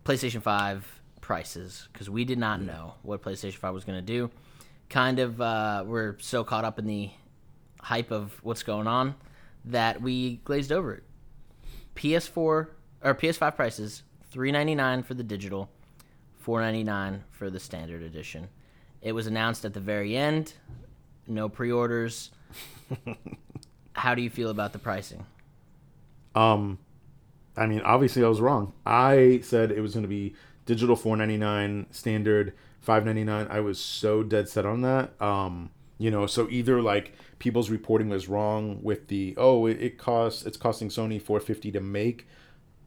PlayStation 0.05 0.41
5 0.41 1.01
prices 1.21 1.88
because 1.91 2.09
we 2.09 2.25
did 2.25 2.39
not 2.39 2.61
know 2.61 2.95
what 3.03 3.21
PlayStation 3.21 3.57
5 3.57 3.73
was 3.73 3.84
going 3.86 3.99
to 3.99 4.05
do. 4.05 4.32
Kind 4.89 5.19
of, 5.19 5.39
uh, 5.39 5.84
we're 5.86 6.17
so 6.19 6.43
caught 6.43 6.65
up 6.65 6.80
in 6.80 6.88
the 6.88 7.11
hype 7.82 8.09
of 8.09 8.34
what's 8.41 8.63
going 8.63 8.88
on 8.88 9.13
that 9.65 10.01
we 10.01 10.38
glazed 10.38 10.71
over 10.71 10.93
it. 10.95 11.03
PS4 11.95 12.32
or 12.32 12.69
PS5 13.03 13.55
prices: 13.55 14.03
three 14.32 14.51
ninety 14.51 14.75
nine 14.75 15.03
for 15.03 15.13
the 15.13 15.23
digital, 15.23 15.69
four 16.39 16.61
ninety 16.61 16.84
nine 16.84 17.23
for 17.30 17.49
the 17.49 17.59
standard 17.59 18.01
edition. 18.01 18.47
It 19.02 19.14
was 19.14 19.28
announced 19.28 19.66
at 19.66 19.74
the 19.74 19.80
very 19.80 20.16
end. 20.16 20.54
No 21.28 21.47
pre-orders. 21.50 22.32
How 23.93 24.16
do 24.16 24.22
you 24.22 24.30
feel 24.30 24.50
about 24.50 24.74
the 24.74 24.80
pricing? 24.80 25.26
Um, 26.36 26.80
I 27.56 27.66
mean, 27.66 27.82
obviously, 27.82 28.24
I 28.24 28.28
was 28.28 28.41
wrong. 28.41 28.74
I 28.86 29.41
said 29.43 29.72
it 29.72 29.82
was 29.82 29.93
going 29.93 30.04
to 30.04 30.10
be 30.10 30.36
digital 30.66 30.95
four 30.95 31.18
ninety 31.18 31.38
nine, 31.38 31.88
standard 31.91 32.54
five 32.80 33.06
ninety 33.06 33.24
nine. 33.24 33.47
I 33.50 33.60
was 33.60 33.80
so 33.80 34.24
dead 34.24 34.47
set 34.50 34.66
on 34.66 34.82
that. 34.82 35.20
Um, 35.22 35.72
you 35.97 36.10
know, 36.10 36.26
so 36.26 36.47
either 36.50 36.82
like 36.82 37.14
people's 37.39 37.70
reporting 37.70 38.10
was 38.10 38.30
wrong 38.30 38.80
with 38.82 39.08
the 39.08 39.34
oh, 39.38 39.66
it, 39.66 39.82
it 39.82 39.97
costs 39.97 40.45
it's 40.45 40.58
costing 40.58 40.89
Sony 40.89 41.22
four 41.22 41.39
fifty 41.39 41.72
to 41.72 41.82
make 41.82 42.28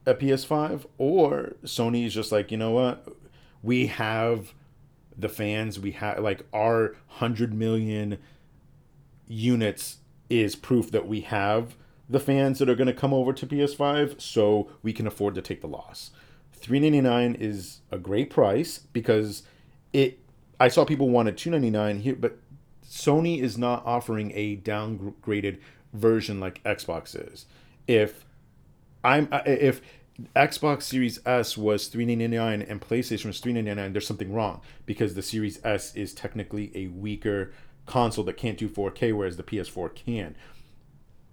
a 0.06 0.14
PS5, 0.14 0.86
or 0.98 1.54
Sony 1.64 2.06
is 2.06 2.14
just 2.14 2.32
like 2.32 2.50
you 2.50 2.56
know 2.56 2.70
what, 2.70 3.06
we 3.62 3.86
have 3.86 4.54
the 5.16 5.28
fans, 5.28 5.78
we 5.78 5.92
have 5.92 6.18
like 6.18 6.42
our 6.52 6.96
hundred 7.06 7.54
million 7.54 8.18
units 9.26 9.98
is 10.28 10.56
proof 10.56 10.90
that 10.90 11.06
we 11.06 11.20
have 11.22 11.76
the 12.08 12.20
fans 12.20 12.58
that 12.58 12.68
are 12.68 12.74
going 12.74 12.86
to 12.86 12.92
come 12.92 13.14
over 13.14 13.32
to 13.32 13.46
PS5 13.46 14.20
so 14.20 14.70
we 14.82 14.92
can 14.92 15.06
afford 15.06 15.34
to 15.34 15.42
take 15.42 15.60
the 15.60 15.66
loss. 15.66 16.10
399 16.52 17.34
is 17.40 17.80
a 17.90 17.98
great 17.98 18.30
price 18.30 18.78
because 18.92 19.42
it 19.92 20.18
I 20.60 20.68
saw 20.68 20.84
people 20.84 21.08
wanted 21.08 21.36
299 21.36 22.00
here 22.00 22.14
but 22.14 22.38
Sony 22.86 23.40
is 23.40 23.56
not 23.56 23.84
offering 23.86 24.32
a 24.34 24.56
downgraded 24.58 25.58
version 25.92 26.40
like 26.40 26.62
Xbox 26.62 27.16
is. 27.16 27.46
If 27.86 28.24
I'm 29.02 29.28
if 29.46 29.80
Xbox 30.36 30.82
Series 30.82 31.18
S 31.24 31.56
was 31.56 31.88
three 31.88 32.04
ninety 32.04 32.28
nine 32.28 32.62
and 32.62 32.80
PlayStation 32.80 33.26
was 33.26 33.40
three 33.40 33.52
ninety 33.52 33.74
nine, 33.74 33.92
there's 33.92 34.06
something 34.06 34.32
wrong 34.32 34.60
because 34.86 35.14
the 35.14 35.22
Series 35.22 35.64
S 35.64 35.94
is 35.94 36.12
technically 36.12 36.70
a 36.74 36.88
weaker 36.88 37.52
console 37.86 38.24
that 38.24 38.36
can't 38.36 38.58
do 38.58 38.68
4K, 38.68 39.12
whereas 39.16 39.36
the 39.36 39.42
PS4 39.42 39.94
can. 39.94 40.36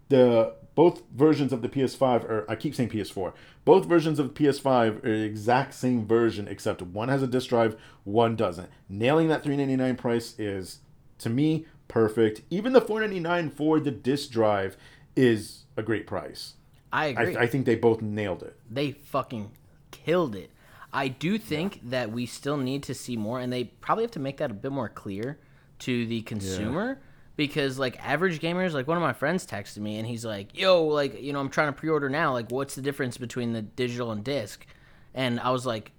The 0.07 0.55
both 0.75 1.03
versions 1.13 1.51
of 1.51 1.61
the 1.61 1.69
PS5 1.69 2.23
or 2.23 2.45
I 2.49 2.55
keep 2.55 2.73
saying 2.73 2.89
PS4. 2.89 3.33
Both 3.65 3.85
versions 3.85 4.17
of 4.17 4.33
the 4.33 4.43
PS5 4.43 5.03
are 5.03 5.17
the 5.17 5.23
exact 5.23 5.73
same 5.73 6.07
version 6.07 6.47
except 6.47 6.81
one 6.81 7.09
has 7.09 7.21
a 7.21 7.27
disc 7.27 7.49
drive, 7.49 7.75
one 8.05 8.35
doesn't. 8.35 8.69
Nailing 8.87 9.27
that 9.27 9.43
399 9.43 9.97
price 9.97 10.39
is 10.39 10.79
to 11.19 11.29
me 11.29 11.65
perfect. 11.87 12.41
Even 12.49 12.73
the 12.73 12.81
499 12.81 13.49
for 13.51 13.79
the 13.79 13.91
disc 13.91 14.31
drive 14.31 14.77
is 15.15 15.65
a 15.75 15.83
great 15.83 16.07
price. 16.07 16.53
I 16.91 17.05
I, 17.05 17.07
agree. 17.07 17.37
I 17.37 17.47
think 17.47 17.65
they 17.65 17.75
both 17.75 18.01
nailed 18.01 18.43
it. 18.43 18.55
they 18.69 18.91
fucking 18.91 19.51
killed 19.91 20.35
it. 20.35 20.51
I 20.91 21.07
do 21.07 21.37
think 21.37 21.81
that 21.91 22.11
we 22.11 22.25
still 22.25 22.57
need 22.57 22.81
to 22.83 22.95
see 22.95 23.15
more, 23.15 23.39
and 23.39 23.53
they 23.53 23.65
probably 23.65 24.03
have 24.05 24.11
to 24.11 24.19
make 24.19 24.37
that 24.37 24.49
a 24.49 24.55
bit 24.55 24.71
more 24.71 24.89
clear 24.89 25.37
to 25.79 26.07
the 26.07 26.21
consumer 26.23 26.99
because, 27.35 27.77
like, 27.77 28.03
average 28.05 28.39
gamers, 28.41 28.73
like 28.73 28.87
one 28.87 28.97
of 28.97 29.03
my 29.03 29.13
friends 29.13 29.45
texted 29.45 29.77
me 29.77 29.97
and 29.97 30.07
he's 30.07 30.25
like, 30.25 30.57
"Yo, 30.57 30.83
like, 30.85 31.21
you 31.21 31.31
know, 31.31 31.39
I'm 31.39 31.49
trying 31.49 31.71
to 31.71 31.79
pre-order 31.79 32.09
now. 32.09 32.33
Like, 32.33 32.49
what's 32.49 32.73
the 32.73 32.81
difference 32.81 33.17
between 33.17 33.53
the 33.53 33.61
digital 33.61 34.11
and 34.11 34.23
disc?" 34.23 34.65
And 35.13 35.39
I 35.39 35.51
was 35.51 35.63
like, 35.65 35.91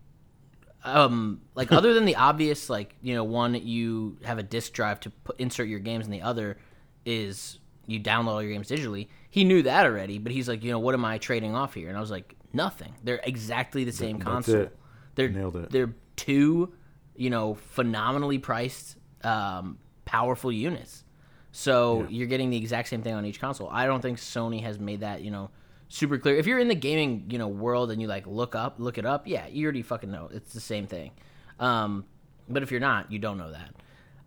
um, 0.84 1.41
like 1.55 1.70
other 1.70 1.95
than 1.95 2.05
the 2.05 2.16
obvious, 2.28 2.68
like 2.68 2.97
you 3.01 3.14
know, 3.14 3.22
one 3.22 3.55
you 3.55 4.18
have 4.24 4.38
a 4.38 4.43
disc 4.43 4.72
drive 4.72 4.99
to 5.01 5.11
put, 5.11 5.38
insert 5.38 5.68
your 5.68 5.78
games, 5.78 6.05
and 6.05 6.12
the 6.12 6.22
other 6.22 6.59
is 7.07 7.59
you 7.91 8.01
download 8.01 8.28
all 8.28 8.43
your 8.43 8.53
games 8.53 8.68
digitally. 8.68 9.09
He 9.30 9.45
knew 9.45 9.62
that 9.62 9.84
already, 9.86 10.18
but 10.18 10.32
he's 10.32 10.49
like, 10.49 10.62
you 10.62 10.70
know, 10.70 10.78
what 10.78 10.95
am 10.95 11.05
I 11.05 11.18
trading 11.18 11.55
off 11.55 11.74
here? 11.74 11.88
And 11.88 11.97
I 11.97 12.01
was 12.01 12.11
like, 12.11 12.34
nothing. 12.53 12.95
They're 13.05 13.20
exactly 13.24 13.84
the 13.84 13.93
same 13.93 14.18
console. 14.18 14.62
it. 14.62 14.76
They're 15.14 15.28
Nailed 15.28 15.57
it. 15.57 15.70
They're 15.70 15.95
two, 16.16 16.72
you 17.16 17.30
know, 17.30 17.55
phenomenally 17.55 18.38
priced, 18.38 18.97
um, 19.22 19.78
powerful 20.05 20.53
units. 20.53 21.05
So 21.53 22.07
you're 22.09 22.28
getting 22.28 22.51
the 22.51 22.57
exact 22.57 22.88
same 22.88 23.03
thing 23.03 23.14
on 23.14 23.24
each 23.26 23.41
console. 23.41 23.68
I 23.70 23.86
don't 23.86 24.01
think 24.01 24.18
Sony 24.18 24.62
has 24.62 24.78
made 24.78 25.01
that, 25.01 25.22
you 25.22 25.30
know, 25.30 25.51
super 25.88 26.16
clear. 26.16 26.36
If 26.36 26.47
you're 26.47 26.61
in 26.61 26.68
the 26.68 26.74
gaming, 26.76 27.26
you 27.28 27.38
know, 27.38 27.49
world 27.49 27.91
and 27.91 28.01
you 28.01 28.07
like 28.07 28.26
look 28.26 28.55
up, 28.55 28.76
look 28.78 28.99
it 28.99 29.05
up, 29.05 29.26
yeah, 29.26 29.47
you 29.49 29.64
already 29.64 29.82
fucking 29.82 30.11
know 30.11 30.30
it's 30.32 30.53
the 30.53 30.61
same 30.61 30.86
thing. 30.86 31.11
Um, 31.59 32.05
but 32.49 32.62
if 32.62 32.70
you're 32.70 32.80
not, 32.80 33.11
you 33.11 33.18
don't 33.18 33.36
know 33.36 33.51
that. 33.51 33.74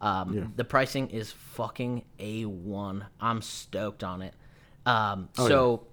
Um, 0.04 0.54
The 0.56 0.66
pricing 0.66 1.10
is 1.10 1.32
fucking 1.32 2.04
a 2.20 2.44
one. 2.46 3.06
I'm 3.22 3.42
stoked 3.42 4.04
on 4.04 4.22
it. 4.22 4.34
Um, 4.86 5.30
Oh, 5.38 5.48
so, 5.48 5.88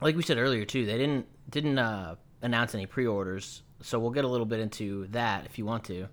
like 0.00 0.16
we 0.16 0.22
said 0.22 0.38
earlier 0.38 0.64
too, 0.64 0.86
they 0.86 0.96
didn't 0.98 1.26
didn't 1.50 1.78
uh, 1.78 2.14
announce 2.42 2.74
any 2.74 2.86
pre-orders. 2.86 3.62
So 3.82 3.98
we'll 3.98 4.10
get 4.12 4.24
a 4.24 4.28
little 4.28 4.46
bit 4.46 4.60
into 4.60 5.06
that 5.08 5.44
if 5.44 5.58
you 5.58 5.66
want 5.66 5.84
to. 5.84 6.08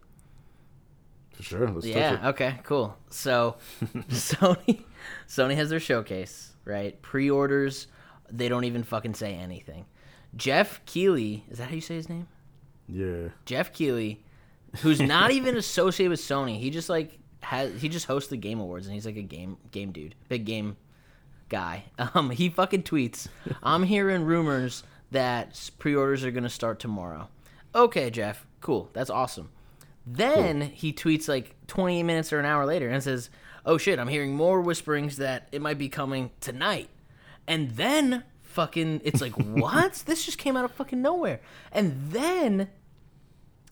For 1.33 1.43
sure. 1.43 1.79
Yeah. 1.83 2.15
it. 2.15 2.29
Okay. 2.31 2.59
Cool. 2.63 2.97
So, 3.09 3.55
Sony, 4.09 4.83
Sony 5.27 5.55
has 5.55 5.69
their 5.69 5.79
showcase, 5.79 6.51
right? 6.65 7.01
Pre-orders, 7.01 7.87
they 8.29 8.49
don't 8.49 8.65
even 8.65 8.83
fucking 8.83 9.13
say 9.13 9.33
anything. 9.35 9.85
Jeff 10.35 10.83
Keighley, 10.85 11.45
is 11.49 11.57
that 11.59 11.69
how 11.69 11.75
you 11.75 11.81
say 11.81 11.95
his 11.95 12.09
name? 12.09 12.27
Yeah. 12.87 13.29
Jeff 13.45 13.71
Keighley, 13.71 14.23
who's 14.77 15.01
not 15.01 15.31
even 15.31 15.57
associated 15.57 16.11
with 16.11 16.21
Sony. 16.21 16.59
He 16.59 16.69
just 16.69 16.89
like 16.89 17.19
has 17.41 17.81
he 17.81 17.89
just 17.89 18.05
hosts 18.05 18.29
the 18.29 18.37
Game 18.37 18.59
Awards 18.59 18.85
and 18.85 18.93
he's 18.93 19.05
like 19.05 19.17
a 19.17 19.21
game 19.21 19.57
game 19.71 19.91
dude, 19.91 20.15
big 20.29 20.45
game 20.45 20.77
guy. 21.49 21.85
Um, 22.13 22.29
he 22.31 22.49
fucking 22.49 22.83
tweets, 22.83 23.27
"I'm 23.61 23.83
hearing 23.83 24.23
rumors 24.23 24.83
that 25.11 25.69
pre-orders 25.79 26.23
are 26.23 26.31
gonna 26.31 26.49
start 26.49 26.79
tomorrow." 26.79 27.29
Okay, 27.75 28.09
Jeff, 28.09 28.45
cool, 28.59 28.89
that's 28.93 29.09
awesome. 29.09 29.49
Then 30.05 30.61
he 30.61 30.91
tweets 30.91 31.27
like 31.27 31.55
20 31.67 32.03
minutes 32.03 32.33
or 32.33 32.39
an 32.39 32.45
hour 32.45 32.65
later 32.65 32.89
and 32.89 33.03
says, 33.03 33.29
"Oh 33.65 33.77
shit, 33.77 33.99
I'm 33.99 34.07
hearing 34.07 34.35
more 34.35 34.61
whisperings 34.61 35.17
that 35.17 35.47
it 35.51 35.61
might 35.61 35.77
be 35.77 35.89
coming 35.89 36.31
tonight." 36.41 36.89
And 37.47 37.71
then 37.71 38.23
fucking 38.43 39.01
it's 39.03 39.21
like, 39.21 39.33
"What? 39.37 40.03
this 40.05 40.25
just 40.25 40.37
came 40.37 40.57
out 40.57 40.65
of 40.65 40.71
fucking 40.71 41.01
nowhere." 41.01 41.39
And 41.71 42.11
then 42.11 42.69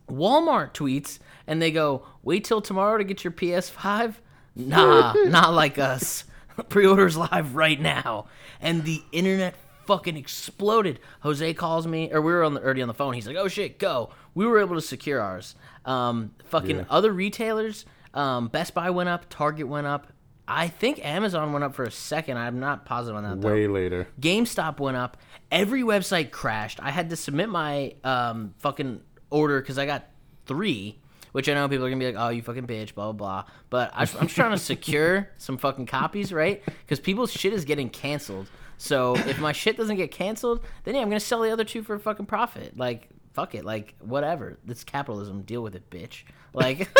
Walmart 0.09 0.73
tweets 0.73 1.19
and 1.47 1.61
they 1.61 1.71
go, 1.71 2.05
"Wait 2.23 2.43
till 2.43 2.61
tomorrow 2.61 2.97
to 2.97 3.03
get 3.03 3.23
your 3.23 3.31
PS5." 3.31 4.15
Nah, 4.55 5.13
not 5.27 5.53
like 5.53 5.77
us. 5.79 6.25
Pre-orders 6.69 7.15
live 7.15 7.55
right 7.55 7.79
now, 7.79 8.25
and 8.59 8.83
the 8.83 9.01
internet 9.11 9.55
fucking 9.85 10.17
exploded. 10.17 10.99
Jose 11.21 11.53
calls 11.53 11.87
me, 11.87 12.11
or 12.11 12.21
we 12.21 12.31
were 12.33 12.43
on 12.43 12.53
the 12.53 12.61
already 12.61 12.81
on 12.81 12.87
the 12.87 12.93
phone. 12.93 13.13
He's 13.13 13.25
like, 13.27 13.37
"Oh 13.37 13.47
shit, 13.47 13.79
go!" 13.79 14.09
We 14.35 14.45
were 14.45 14.59
able 14.59 14.75
to 14.75 14.81
secure 14.81 15.21
ours. 15.21 15.55
Um, 15.85 16.31
fucking 16.45 16.77
Yeah. 16.77 16.83
other 16.89 17.11
retailers, 17.11 17.85
um, 18.13 18.47
Best 18.49 18.73
Buy 18.73 18.89
went 18.89 19.09
up, 19.09 19.25
Target 19.29 19.67
went 19.67 19.87
up. 19.87 20.07
I 20.51 20.67
think 20.67 21.03
Amazon 21.05 21.53
went 21.53 21.63
up 21.63 21.75
for 21.75 21.83
a 21.83 21.91
second. 21.91 22.37
I'm 22.37 22.59
not 22.59 22.83
positive 22.83 23.15
on 23.17 23.23
that. 23.23 23.39
though. 23.41 23.47
Way 23.53 23.67
later. 23.67 24.07
GameStop 24.19 24.79
went 24.79 24.97
up. 24.97 25.15
Every 25.51 25.83
website 25.83 26.31
crashed. 26.31 26.79
I 26.81 26.89
had 26.89 27.09
to 27.11 27.15
submit 27.15 27.49
my 27.49 27.93
um, 28.03 28.55
fucking 28.57 29.01
order 29.29 29.61
because 29.61 29.77
I 29.77 29.85
got 29.85 30.05
three, 30.45 30.99
which 31.31 31.47
I 31.49 31.53
know 31.53 31.67
people 31.67 31.85
are 31.85 31.89
gonna 31.89 31.99
be 31.99 32.11
like, 32.11 32.23
"Oh, 32.23 32.29
you 32.29 32.41
fucking 32.41 32.67
bitch," 32.67 32.93
blah 32.93 33.11
blah 33.11 33.43
blah. 33.43 33.53
But 33.69 33.91
I, 33.93 34.01
I'm 34.01 34.27
just 34.27 34.35
trying 34.35 34.51
to 34.51 34.57
secure 34.57 35.29
some 35.37 35.57
fucking 35.57 35.85
copies, 35.85 36.33
right? 36.33 36.63
Because 36.65 36.99
people's 36.99 37.31
shit 37.31 37.53
is 37.53 37.65
getting 37.65 37.89
canceled. 37.89 38.49
So 38.77 39.15
if 39.15 39.39
my 39.39 39.51
shit 39.51 39.77
doesn't 39.77 39.97
get 39.97 40.11
canceled, 40.11 40.63
then 40.83 40.95
yeah, 40.95 41.01
I'm 41.01 41.09
gonna 41.09 41.19
sell 41.19 41.41
the 41.41 41.51
other 41.51 41.65
two 41.65 41.83
for 41.83 41.95
a 41.95 41.99
fucking 41.99 42.25
profit. 42.25 42.77
Like 42.77 43.09
fuck 43.33 43.55
it, 43.55 43.65
like 43.65 43.95
whatever. 43.99 44.57
It's 44.67 44.83
capitalism. 44.83 45.43
Deal 45.43 45.61
with 45.61 45.75
it, 45.75 45.89
bitch. 45.89 46.23
Like. 46.53 46.89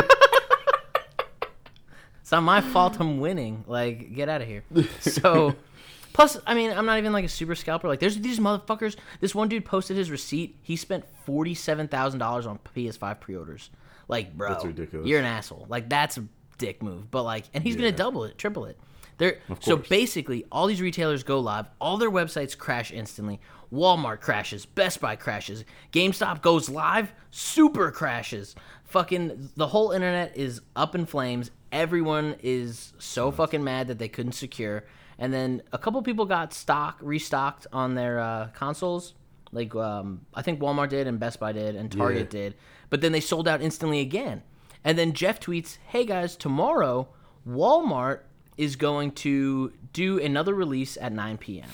It's 2.30 2.34
not 2.34 2.43
my 2.43 2.61
fault 2.61 2.99
I'm 2.99 3.19
winning. 3.19 3.63
Like, 3.65 4.13
get 4.13 4.30
out 4.30 4.43
of 4.43 4.47
here. 4.47 4.63
So, 4.99 5.55
plus, 6.14 6.38
I 6.45 6.53
mean, 6.53 6.72
I'm 6.72 6.86
not 6.86 6.97
even 6.97 7.14
like 7.14 7.26
a 7.26 7.30
super 7.30 7.55
scalper. 7.55 7.88
Like, 7.88 7.99
there's 7.99 8.18
these 8.18 8.39
motherfuckers. 8.39 8.95
This 9.20 9.34
one 9.36 9.49
dude 9.49 9.66
posted 9.66 9.97
his 9.97 10.12
receipt. 10.12 10.57
He 10.62 10.76
spent 10.76 11.05
forty-seven 11.26 11.88
thousand 11.88 12.20
dollars 12.20 12.45
on 12.45 12.60
PS5 12.76 13.20
pre-orders. 13.20 13.70
Like, 14.07 14.36
bro, 14.36 14.49
That's 14.49 14.66
ridiculous. 14.66 15.07
You're 15.07 15.20
an 15.20 15.26
asshole. 15.26 15.66
Like, 15.70 15.89
that's 15.89 16.18
a 16.18 16.26
dick 16.57 16.84
move. 16.84 17.10
But 17.10 17.24
like, 17.24 17.45
and 17.53 17.64
he's 17.64 17.76
gonna 17.76 17.91
double 17.91 18.24
it, 18.26 18.38
triple 18.38 18.66
it. 18.66 18.78
There. 19.18 19.39
So 19.60 19.76
basically, 19.76 20.45
all 20.49 20.66
these 20.68 20.82
retailers 20.82 21.24
go 21.24 21.39
live. 21.39 21.66
All 21.82 21.97
their 21.97 22.10
websites 22.10 22.57
crash 22.57 22.91
instantly. 22.91 23.41
Walmart 23.72 24.22
crashes. 24.22 24.66
Best 24.66 25.01
Buy 25.01 25.16
crashes. 25.16 25.66
GameStop 25.91 26.41
goes 26.41 26.70
live. 26.70 27.12
Super 27.30 27.91
crashes. 27.91 28.55
Fucking 28.86 29.49
the 29.55 29.68
whole 29.68 29.91
internet 29.91 30.38
is 30.38 30.62
up 30.76 30.95
in 30.95 31.05
flames. 31.05 31.51
Everyone 31.72 32.36
is 32.41 32.93
so 32.97 33.30
fucking 33.30 33.64
mad 33.64 33.88
that 33.88 33.99
they 33.99 34.07
couldn't 34.07 34.32
secure. 34.32 34.86
And 35.20 35.32
then 35.34 35.61
a 35.74 35.78
couple 35.78 36.01
people 36.01 36.26
got 36.26 36.53
stock 36.53 36.97
restocked 37.01 37.67
on 37.74 37.93
their 37.93 38.20
uh, 38.20 38.47
consoles. 38.53 39.13
Like 39.51 39.76
um, 39.76 40.22
I 40.34 40.41
think 40.41 40.59
Walmart 40.59 40.89
did 40.89 41.05
and 41.07 41.20
Best 41.20 41.39
Buy 41.39 41.51
did 41.51 41.76
and 41.76 41.91
Target 41.91 42.34
Yeah. 42.34 42.39
did. 42.41 42.55
But 42.89 43.01
then 43.01 43.11
they 43.11 43.20
sold 43.20 43.47
out 43.47 43.61
instantly 43.61 43.99
again. 43.99 44.41
And 44.84 44.97
then 44.97 45.11
Jeff 45.13 45.39
tweets, 45.41 45.78
"Hey 45.88 46.05
guys, 46.05 46.36
tomorrow 46.38 47.09
Walmart 47.47 48.22
is 48.57 48.76
going 48.78 49.11
to 49.11 49.74
do 49.93 50.20
another 50.20 50.53
release 50.55 50.97
at 50.97 51.11
9 51.11 51.38
p.m. 51.38 51.70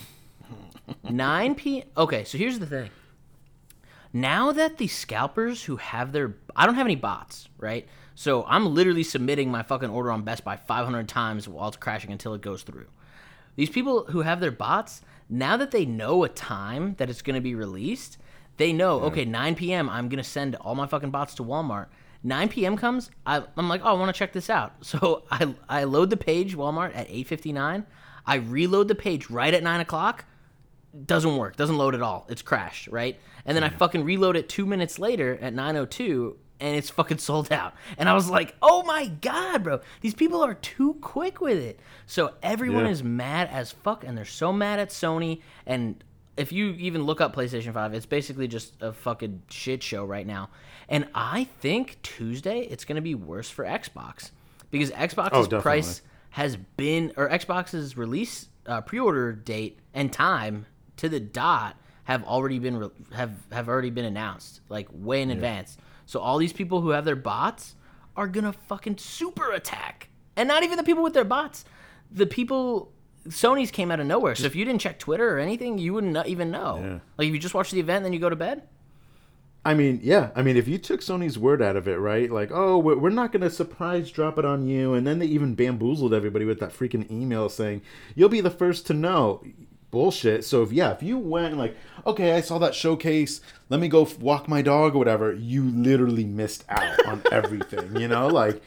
9 1.09 1.55
p.m. 1.55 1.87
Okay, 1.97 2.23
so 2.23 2.37
here's 2.37 2.59
the 2.59 2.65
thing. 2.65 2.89
Now 4.13 4.51
that 4.53 4.77
the 4.77 4.87
scalpers 4.87 5.63
who 5.63 5.75
have 5.77 6.11
their 6.13 6.35
I 6.55 6.65
don't 6.65 6.75
have 6.75 6.87
any 6.87 6.95
bots, 6.95 7.49
right? 7.57 7.87
So 8.15 8.45
I'm 8.47 8.73
literally 8.73 9.03
submitting 9.03 9.51
my 9.51 9.61
fucking 9.61 9.89
order 9.89 10.11
on 10.11 10.21
Best 10.23 10.43
Buy 10.45 10.55
500 10.55 11.07
times 11.09 11.47
while 11.49 11.67
it's 11.67 11.77
crashing 11.77 12.11
until 12.11 12.33
it 12.33 12.41
goes 12.41 12.63
through. 12.63 12.85
These 13.55 13.69
people 13.69 14.05
who 14.05 14.21
have 14.21 14.39
their 14.39 14.51
bots, 14.51 15.01
now 15.29 15.57
that 15.57 15.71
they 15.71 15.85
know 15.85 16.23
a 16.23 16.29
time 16.29 16.95
that 16.97 17.09
it's 17.09 17.21
going 17.21 17.35
to 17.35 17.41
be 17.41 17.55
released, 17.55 18.17
they 18.57 18.73
know, 18.73 19.01
okay, 19.01 19.25
9 19.25 19.55
p.m., 19.55 19.89
I'm 19.89 20.09
going 20.09 20.23
to 20.23 20.29
send 20.29 20.55
all 20.55 20.75
my 20.75 20.87
fucking 20.87 21.11
bots 21.11 21.35
to 21.35 21.43
Walmart. 21.43 21.87
9 22.23 22.49
p.m. 22.49 22.77
comes, 22.77 23.11
I, 23.25 23.43
I'm 23.55 23.69
like, 23.69 23.81
oh, 23.83 23.89
I 23.89 23.93
want 23.93 24.13
to 24.13 24.17
check 24.17 24.33
this 24.33 24.49
out. 24.49 24.73
So 24.81 25.23
I, 25.29 25.53
I 25.69 25.83
load 25.83 26.09
the 26.09 26.17
page, 26.17 26.55
Walmart, 26.55 26.95
at 26.95 27.07
8.59. 27.09 27.85
I 28.25 28.35
reload 28.35 28.87
the 28.87 28.95
page 28.95 29.29
right 29.29 29.53
at 29.53 29.61
9 29.61 29.81
o'clock. 29.81 30.25
Doesn't 31.05 31.35
work. 31.35 31.55
Doesn't 31.57 31.77
load 31.77 31.93
at 31.93 32.01
all. 32.01 32.25
It's 32.29 32.41
crashed, 32.41 32.87
right? 32.87 33.19
And 33.45 33.55
then 33.55 33.63
I 33.63 33.69
fucking 33.69 34.05
reload 34.05 34.37
it 34.37 34.47
two 34.47 34.65
minutes 34.65 34.97
later 34.97 35.37
at 35.41 35.53
9.02 35.53 36.35
and 36.59 36.75
it's 36.75 36.89
fucking 36.89 37.17
sold 37.17 37.51
out. 37.51 37.73
And 37.97 38.07
I 38.07 38.13
was 38.13 38.29
like, 38.29 38.55
oh 38.61 38.83
my 38.83 39.07
god, 39.07 39.63
bro. 39.63 39.81
These 40.01 40.13
people 40.15 40.43
are 40.43 40.53
too 40.53 40.95
quick 41.01 41.41
with 41.41 41.57
it. 41.57 41.79
So 42.05 42.33
everyone 42.41 42.85
Yeah. 42.85 42.91
is 42.91 43.03
mad 43.03 43.49
as 43.51 43.71
fuck 43.71 44.03
and 44.03 44.17
they're 44.17 44.25
so 44.25 44.53
mad 44.53 44.79
at 44.79 44.89
Sony 44.89 45.41
and 45.65 46.03
if 46.37 46.51
you 46.51 46.71
even 46.71 47.03
look 47.03 47.21
up 47.21 47.33
PlayStation 47.33 47.73
5, 47.73 47.93
it's 47.93 48.05
basically 48.05 48.49
just 48.49 48.73
a 48.81 48.91
fucking 48.91 49.41
shit 49.49 49.81
show 49.81 50.03
right 50.03 50.27
now. 50.27 50.49
And 50.89 51.07
I 51.15 51.45
think 51.61 51.97
Tuesday 52.03 52.59
it's 52.59 52.83
going 52.83 52.97
to 52.97 53.01
be 53.01 53.15
worse 53.15 53.49
for 53.49 53.63
Xbox 53.63 54.31
because 54.69 54.91
Xbox's 54.91 55.51
Oh, 55.53 55.61
price 55.61 56.01
has 56.31 56.57
been 56.75 57.13
or 57.15 57.29
Xbox's 57.29 57.95
release 57.95 58.49
uh, 58.65 58.81
pre-order 58.81 59.31
date 59.31 59.79
and 59.93 60.11
time 60.11 60.65
to 60.97 61.07
the 61.07 61.19
dot 61.21 61.77
have 62.03 62.23
already 62.25 62.59
been 62.59 62.77
re- 62.77 62.89
have 63.13 63.31
have 63.51 63.69
already 63.69 63.89
been 63.89 64.05
announced 64.05 64.59
like 64.67 64.87
way 64.91 65.21
in 65.21 65.31
advance. 65.31 65.77
So 66.05 66.19
all 66.19 66.37
these 66.37 66.53
people 66.53 66.81
who 66.81 66.89
have 66.89 67.05
their 67.05 67.15
bots 67.15 67.75
are 68.15 68.27
gonna 68.27 68.53
fucking 68.53 68.97
super 68.97 69.51
attack, 69.51 70.09
and 70.35 70.47
not 70.47 70.63
even 70.63 70.77
the 70.77 70.83
people 70.83 71.03
with 71.03 71.13
their 71.13 71.23
bots, 71.23 71.65
the 72.11 72.27
people. 72.27 72.91
Sony's 73.27 73.71
came 73.71 73.89
out 73.89 73.99
of 73.99 74.05
nowhere. 74.05 74.35
So 74.35 74.45
if 74.45 74.55
you 74.55 74.65
didn't 74.65 74.81
check 74.81 74.99
Twitter 74.99 75.35
or 75.35 75.39
anything, 75.39 75.79
you 75.79 75.95
wouldn't 75.95 76.27
even 76.27 76.51
know. 76.51 76.77
Yeah. 76.79 76.99
Like 77.17 77.27
if 77.27 77.33
you 77.33 77.39
just 77.39 77.55
watch 77.55 77.71
the 77.71 77.79
event, 77.79 78.03
then 78.03 78.13
you 78.13 78.19
go 78.19 78.29
to 78.29 78.35
bed. 78.35 78.61
I 79.65 79.73
mean, 79.73 79.99
yeah. 80.03 80.29
I 80.35 80.43
mean, 80.43 80.57
if 80.57 80.67
you 80.67 80.77
took 80.77 81.01
Sony's 81.01 81.39
word 81.39 81.59
out 81.59 81.75
of 81.75 81.87
it, 81.87 81.95
right? 81.95 82.31
Like, 82.31 82.51
oh, 82.53 82.77
we're 82.77 82.99
we're 82.99 83.09
not 83.09 83.31
going 83.31 83.41
to 83.41 83.49
surprise 83.49 84.11
drop 84.11 84.37
it 84.37 84.45
on 84.45 84.67
you. 84.67 84.93
And 84.93 85.07
then 85.07 85.17
they 85.17 85.25
even 85.25 85.55
bamboozled 85.55 86.13
everybody 86.13 86.45
with 86.45 86.59
that 86.59 86.71
freaking 86.71 87.09
email 87.09 87.49
saying, 87.49 87.81
you'll 88.13 88.29
be 88.29 88.41
the 88.41 88.51
first 88.51 88.85
to 88.87 88.93
know. 88.93 89.43
Bullshit. 89.91 90.43
So, 90.43 90.63
if, 90.63 90.71
yeah, 90.71 90.91
if 90.91 91.01
you 91.01 91.17
went 91.17 91.57
like, 91.57 91.77
okay, 92.05 92.33
I 92.33 92.41
saw 92.41 92.57
that 92.59 92.75
showcase, 92.75 93.41
let 93.69 93.79
me 93.79 93.87
go 93.87 94.03
f- 94.03 94.19
walk 94.19 94.47
my 94.47 94.61
dog 94.61 94.95
or 94.95 94.97
whatever, 94.97 95.33
you 95.33 95.63
literally 95.63 96.25
missed 96.25 96.65
out 96.69 97.05
on 97.05 97.23
everything, 97.31 97.95
you 97.95 98.07
know? 98.07 98.27
Like, 98.27 98.61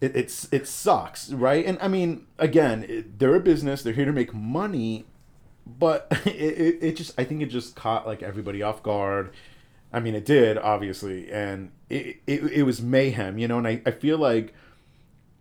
it, 0.00 0.14
it's 0.14 0.48
it 0.52 0.66
sucks, 0.68 1.32
right? 1.32 1.64
And 1.64 1.78
I 1.80 1.88
mean, 1.88 2.26
again, 2.38 2.84
it, 2.88 3.18
they're 3.18 3.34
a 3.34 3.40
business; 3.40 3.82
they're 3.82 3.92
here 3.92 4.04
to 4.04 4.12
make 4.12 4.34
money, 4.34 5.06
but 5.66 6.06
it, 6.26 6.28
it, 6.28 6.78
it 6.82 6.96
just 6.96 7.18
I 7.18 7.24
think 7.24 7.42
it 7.42 7.46
just 7.46 7.74
caught 7.74 8.06
like 8.06 8.22
everybody 8.22 8.62
off 8.62 8.82
guard. 8.82 9.32
I 9.92 10.00
mean, 10.00 10.14
it 10.14 10.24
did 10.24 10.58
obviously, 10.58 11.30
and 11.32 11.70
it 11.88 12.18
it, 12.26 12.42
it 12.44 12.62
was 12.64 12.82
mayhem, 12.82 13.38
you 13.38 13.48
know. 13.48 13.58
And 13.58 13.66
I, 13.66 13.82
I 13.86 13.90
feel 13.92 14.18
like, 14.18 14.52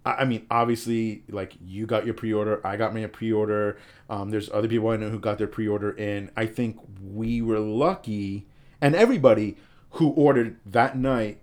I 0.05 0.25
mean, 0.25 0.45
obviously, 0.51 1.23
like 1.29 1.53
you 1.65 1.87
got 1.87 2.05
your 2.05 2.13
pre-order, 2.13 2.65
I 2.65 2.77
got 2.77 2.93
my 2.93 3.05
pre-order. 3.07 3.77
Um, 4.09 4.29
there's 4.29 4.51
other 4.51 4.67
people 4.67 4.89
I 4.89 4.97
know 4.97 5.09
who 5.09 5.19
got 5.19 5.39
their 5.39 5.47
pre-order 5.47 5.91
in. 5.91 6.29
I 6.37 6.45
think 6.45 6.79
we 7.03 7.41
were 7.41 7.59
lucky, 7.59 8.45
and 8.79 8.95
everybody 8.95 9.57
who 9.91 10.09
ordered 10.09 10.57
that 10.65 10.97
night 10.97 11.39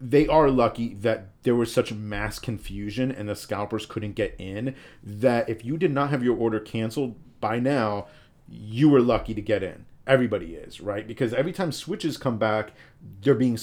they 0.00 0.26
are 0.26 0.50
lucky 0.50 0.94
that 0.94 1.26
there 1.42 1.54
was 1.54 1.72
such 1.72 1.92
mass 1.92 2.38
confusion 2.38 3.12
and 3.12 3.28
the 3.28 3.36
scalpers 3.36 3.84
couldn't 3.84 4.14
get 4.14 4.34
in 4.38 4.74
that 5.02 5.48
if 5.48 5.64
you 5.64 5.76
did 5.76 5.92
not 5.92 6.08
have 6.08 6.24
your 6.24 6.36
order 6.36 6.58
canceled 6.58 7.14
by 7.40 7.58
now 7.58 8.06
you 8.48 8.88
were 8.88 9.00
lucky 9.00 9.34
to 9.34 9.42
get 9.42 9.62
in 9.62 9.84
everybody 10.06 10.54
is 10.54 10.80
right 10.80 11.06
because 11.06 11.34
every 11.34 11.52
time 11.52 11.70
switches 11.70 12.16
come 12.16 12.38
back 12.38 12.72
they're 13.20 13.34
being 13.34 13.58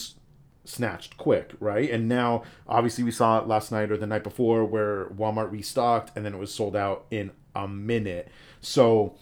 snatched 0.67 1.17
quick 1.17 1.53
right 1.59 1.89
and 1.89 2.09
now 2.09 2.43
obviously 2.67 3.03
we 3.03 3.11
saw 3.11 3.39
it 3.39 3.47
last 3.47 3.71
night 3.71 3.91
or 3.91 3.97
the 3.97 4.07
night 4.07 4.23
before 4.23 4.65
where 4.65 5.05
walmart 5.05 5.51
restocked 5.51 6.11
and 6.15 6.25
then 6.25 6.33
it 6.33 6.37
was 6.37 6.53
sold 6.53 6.75
out 6.75 7.05
in 7.09 7.31
a 7.55 7.67
minute 7.67 8.27
so 8.59 9.15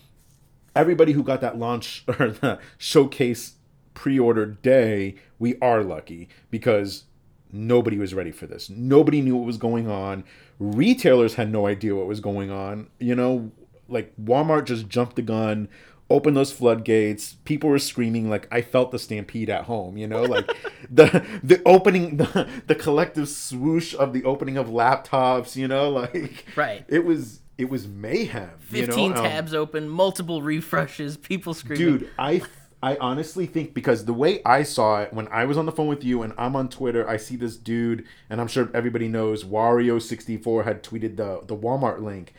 everybody 0.75 1.13
who 1.13 1.23
got 1.23 1.41
that 1.41 1.57
launch 1.57 2.03
or 2.19 2.31
the 2.31 2.59
showcase 2.77 3.53
pre-order 3.95 4.45
day, 4.45 5.15
we 5.39 5.57
are 5.59 5.83
lucky 5.83 6.29
because 6.51 7.05
nobody 7.51 7.97
was 7.97 8.13
ready 8.13 8.31
for 8.31 8.45
this. 8.45 8.69
Nobody 8.69 9.21
knew 9.21 9.35
what 9.35 9.45
was 9.45 9.57
going 9.57 9.89
on. 9.89 10.23
Retailers 10.59 11.35
had 11.35 11.51
no 11.51 11.65
idea 11.65 11.95
what 11.95 12.05
was 12.05 12.19
going 12.19 12.51
on. 12.51 12.87
You 12.99 13.15
know, 13.15 13.51
like 13.87 14.13
Walmart 14.21 14.65
just 14.65 14.87
jumped 14.87 15.15
the 15.15 15.21
gun, 15.21 15.69
opened 16.09 16.37
those 16.37 16.51
floodgates. 16.51 17.33
People 17.45 17.69
were 17.69 17.79
screaming 17.79 18.29
like 18.29 18.47
I 18.51 18.61
felt 18.61 18.91
the 18.91 18.99
stampede 18.99 19.49
at 19.49 19.63
home, 19.65 19.97
you 19.97 20.07
know, 20.07 20.21
like 20.23 20.47
the 20.89 21.25
the 21.43 21.61
opening 21.65 22.17
the, 22.17 22.47
the 22.67 22.75
collective 22.75 23.27
swoosh 23.29 23.95
of 23.95 24.13
the 24.13 24.23
opening 24.23 24.57
of 24.57 24.67
laptops, 24.67 25.55
you 25.55 25.67
know, 25.67 25.89
like 25.89 26.45
Right. 26.55 26.85
It 26.87 27.05
was 27.05 27.41
it 27.57 27.69
was 27.69 27.87
mayhem. 27.87 28.49
you 28.69 28.81
know? 28.81 28.85
15 28.87 29.11
Um, 29.13 29.23
tabs 29.23 29.53
open, 29.53 29.87
multiple 29.89 30.41
refreshes, 30.41 31.17
people 31.17 31.53
screaming. 31.53 31.97
dude 31.99 32.09
i 32.19 32.41
i 32.83 32.97
honestly 32.99 33.45
think 33.45 33.73
because 33.73 34.03
the 34.03 34.13
way 34.13 34.41
i 34.45 34.61
saw 34.61 35.01
it 35.01 35.13
when 35.13 35.27
i 35.29 35.45
was 35.45 35.57
on 35.57 35.65
the 35.65 35.71
phone 35.71 35.87
with 35.87 36.03
you 36.03 36.21
and 36.21 36.33
i'm 36.37 36.55
on 36.57 36.67
twitter 36.67 37.07
i 37.09 37.15
see 37.15 37.37
this 37.37 37.55
dude 37.55 38.03
and 38.29 38.41
i'm 38.41 38.47
sure 38.49 38.69
everybody 38.73 39.07
knows 39.07 39.45
wario64 39.45 40.65
had 40.65 40.83
tweeted 40.83 41.15
the 41.15 41.39
the 41.47 41.55
walmart 41.55 42.01
link 42.01 42.33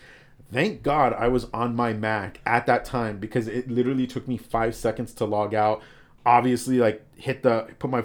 thank 0.53 0.83
god 0.83 1.13
i 1.15 1.29
was 1.29 1.47
on 1.53 1.75
my 1.75 1.93
mac 1.93 2.41
at 2.47 2.67
that 2.67 2.85
time 2.85 3.19
because 3.19 3.49
it 3.49 3.71
literally 3.71 4.07
took 4.07 4.27
me 4.29 4.37
five 4.37 4.75
seconds 4.75 5.13
to 5.13 5.25
log 5.25 5.55
out 5.55 5.83
obviously 6.25 6.79
like 6.79 7.05
hit 7.17 7.43
the 7.43 7.67
put 7.79 7.91
my 7.91 8.05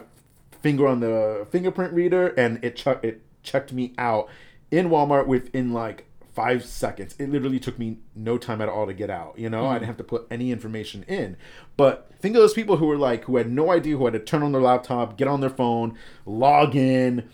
finger 0.61 0.87
on 0.87 0.99
the 0.99 1.45
fingerprint 1.49 1.93
reader 1.93 2.27
and 2.29 2.63
it 2.63 2.75
ch- 2.75 2.87
it 3.03 3.21
checked 3.43 3.73
me 3.73 3.93
out 3.97 4.29
in 4.69 4.89
walmart 4.89 5.27
within 5.27 5.73
like 5.73 6.05
five 6.33 6.63
seconds. 6.65 7.15
It 7.19 7.29
literally 7.29 7.59
took 7.59 7.77
me 7.77 7.99
no 8.15 8.37
time 8.37 8.61
at 8.61 8.69
all 8.69 8.87
to 8.87 8.93
get 8.93 9.09
out. 9.09 9.37
You 9.37 9.49
know, 9.49 9.65
I 9.65 9.73
didn't 9.73 9.81
mm-hmm. 9.81 9.87
have 9.87 9.97
to 9.97 10.03
put 10.03 10.27
any 10.31 10.51
information 10.51 11.03
in. 11.03 11.37
But 11.77 12.09
think 12.19 12.35
of 12.35 12.41
those 12.41 12.53
people 12.53 12.77
who 12.77 12.85
were 12.85 12.97
like, 12.97 13.25
who 13.25 13.37
had 13.37 13.51
no 13.51 13.71
idea, 13.71 13.97
who 13.97 14.05
had 14.05 14.13
to 14.13 14.19
turn 14.19 14.43
on 14.43 14.51
their 14.51 14.61
laptop, 14.61 15.17
get 15.17 15.27
on 15.27 15.41
their 15.41 15.49
phone, 15.49 15.97
log 16.25 16.75
in, 16.75 17.29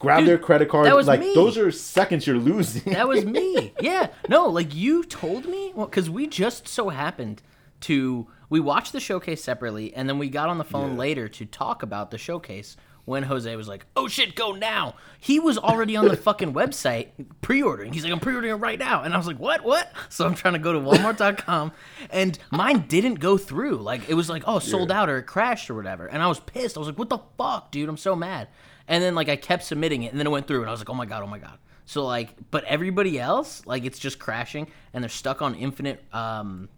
grab 0.00 0.20
Dude, 0.20 0.28
their 0.28 0.38
credit 0.38 0.68
card. 0.68 0.86
that 0.86 0.96
was 0.96 1.06
like 1.06 1.20
me. 1.20 1.34
those 1.34 1.56
are 1.56 1.70
seconds 1.70 2.26
you're 2.26 2.36
losing. 2.36 2.92
That 2.92 3.06
was 3.06 3.24
me. 3.24 3.72
Yeah. 3.80 4.08
No, 4.28 4.46
like 4.46 4.74
you 4.74 5.04
told 5.04 5.46
me 5.46 5.72
because 5.76 6.10
we 6.10 6.26
just 6.26 6.66
so 6.66 6.88
happened 6.88 7.42
to 7.82 8.26
we 8.48 8.58
watched 8.60 8.92
the 8.92 9.00
showcase 9.00 9.42
separately, 9.44 9.94
and 9.94 10.08
then 10.08 10.18
we 10.18 10.28
got 10.28 10.48
on 10.48 10.58
the 10.58 10.64
phone 10.64 10.96
later 10.96 11.28
to 11.28 11.46
talk 11.46 11.82
about 11.84 12.10
the 12.10 12.18
showcase. 12.18 12.76
When 13.06 13.22
Jose 13.24 13.56
was 13.56 13.66
like, 13.66 13.86
"Oh 13.96 14.06
shit, 14.08 14.34
go 14.36 14.52
now!" 14.52 14.94
He 15.18 15.40
was 15.40 15.56
already 15.56 15.96
on 15.96 16.06
the 16.06 16.16
fucking 16.28 16.52
website 16.52 17.08
pre-ordering. 17.40 17.92
He's 17.92 18.04
like, 18.04 18.12
"I'm 18.12 18.20
pre-ordering 18.20 18.52
it 18.52 18.56
right 18.58 18.78
now," 18.78 19.02
and 19.02 19.14
I 19.14 19.16
was 19.16 19.26
like, 19.26 19.38
"What? 19.38 19.64
What?" 19.64 19.90
So 20.10 20.26
I'm 20.26 20.34
trying 20.34 20.52
to 20.54 20.60
go 20.60 20.72
to 20.74 20.78
Walmart.com, 20.78 21.72
and 22.10 22.38
mine 22.52 22.84
didn't 22.88 23.14
go 23.14 23.38
through. 23.38 23.76
Like 23.78 24.08
it 24.08 24.14
was 24.14 24.28
like, 24.28 24.42
"Oh, 24.46 24.58
sold 24.58 24.92
out," 24.92 25.08
or 25.08 25.16
it 25.18 25.24
crashed 25.24 25.70
or 25.70 25.74
whatever, 25.74 26.06
and 26.06 26.22
I 26.22 26.26
was 26.26 26.38
pissed. 26.40 26.76
I 26.76 26.80
was 26.80 26.88
like, 26.88 26.98
"What 26.98 27.08
the 27.08 27.18
fuck, 27.38 27.72
dude? 27.72 27.88
I'm 27.88 27.96
so 27.96 28.14
mad." 28.14 28.48
And 28.90 29.02
then 29.02 29.14
like 29.14 29.30
I 29.30 29.36
kept 29.36 29.64
submitting 29.64 30.02
it, 30.02 30.10
and 30.10 30.18
then 30.18 30.26
it 30.26 30.30
went 30.30 30.46
through, 30.46 30.60
and 30.60 30.68
I 30.68 30.72
was 30.72 30.80
like, 30.80 30.90
"Oh 30.90 30.94
my 30.94 31.06
god, 31.06 31.22
oh 31.22 31.26
my 31.28 31.38
god." 31.38 31.58
So 31.86 32.04
like, 32.04 32.34
but 32.50 32.64
everybody 32.64 33.18
else, 33.18 33.64
like, 33.66 33.84
it's 33.84 33.98
just 33.98 34.18
crashing, 34.18 34.68
and 34.92 35.02
they're 35.02 35.08
stuck 35.08 35.42
on 35.42 35.54
infinite, 35.54 36.04
um, 36.12 36.68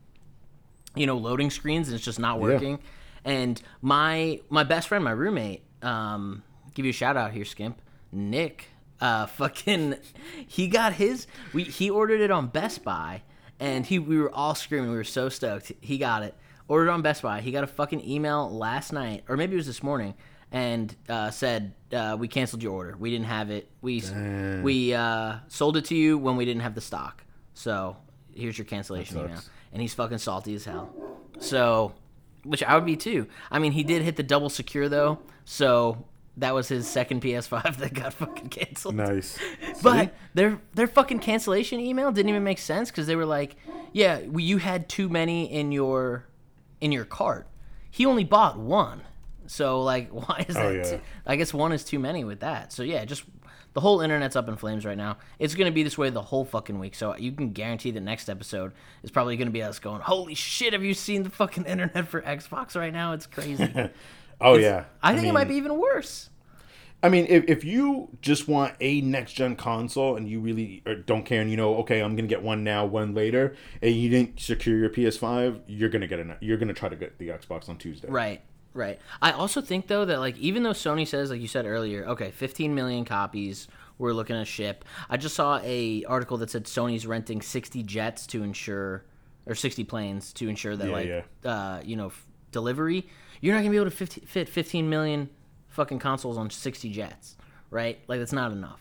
you 0.94 1.06
know, 1.06 1.16
loading 1.16 1.50
screens, 1.50 1.88
and 1.88 1.94
it's 1.94 2.04
just 2.04 2.18
not 2.20 2.38
working. 2.38 2.78
And 3.24 3.60
my 3.80 4.40
my 4.50 4.62
best 4.64 4.88
friend, 4.88 5.02
my 5.02 5.10
roommate, 5.10 5.62
um, 5.82 6.42
give 6.74 6.84
you 6.84 6.90
a 6.90 6.94
shout 6.94 7.16
out 7.16 7.32
here, 7.32 7.44
Skimp, 7.44 7.80
Nick, 8.12 8.66
uh, 9.00 9.26
fucking, 9.38 9.96
he 10.46 10.68
got 10.68 10.92
his. 10.92 11.26
We 11.52 11.64
he 11.64 11.88
ordered 11.90 12.20
it 12.20 12.30
on 12.30 12.48
Best 12.48 12.84
Buy, 12.84 13.22
and 13.58 13.86
he 13.86 13.98
we 13.98 14.18
were 14.18 14.34
all 14.34 14.54
screaming. 14.54 14.90
We 14.90 14.96
were 14.96 15.04
so 15.04 15.28
stoked. 15.30 15.72
He 15.80 15.96
got 15.96 16.22
it. 16.22 16.34
Ordered 16.68 16.90
on 16.90 17.00
Best 17.02 17.22
Buy. 17.22 17.40
He 17.40 17.52
got 17.52 17.64
a 17.64 17.68
fucking 17.68 18.06
email 18.08 18.50
last 18.50 18.92
night, 18.92 19.24
or 19.28 19.36
maybe 19.36 19.54
it 19.54 19.56
was 19.56 19.66
this 19.66 19.82
morning, 19.82 20.14
and 20.52 20.94
uh, 21.08 21.30
said 21.30 21.74
uh, 21.92 22.16
we 22.18 22.28
canceled 22.28 22.62
your 22.62 22.72
order. 22.72 22.94
We 22.98 23.10
didn't 23.10 23.26
have 23.26 23.50
it. 23.50 23.68
We 23.80 24.02
we 24.62 24.94
uh, 24.94 25.36
sold 25.48 25.76
it 25.76 25.86
to 25.86 25.94
you 25.94 26.18
when 26.18 26.36
we 26.36 26.44
didn't 26.44 26.62
have 26.62 26.74
the 26.74 26.80
stock. 26.80 27.24
So 27.54 27.96
here's 28.34 28.56
your 28.56 28.64
cancellation 28.66 29.18
email. 29.18 29.40
And 29.72 29.80
he's 29.80 29.94
fucking 29.94 30.18
salty 30.18 30.54
as 30.54 30.64
hell. 30.66 30.94
So, 31.38 31.94
which 32.44 32.62
I 32.62 32.74
would 32.74 32.84
be 32.84 32.96
too. 32.96 33.26
I 33.50 33.58
mean, 33.58 33.72
he 33.72 33.82
did 33.82 34.02
hit 34.02 34.16
the 34.16 34.22
double 34.22 34.50
secure 34.50 34.88
though, 34.88 35.18
so 35.46 36.04
that 36.36 36.54
was 36.54 36.68
his 36.68 36.86
second 36.88 37.22
PS5 37.22 37.76
that 37.78 37.94
got 37.94 38.12
fucking 38.14 38.48
canceled. 38.48 38.94
nice. 38.94 39.38
But 39.82 40.14
their 40.34 40.60
their 40.74 40.86
fucking 40.86 41.20
cancellation 41.20 41.80
email 41.80 42.12
didn't 42.12 42.28
even 42.28 42.44
make 42.44 42.58
sense 42.58 42.90
because 42.90 43.06
they 43.06 43.16
were 43.16 43.26
like, 43.26 43.56
"Yeah, 43.92 44.18
you 44.18 44.58
had 44.58 44.88
too 44.88 45.08
many 45.08 45.50
in 45.50 45.72
your 45.72 46.26
in 46.80 46.92
your 46.92 47.04
cart. 47.04 47.48
He 47.90 48.06
only 48.06 48.24
bought 48.24 48.58
one, 48.58 49.02
so 49.46 49.82
like, 49.82 50.10
why 50.10 50.44
is 50.48 50.56
oh, 50.56 50.60
that? 50.60 50.66
Oh, 50.66 50.70
yeah. 50.70 50.82
too- 50.82 51.00
I 51.26 51.36
guess 51.36 51.52
one 51.52 51.72
is 51.72 51.84
too 51.84 51.98
many 51.98 52.24
with 52.24 52.40
that. 52.40 52.72
So 52.72 52.82
yeah, 52.82 53.04
just 53.04 53.24
the 53.74 53.80
whole 53.80 54.00
internet's 54.00 54.36
up 54.36 54.48
in 54.48 54.56
flames 54.56 54.84
right 54.84 54.96
now. 54.96 55.18
It's 55.38 55.54
gonna 55.54 55.72
be 55.72 55.82
this 55.82 55.96
way 55.96 56.10
the 56.10 56.22
whole 56.22 56.44
fucking 56.44 56.78
week. 56.78 56.94
So 56.94 57.16
you 57.16 57.32
can 57.32 57.52
guarantee 57.52 57.90
the 57.90 58.00
next 58.00 58.28
episode 58.28 58.72
is 59.02 59.10
probably 59.10 59.36
gonna 59.36 59.50
be 59.50 59.62
us 59.62 59.78
going, 59.78 60.00
"Holy 60.00 60.34
shit, 60.34 60.72
have 60.72 60.84
you 60.84 60.94
seen 60.94 61.22
the 61.22 61.30
fucking 61.30 61.64
internet 61.66 62.08
for 62.08 62.20
Xbox 62.22 62.76
right 62.76 62.92
now? 62.92 63.12
It's 63.12 63.26
crazy." 63.26 63.72
oh 64.40 64.56
yeah. 64.56 64.84
I 65.02 65.14
think 65.14 65.26
it 65.26 65.32
might 65.32 65.48
be 65.48 65.56
even 65.56 65.78
worse. 65.78 66.28
I 67.04 67.08
mean, 67.08 67.26
if, 67.28 67.44
if 67.48 67.64
you 67.64 68.10
just 68.20 68.46
want 68.46 68.74
a 68.80 69.00
next 69.00 69.32
gen 69.32 69.56
console 69.56 70.16
and 70.16 70.28
you 70.28 70.38
really 70.38 70.84
don't 71.04 71.24
care 71.24 71.40
and 71.40 71.50
you 71.50 71.56
know, 71.56 71.76
okay, 71.78 72.00
I'm 72.00 72.14
gonna 72.14 72.28
get 72.28 72.42
one 72.42 72.62
now, 72.62 72.86
one 72.86 73.12
later, 73.12 73.56
and 73.80 73.92
you 73.92 74.08
didn't 74.08 74.38
secure 74.38 74.78
your 74.78 74.88
PS5, 74.88 75.62
you're 75.66 75.88
gonna 75.88 76.06
get 76.06 76.20
an 76.20 76.36
you're 76.40 76.58
gonna 76.58 76.74
try 76.74 76.88
to 76.88 76.94
get 76.94 77.18
the 77.18 77.28
Xbox 77.28 77.68
on 77.68 77.76
Tuesday. 77.76 78.08
Right, 78.08 78.40
right. 78.74 78.98
I 79.20 79.32
also 79.32 79.60
think 79.60 79.86
though 79.86 80.04
that 80.04 80.18
like 80.20 80.36
even 80.38 80.62
though 80.62 80.70
Sony 80.70 81.06
says 81.06 81.30
like 81.30 81.40
you 81.40 81.48
said 81.48 81.66
earlier, 81.66 82.04
okay, 82.06 82.30
15 82.30 82.74
million 82.74 83.04
copies 83.04 83.68
we're 83.98 84.12
looking 84.12 84.34
to 84.36 84.44
ship. 84.44 84.84
I 85.08 85.16
just 85.16 85.34
saw 85.36 85.60
a 85.62 86.02
article 86.04 86.36
that 86.38 86.50
said 86.50 86.64
Sony's 86.64 87.06
renting 87.06 87.40
60 87.42 87.82
jets 87.84 88.26
to 88.28 88.42
ensure 88.42 89.04
or 89.46 89.54
60 89.54 89.84
planes 89.84 90.32
to 90.34 90.48
ensure 90.48 90.76
that 90.76 90.86
Yeah, 90.88 90.92
like 90.92 91.06
yeah. 91.06 91.22
uh 91.50 91.80
you 91.84 91.96
know 91.96 92.06
f- 92.06 92.26
delivery. 92.50 93.06
You're 93.40 93.54
not 93.54 93.60
going 93.60 93.70
to 93.72 93.76
be 93.76 93.80
able 93.80 93.90
to 93.90 93.96
50, 93.96 94.20
fit 94.22 94.48
15 94.48 94.88
million 94.88 95.28
fucking 95.68 95.98
consoles 95.98 96.38
on 96.38 96.48
60 96.50 96.90
jets, 96.90 97.36
right? 97.70 97.98
Like 98.08 98.18
that's 98.20 98.32
not 98.32 98.52
enough. 98.52 98.80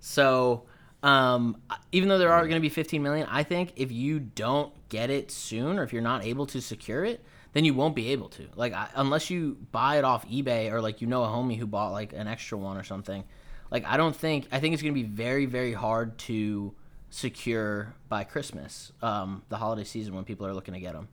So, 0.00 0.64
Um, 1.02 1.56
even 1.92 2.08
though 2.08 2.18
there 2.18 2.32
are 2.32 2.42
going 2.42 2.54
to 2.56 2.60
be 2.60 2.68
15 2.68 3.02
million, 3.02 3.26
I 3.30 3.42
think 3.42 3.72
if 3.76 3.92
you 3.92 4.18
don't 4.20 4.72
get 4.88 5.10
it 5.10 5.30
soon, 5.30 5.78
or 5.78 5.82
if 5.82 5.92
you're 5.92 6.02
not 6.02 6.24
able 6.24 6.46
to 6.46 6.60
secure 6.60 7.04
it, 7.04 7.22
then 7.52 7.64
you 7.64 7.74
won't 7.74 7.94
be 7.94 8.12
able 8.12 8.28
to. 8.30 8.46
Like 8.54 8.72
I, 8.72 8.88
unless 8.94 9.30
you 9.30 9.56
buy 9.72 9.98
it 9.98 10.04
off 10.04 10.28
eBay 10.28 10.70
or 10.70 10.80
like 10.80 11.00
you 11.00 11.06
know 11.06 11.24
a 11.24 11.28
homie 11.28 11.58
who 11.58 11.66
bought 11.66 11.92
like 11.92 12.12
an 12.12 12.28
extra 12.28 12.58
one 12.58 12.76
or 12.76 12.82
something. 12.82 13.24
Like 13.70 13.84
I 13.84 13.96
don't 13.96 14.14
think 14.14 14.46
I 14.52 14.60
think 14.60 14.74
it's 14.74 14.82
going 14.82 14.94
to 14.94 15.00
be 15.00 15.06
very 15.06 15.46
very 15.46 15.72
hard 15.72 16.18
to 16.18 16.74
secure 17.10 17.94
by 18.08 18.24
Christmas, 18.24 18.92
um, 19.02 19.42
the 19.48 19.56
holiday 19.56 19.84
season 19.84 20.14
when 20.14 20.24
people 20.24 20.46
are 20.46 20.54
looking 20.54 20.74
to 20.74 20.80
get 20.80 20.92
them. 20.92 21.08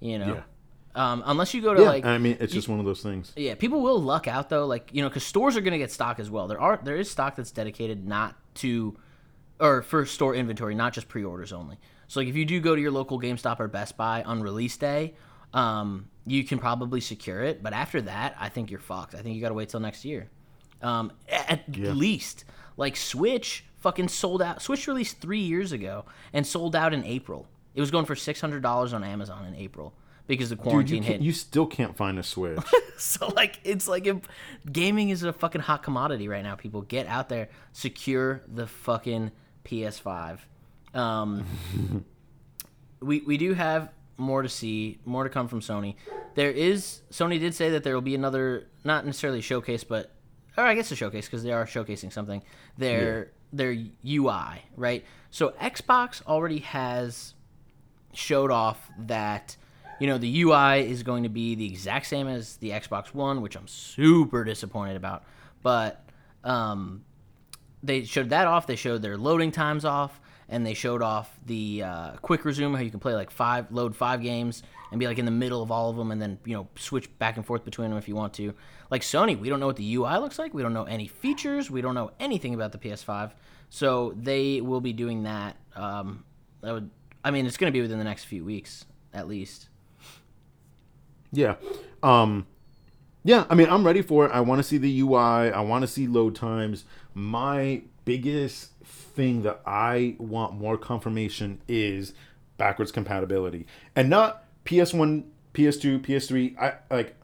You 0.00 0.18
know. 0.18 0.34
Yeah. 0.34 0.42
Um, 0.94 1.22
unless 1.26 1.52
you 1.52 1.60
go 1.60 1.74
to 1.74 1.82
Yeah, 1.82 1.88
like 1.88 2.06
I 2.06 2.16
mean, 2.16 2.38
it's 2.40 2.54
just 2.54 2.68
one 2.68 2.78
of 2.78 2.86
those 2.86 3.02
things. 3.02 3.30
yeah, 3.36 3.54
people 3.54 3.82
will 3.82 4.00
luck 4.00 4.26
out 4.26 4.48
though, 4.48 4.66
like 4.66 4.88
you 4.94 5.02
know, 5.02 5.08
because 5.08 5.24
stores 5.24 5.54
are 5.54 5.60
going 5.60 5.72
to 5.72 5.78
get 5.78 5.92
stock 5.92 6.18
as 6.18 6.30
well. 6.30 6.46
There 6.46 6.60
are 6.60 6.80
there 6.82 6.96
is 6.96 7.10
stock 7.10 7.36
that's 7.36 7.50
dedicated 7.50 8.08
not 8.08 8.34
to, 8.56 8.96
or 9.60 9.82
for 9.82 10.06
store 10.06 10.34
inventory, 10.34 10.74
not 10.74 10.94
just 10.94 11.06
pre-orders 11.06 11.52
only. 11.52 11.76
So 12.08 12.20
like 12.20 12.28
if 12.28 12.36
you 12.36 12.46
do 12.46 12.60
go 12.60 12.74
to 12.74 12.80
your 12.80 12.92
local 12.92 13.20
GameStop 13.20 13.60
or 13.60 13.68
Best 13.68 13.98
Buy 13.98 14.22
on 14.22 14.42
release 14.42 14.76
day, 14.78 15.14
um, 15.54 16.08
you 16.26 16.44
can 16.44 16.58
probably 16.58 17.00
secure 17.00 17.42
it. 17.42 17.62
But 17.62 17.72
after 17.72 18.00
that, 18.02 18.36
I 18.38 18.48
think 18.48 18.70
you're 18.70 18.80
fucked. 18.80 19.14
I 19.14 19.18
think 19.22 19.34
you 19.36 19.40
got 19.40 19.48
to 19.48 19.54
wait 19.54 19.68
till 19.68 19.80
next 19.80 20.04
year, 20.04 20.28
um, 20.82 21.12
at 21.28 21.64
Yeah. 21.76 21.92
least. 21.92 22.44
Like 22.76 22.96
Switch 22.96 23.64
fucking 23.78 24.08
sold 24.08 24.42
out. 24.42 24.60
Switch 24.60 24.86
released 24.86 25.20
three 25.20 25.40
years 25.40 25.72
ago 25.72 26.04
and 26.32 26.46
sold 26.46 26.76
out 26.76 26.92
in 26.92 27.04
April. 27.04 27.46
It 27.74 27.80
was 27.80 27.90
going 27.90 28.04
for 28.06 28.14
six 28.16 28.40
hundred 28.40 28.62
dollars 28.62 28.92
on 28.92 29.02
Amazon 29.04 29.44
in 29.46 29.54
April 29.54 29.94
because 30.26 30.48
the 30.50 30.56
Dude, 30.56 30.62
quarantine 30.64 31.02
you, 31.02 31.08
hit. 31.08 31.20
you 31.20 31.32
still 31.32 31.66
can't 31.66 31.96
find 31.96 32.18
a 32.18 32.22
Switch. 32.22 32.58
So 32.98 33.26
like 33.28 33.60
it's 33.62 33.86
like 33.86 34.06
if 34.06 34.16
gaming 34.72 35.10
is 35.10 35.22
a 35.22 35.30
fucking 35.30 35.60
hot 35.60 35.82
commodity 35.82 36.28
right 36.28 36.42
now. 36.42 36.54
People 36.54 36.80
get 36.80 37.06
out 37.06 37.28
there, 37.28 37.50
secure 37.74 38.40
the 38.48 38.66
fucking 38.66 39.32
PS5. 39.66 40.38
Um, 40.94 41.44
we 43.00 43.20
we 43.20 43.36
do 43.36 43.52
have 43.52 43.90
more 44.16 44.42
to 44.42 44.48
see, 44.48 44.98
more 45.04 45.24
to 45.24 45.30
come 45.30 45.48
from 45.48 45.60
Sony. 45.60 45.96
There 46.34 46.50
is 46.50 47.02
Sony 47.10 47.38
did 47.38 47.54
say 47.54 47.70
that 47.70 47.84
there 47.84 47.94
will 47.94 48.02
be 48.02 48.14
another, 48.14 48.66
not 48.84 49.06
necessarily 49.06 49.40
showcase, 49.40 49.84
but 49.84 50.12
or 50.56 50.64
I 50.64 50.74
guess 50.74 50.90
a 50.90 50.96
showcase 50.96 51.26
because 51.26 51.42
they 51.42 51.52
are 51.52 51.66
showcasing 51.66 52.12
something. 52.12 52.42
Their 52.78 53.32
their 53.52 53.72
UI, 53.72 54.62
right? 54.76 55.04
So 55.30 55.50
Xbox 55.60 56.22
already 56.26 56.60
has 56.60 57.34
showed 58.12 58.50
off 58.50 58.90
that 58.98 59.56
you 60.00 60.06
know 60.06 60.18
the 60.18 60.42
UI 60.42 60.90
is 60.90 61.02
going 61.02 61.22
to 61.24 61.28
be 61.28 61.54
the 61.54 61.66
exact 61.66 62.06
same 62.06 62.28
as 62.28 62.56
the 62.56 62.70
Xbox 62.70 63.14
One, 63.14 63.42
which 63.42 63.56
I'm 63.56 63.68
super 63.68 64.44
disappointed 64.44 64.96
about. 64.96 65.24
But 65.62 66.04
um, 66.44 67.04
they 67.82 68.04
showed 68.04 68.30
that 68.30 68.46
off. 68.46 68.66
They 68.66 68.76
showed 68.76 69.02
their 69.02 69.16
loading 69.16 69.52
times 69.52 69.84
off, 69.84 70.20
and 70.48 70.64
they 70.64 70.74
showed 70.74 71.02
off 71.02 71.36
the 71.44 71.82
uh, 71.82 72.10
quick 72.22 72.44
resume, 72.44 72.74
how 72.74 72.82
you 72.82 72.90
can 72.90 73.00
play 73.00 73.14
like 73.14 73.30
five, 73.30 73.70
load 73.72 73.96
five 73.96 74.22
games, 74.22 74.62
and 74.90 75.00
be 75.00 75.06
like 75.06 75.18
in 75.18 75.24
the 75.24 75.30
middle 75.30 75.62
of 75.62 75.70
all 75.70 75.90
of 75.90 75.96
them, 75.96 76.10
and 76.10 76.20
then 76.20 76.38
you 76.44 76.54
know 76.54 76.68
switch 76.76 77.16
back 77.18 77.36
and 77.36 77.44
forth 77.44 77.64
between 77.64 77.90
them 77.90 77.98
if 77.98 78.08
you 78.08 78.14
want 78.14 78.34
to. 78.34 78.54
Like 78.90 79.02
Sony, 79.02 79.38
we 79.38 79.48
don't 79.48 79.60
know 79.60 79.66
what 79.66 79.76
the 79.76 79.94
UI 79.94 80.18
looks 80.18 80.38
like. 80.38 80.54
We 80.54 80.62
don't 80.62 80.74
know 80.74 80.84
any 80.84 81.08
features. 81.08 81.70
We 81.70 81.80
don't 81.80 81.94
know 81.94 82.12
anything 82.20 82.54
about 82.54 82.72
the 82.72 82.78
PS5. 82.78 83.32
So 83.68 84.14
they 84.16 84.60
will 84.60 84.80
be 84.80 84.92
doing 84.92 85.24
that. 85.24 85.56
Um, 85.74 86.24
that 86.60 86.72
would, 86.72 86.90
I 87.24 87.32
mean, 87.32 87.46
it's 87.46 87.56
going 87.56 87.72
to 87.72 87.76
be 87.76 87.82
within 87.82 87.98
the 87.98 88.04
next 88.04 88.24
few 88.24 88.44
weeks 88.44 88.84
at 89.12 89.26
least. 89.26 89.68
Yeah. 91.32 91.56
Um 92.02 92.46
yeah, 93.24 93.44
I 93.50 93.56
mean, 93.56 93.68
I'm 93.68 93.84
ready 93.84 94.02
for 94.02 94.24
it. 94.24 94.30
I 94.30 94.40
want 94.40 94.60
to 94.60 94.62
see 94.62 94.78
the 94.78 95.00
UI. 95.00 95.50
I 95.50 95.60
want 95.60 95.82
to 95.82 95.88
see 95.88 96.06
load 96.06 96.36
times. 96.36 96.84
My 97.12 97.82
biggest 98.04 98.70
thing 99.16 99.42
that 99.42 99.60
I 99.66 100.14
want 100.18 100.54
more 100.54 100.76
confirmation 100.76 101.60
is 101.66 102.12
backwards 102.58 102.92
compatibility. 102.92 103.66
And 103.96 104.08
not 104.08 104.44
PS1, 104.64 105.24
PS2, 105.54 106.00
PS3. 106.00 106.58
I 106.58 106.74
like 106.94 107.16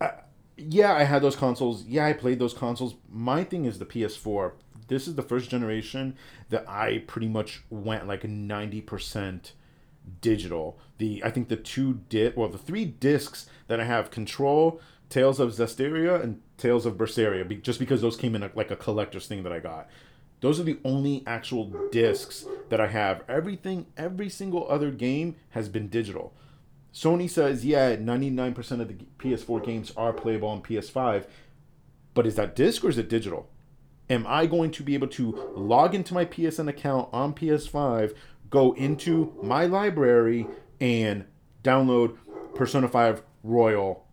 I, 0.00 0.12
yeah, 0.56 0.94
I 0.94 1.02
had 1.02 1.22
those 1.22 1.36
consoles. 1.36 1.84
Yeah, 1.84 2.06
I 2.06 2.12
played 2.12 2.38
those 2.38 2.54
consoles. 2.54 2.94
My 3.10 3.44
thing 3.44 3.64
is 3.64 3.78
the 3.78 3.86
PS4. 3.86 4.52
This 4.88 5.06
is 5.06 5.14
the 5.14 5.22
first 5.22 5.50
generation 5.50 6.16
that 6.48 6.68
I 6.68 7.04
pretty 7.06 7.28
much 7.28 7.62
went 7.70 8.08
like 8.08 8.22
90% 8.22 9.52
digital. 10.20 10.78
The 10.98 11.22
I 11.24 11.30
think 11.30 11.48
the 11.48 11.56
two 11.56 12.00
di- 12.08 12.32
well 12.36 12.48
the 12.48 12.58
three 12.58 12.84
discs 12.84 13.46
that 13.66 13.80
I 13.80 13.84
have 13.84 14.10
Control, 14.10 14.80
Tales 15.08 15.40
of 15.40 15.50
Zestiria, 15.50 16.22
and 16.22 16.40
Tales 16.58 16.86
of 16.86 16.94
Berseria, 16.94 17.46
be- 17.46 17.56
just 17.56 17.78
because 17.78 18.00
those 18.00 18.16
came 18.16 18.34
in 18.34 18.42
a, 18.42 18.50
like 18.54 18.70
a 18.70 18.76
collector's 18.76 19.26
thing 19.26 19.42
that 19.42 19.52
I 19.52 19.60
got. 19.60 19.88
Those 20.40 20.58
are 20.58 20.64
the 20.64 20.78
only 20.84 21.22
actual 21.26 21.72
discs 21.90 22.46
that 22.70 22.80
I 22.80 22.88
have. 22.88 23.22
Everything, 23.28 23.86
every 23.96 24.28
single 24.28 24.68
other 24.70 24.90
game 24.90 25.36
has 25.50 25.68
been 25.68 25.88
digital. 25.88 26.32
Sony 26.92 27.30
says, 27.30 27.64
yeah, 27.64 27.94
99% 27.96 28.80
of 28.80 28.88
the 28.88 28.94
PS4 29.18 29.64
games 29.64 29.92
are 29.96 30.12
playable 30.12 30.48
on 30.48 30.62
PS5, 30.62 31.26
but 32.14 32.26
is 32.26 32.34
that 32.34 32.56
disc 32.56 32.84
or 32.84 32.88
is 32.88 32.98
it 32.98 33.08
digital? 33.08 33.48
Am 34.08 34.26
I 34.26 34.46
going 34.46 34.72
to 34.72 34.82
be 34.82 34.94
able 34.94 35.06
to 35.08 35.52
log 35.54 35.94
into 35.94 36.14
my 36.14 36.24
PSN 36.24 36.68
account 36.68 37.08
on 37.12 37.32
PS5, 37.32 38.16
go 38.48 38.72
into 38.72 39.32
my 39.40 39.66
library, 39.66 40.48
and 40.80 41.26
download 41.62 42.16
Persona 42.54 42.88
5 42.88 43.22
Royal 43.44 44.04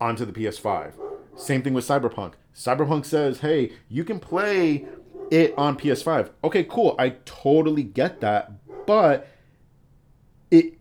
onto 0.00 0.24
the 0.24 0.32
PS5? 0.32 0.92
Same 1.34 1.62
thing 1.62 1.74
with 1.74 1.86
Cyberpunk. 1.86 2.34
Cyberpunk 2.54 3.04
says, 3.04 3.40
hey, 3.40 3.72
you 3.88 4.04
can 4.04 4.20
play 4.20 4.86
it 5.30 5.54
on 5.56 5.78
PS5. 5.78 6.30
Okay, 6.44 6.64
cool. 6.64 6.94
I 6.98 7.10
totally 7.24 7.82
get 7.82 8.20
that. 8.20 8.52
But 8.86 9.28
it 10.50 10.78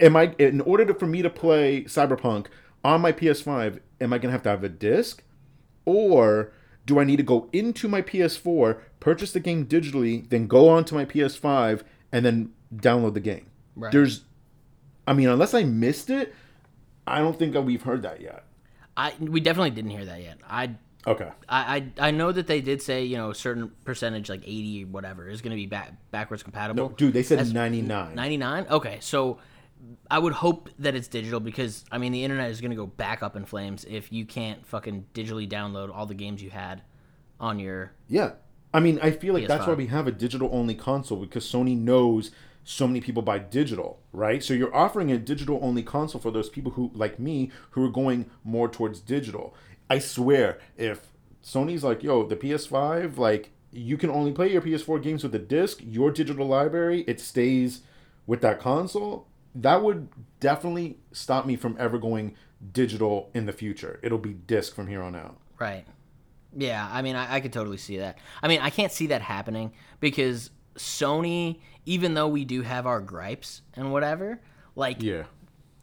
am 0.00 0.16
I 0.16 0.34
in 0.38 0.60
order 0.60 0.84
to, 0.86 0.94
for 0.94 1.06
me 1.06 1.22
to 1.22 1.30
play 1.30 1.84
Cyberpunk 1.84 2.46
on 2.84 3.00
my 3.00 3.12
PS5, 3.12 3.80
am 4.00 4.12
I 4.12 4.18
gonna 4.18 4.32
have 4.32 4.42
to 4.44 4.48
have 4.48 4.64
a 4.64 4.68
disc? 4.68 5.22
Or 5.84 6.52
do 6.86 7.00
I 7.00 7.04
need 7.04 7.16
to 7.16 7.22
go 7.22 7.48
into 7.52 7.88
my 7.88 8.02
PS4, 8.02 8.78
purchase 9.00 9.32
the 9.32 9.40
game 9.40 9.66
digitally, 9.66 10.28
then 10.28 10.46
go 10.46 10.68
onto 10.68 10.94
my 10.94 11.04
PS5 11.04 11.82
and 12.10 12.24
then 12.24 12.52
download 12.74 13.14
the 13.14 13.20
game? 13.20 13.46
Right. 13.76 13.92
There's 13.92 14.24
I 15.06 15.14
mean, 15.14 15.28
unless 15.28 15.54
I 15.54 15.64
missed 15.64 16.10
it, 16.10 16.34
I 17.06 17.18
don't 17.18 17.38
think 17.38 17.52
that 17.54 17.62
we've 17.62 17.82
heard 17.82 18.02
that 18.02 18.20
yet. 18.20 18.44
I 18.96 19.14
we 19.18 19.40
definitely 19.40 19.70
didn't 19.70 19.90
hear 19.90 20.04
that 20.04 20.22
yet. 20.22 20.38
I 20.48 20.76
Okay. 21.06 21.28
I, 21.48 21.76
I 21.98 22.08
I 22.08 22.10
know 22.10 22.30
that 22.32 22.46
they 22.46 22.60
did 22.60 22.80
say 22.80 23.04
you 23.04 23.16
know 23.16 23.30
a 23.30 23.34
certain 23.34 23.72
percentage 23.84 24.28
like 24.28 24.42
80 24.44 24.86
whatever 24.86 25.28
is 25.28 25.40
going 25.40 25.50
to 25.50 25.56
be 25.56 25.66
back, 25.66 25.92
backwards 26.10 26.42
compatible. 26.42 26.90
Dude, 26.90 27.12
they 27.12 27.22
said 27.22 27.52
99. 27.52 28.14
99. 28.14 28.66
Okay, 28.70 28.98
so 29.00 29.38
I 30.10 30.18
would 30.18 30.32
hope 30.32 30.70
that 30.78 30.94
it's 30.94 31.08
digital 31.08 31.40
because 31.40 31.84
I 31.90 31.98
mean 31.98 32.12
the 32.12 32.22
internet 32.22 32.50
is 32.50 32.60
going 32.60 32.70
to 32.70 32.76
go 32.76 32.86
back 32.86 33.22
up 33.22 33.36
in 33.36 33.44
flames 33.44 33.84
if 33.84 34.12
you 34.12 34.24
can't 34.24 34.64
fucking 34.64 35.06
digitally 35.14 35.48
download 35.50 35.94
all 35.94 36.06
the 36.06 36.14
games 36.14 36.42
you 36.42 36.50
had 36.50 36.82
on 37.40 37.58
your 37.58 37.92
Yeah. 38.08 38.32
I 38.74 38.80
mean, 38.80 38.98
I 39.02 39.10
feel 39.10 39.34
like 39.34 39.46
that's 39.46 39.66
why 39.66 39.74
we 39.74 39.88
have 39.88 40.06
a 40.06 40.12
digital 40.12 40.48
only 40.50 40.74
console 40.74 41.18
because 41.18 41.44
Sony 41.44 41.76
knows 41.76 42.30
so 42.64 42.86
many 42.86 43.00
people 43.00 43.22
buy 43.22 43.38
digital, 43.38 44.00
right? 44.12 44.42
So 44.42 44.54
you're 44.54 44.74
offering 44.74 45.10
a 45.10 45.18
digital 45.18 45.58
only 45.62 45.82
console 45.82 46.20
for 46.20 46.30
those 46.30 46.48
people 46.48 46.72
who, 46.72 46.90
like 46.94 47.18
me, 47.18 47.50
who 47.70 47.84
are 47.84 47.90
going 47.90 48.30
more 48.44 48.68
towards 48.68 49.00
digital. 49.00 49.54
I 49.92 49.98
swear, 49.98 50.58
if 50.78 51.08
Sony's 51.44 51.84
like, 51.84 52.02
yo, 52.02 52.24
the 52.26 52.36
PS5, 52.36 53.18
like, 53.18 53.50
you 53.70 53.98
can 53.98 54.08
only 54.10 54.32
play 54.32 54.50
your 54.50 54.62
PS4 54.62 55.02
games 55.02 55.22
with 55.22 55.32
the 55.32 55.38
disc, 55.38 55.80
your 55.84 56.10
digital 56.10 56.46
library, 56.46 57.04
it 57.06 57.20
stays 57.20 57.82
with 58.26 58.40
that 58.40 58.58
console, 58.58 59.26
that 59.54 59.82
would 59.82 60.08
definitely 60.40 60.96
stop 61.12 61.44
me 61.44 61.56
from 61.56 61.76
ever 61.78 61.98
going 61.98 62.34
digital 62.72 63.30
in 63.34 63.44
the 63.44 63.52
future. 63.52 64.00
It'll 64.02 64.16
be 64.18 64.32
disc 64.32 64.74
from 64.74 64.86
here 64.86 65.02
on 65.02 65.14
out. 65.14 65.36
Right. 65.58 65.84
Yeah, 66.56 66.88
I 66.90 67.02
mean, 67.02 67.14
I, 67.16 67.34
I 67.36 67.40
could 67.40 67.52
totally 67.52 67.76
see 67.76 67.98
that. 67.98 68.16
I 68.42 68.48
mean, 68.48 68.60
I 68.60 68.70
can't 68.70 68.92
see 68.92 69.08
that 69.08 69.20
happening 69.20 69.72
because 70.00 70.50
Sony, 70.76 71.60
even 71.84 72.14
though 72.14 72.28
we 72.28 72.44
do 72.46 72.62
have 72.62 72.86
our 72.86 73.00
gripes 73.02 73.60
and 73.74 73.92
whatever, 73.92 74.40
like, 74.74 75.02
Yeah. 75.02 75.24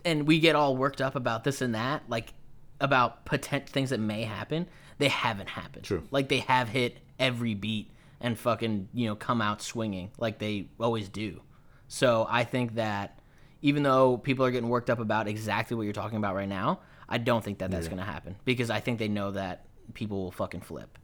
and 0.03 0.25
we 0.27 0.39
get 0.39 0.55
all 0.55 0.75
worked 0.77 0.99
up 1.01 1.15
about 1.15 1.43
this 1.43 1.61
and 1.61 1.75
that, 1.75 2.03
like, 2.09 2.33
about 2.79 3.25
potent 3.25 3.67
things 3.69 3.89
that 3.89 3.99
may 3.99 4.23
happen, 4.23 4.67
they 4.97 5.09
haven't 5.09 5.49
happened. 5.49 5.85
True. 5.85 6.03
Like, 6.11 6.29
they 6.29 6.39
have 6.39 6.69
hit 6.69 6.97
every 7.19 7.53
beat 7.53 7.91
and 8.21 8.37
fucking, 8.37 8.89
you 8.93 9.07
know, 9.07 9.15
come 9.15 9.41
out 9.41 9.61
swinging 9.61 10.11
like 10.17 10.39
they 10.39 10.69
always 10.79 11.09
do. 11.09 11.41
So 11.87 12.27
I 12.29 12.43
think 12.43 12.75
that 12.75 13.19
even 13.61 13.83
though 13.83 14.17
people 14.17 14.45
are 14.45 14.51
getting 14.51 14.69
worked 14.69 14.89
up 14.89 14.99
about 14.99 15.27
exactly 15.27 15.75
what 15.75 15.83
you're 15.83 15.93
talking 15.93 16.17
about 16.17 16.35
right 16.35 16.47
now, 16.47 16.79
I 17.07 17.17
don't 17.17 17.43
think 17.43 17.59
that 17.59 17.71
that's 17.71 17.87
going 17.87 17.97
to 17.97 18.03
happen 18.03 18.35
because 18.45 18.69
I 18.69 18.79
think 18.79 18.99
they 18.99 19.07
know 19.07 19.31
that 19.31 19.65
people 19.93 20.23
will 20.23 20.31
fucking 20.31 20.61
flip. 20.61 20.97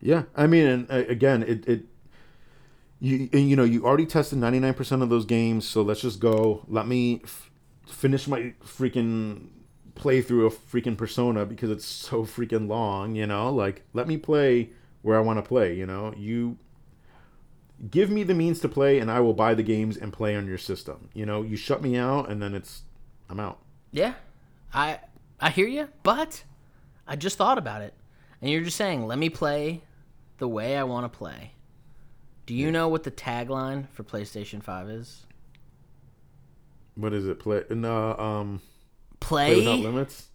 Yeah, 0.00 0.24
I 0.36 0.46
mean, 0.46 0.66
and 0.66 0.90
uh, 0.90 1.04
again, 1.08 1.42
it, 1.42 1.66
it 1.66 1.84
you 3.00 3.28
and, 3.32 3.50
you 3.50 3.56
know 3.56 3.64
you 3.64 3.84
already 3.84 4.06
tested 4.06 4.38
ninety 4.38 4.60
nine 4.60 4.74
percent 4.74 5.02
of 5.02 5.08
those 5.08 5.24
games, 5.24 5.66
so 5.66 5.82
let's 5.82 6.00
just 6.00 6.20
go. 6.20 6.64
Let 6.68 6.86
me 6.86 7.20
f- 7.24 7.50
finish 7.86 8.28
my 8.28 8.54
freaking 8.64 9.48
playthrough 9.98 10.46
a 10.46 10.50
freaking 10.50 10.96
Persona 10.96 11.44
because 11.44 11.70
it's 11.70 11.84
so 11.84 12.24
freaking 12.24 12.68
long. 12.68 13.14
You 13.14 13.26
know, 13.26 13.52
like 13.52 13.82
let 13.92 14.06
me 14.06 14.16
play 14.16 14.70
where 15.02 15.16
I 15.18 15.20
want 15.20 15.38
to 15.38 15.42
play. 15.42 15.74
You 15.74 15.86
know, 15.86 16.14
you 16.16 16.56
give 17.90 18.10
me 18.10 18.22
the 18.22 18.34
means 18.34 18.60
to 18.60 18.68
play, 18.68 18.98
and 18.98 19.10
I 19.10 19.20
will 19.20 19.34
buy 19.34 19.54
the 19.54 19.62
games 19.62 19.96
and 19.96 20.12
play 20.12 20.36
on 20.36 20.46
your 20.46 20.58
system. 20.58 21.08
You 21.14 21.26
know, 21.26 21.42
you 21.42 21.56
shut 21.56 21.82
me 21.82 21.96
out, 21.96 22.30
and 22.30 22.42
then 22.42 22.54
it's 22.54 22.82
I'm 23.28 23.40
out. 23.40 23.58
Yeah, 23.90 24.14
I 24.72 25.00
I 25.40 25.50
hear 25.50 25.66
you, 25.66 25.88
but 26.02 26.44
I 27.06 27.16
just 27.16 27.36
thought 27.36 27.58
about 27.58 27.82
it, 27.82 27.94
and 28.40 28.50
you're 28.50 28.62
just 28.62 28.76
saying, 28.76 29.06
let 29.06 29.18
me 29.18 29.28
play 29.28 29.82
the 30.38 30.48
way 30.48 30.76
I 30.76 30.84
want 30.84 31.10
to 31.10 31.16
play. 31.16 31.52
Do 32.46 32.54
you 32.54 32.70
know 32.70 32.88
what 32.88 33.02
the 33.02 33.10
tagline 33.10 33.88
for 33.90 34.04
PlayStation 34.04 34.62
Five 34.62 34.88
is? 34.88 35.26
What 36.94 37.12
is 37.12 37.26
it? 37.26 37.38
Play 37.38 37.64
no 37.70 38.16
um 38.16 38.60
Play 39.20 39.54
play 39.54 39.56
without 39.56 39.78
limits. 39.80 40.28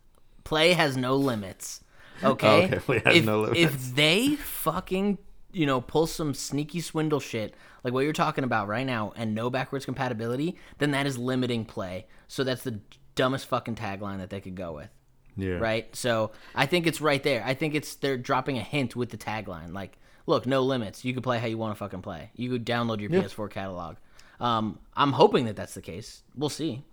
play 0.43 0.73
has 0.73 0.97
no 0.97 1.15
limits. 1.15 1.81
Okay. 2.23 2.65
Okay, 2.65 2.79
play 2.79 3.01
has 3.05 3.15
if, 3.17 3.25
no 3.25 3.41
limits. 3.41 3.59
If 3.59 3.95
they 3.95 4.36
fucking 4.36 5.17
you 5.51 5.65
know 5.65 5.81
pull 5.81 6.07
some 6.07 6.34
sneaky 6.34 6.81
swindle 6.81 7.19
shit 7.19 7.53
like 7.84 7.93
what 7.93 8.01
you're 8.01 8.13
talking 8.13 8.43
about 8.43 8.67
right 8.67 8.86
now 8.86 9.13
and 9.15 9.36
no 9.36 9.49
backwards 9.49 9.86
compatibility, 9.86 10.57
then 10.77 10.91
that 10.91 11.05
is 11.05 11.17
limiting 11.17 11.65
play. 11.65 12.07
So 12.27 12.43
that's 12.43 12.63
the 12.63 12.79
dumbest 13.15 13.45
fucking 13.47 13.75
tagline 13.75 14.19
that 14.19 14.29
they 14.29 14.39
could 14.39 14.55
go 14.55 14.73
with. 14.73 14.89
Yeah. 15.36 15.55
Right? 15.55 15.93
So 15.95 16.31
I 16.55 16.65
think 16.65 16.88
it's 16.88 17.01
right 17.01 17.21
there. 17.21 17.43
I 17.45 17.53
think 17.53 17.75
it's 17.75 17.95
they're 17.95 18.17
dropping 18.17 18.57
a 18.57 18.61
hint 18.61 18.95
with 18.95 19.09
the 19.09 19.17
tagline. 19.17 19.73
Like, 19.73 19.97
look, 20.25 20.45
no 20.45 20.61
limits. 20.61 21.03
You 21.03 21.13
can 21.13 21.23
play 21.23 21.39
how 21.39 21.47
you 21.47 21.57
want 21.57 21.75
to 21.75 21.79
fucking 21.79 22.01
play. 22.01 22.31
You 22.36 22.51
could 22.51 22.65
download 22.65 23.01
your 23.01 23.09
PS4 23.09 23.49
catalog. 23.49 23.97
Um, 24.39 24.79
I'm 24.95 25.11
hoping 25.11 25.45
that 25.45 25.55
that's 25.55 25.73
the 25.73 25.81
case. 25.81 26.23
We'll 26.36 26.49
see. 26.49 26.84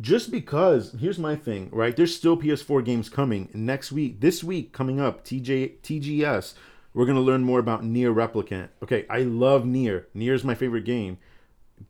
Just 0.00 0.30
because 0.30 0.94
here's 1.00 1.18
my 1.18 1.36
thing 1.36 1.68
right? 1.72 1.96
There's 1.96 2.14
still 2.14 2.36
ps4 2.36 2.84
games 2.84 3.08
coming 3.08 3.48
next 3.52 3.92
week 3.92 4.20
this 4.20 4.44
week 4.44 4.72
coming 4.72 5.00
up 5.00 5.24
tj 5.24 5.80
tgs 5.82 6.54
we're 6.94 7.04
going 7.04 7.16
to 7.16 7.22
learn 7.22 7.44
more 7.44 7.58
about 7.58 7.82
NieR 7.82 8.14
replicant. 8.14 8.68
Okay 8.82 9.06
i 9.10 9.18
love 9.20 9.64
NieR 9.64 10.04
NieR 10.14 10.34
is 10.34 10.44
my 10.44 10.54
favorite 10.54 10.84
game. 10.84 11.18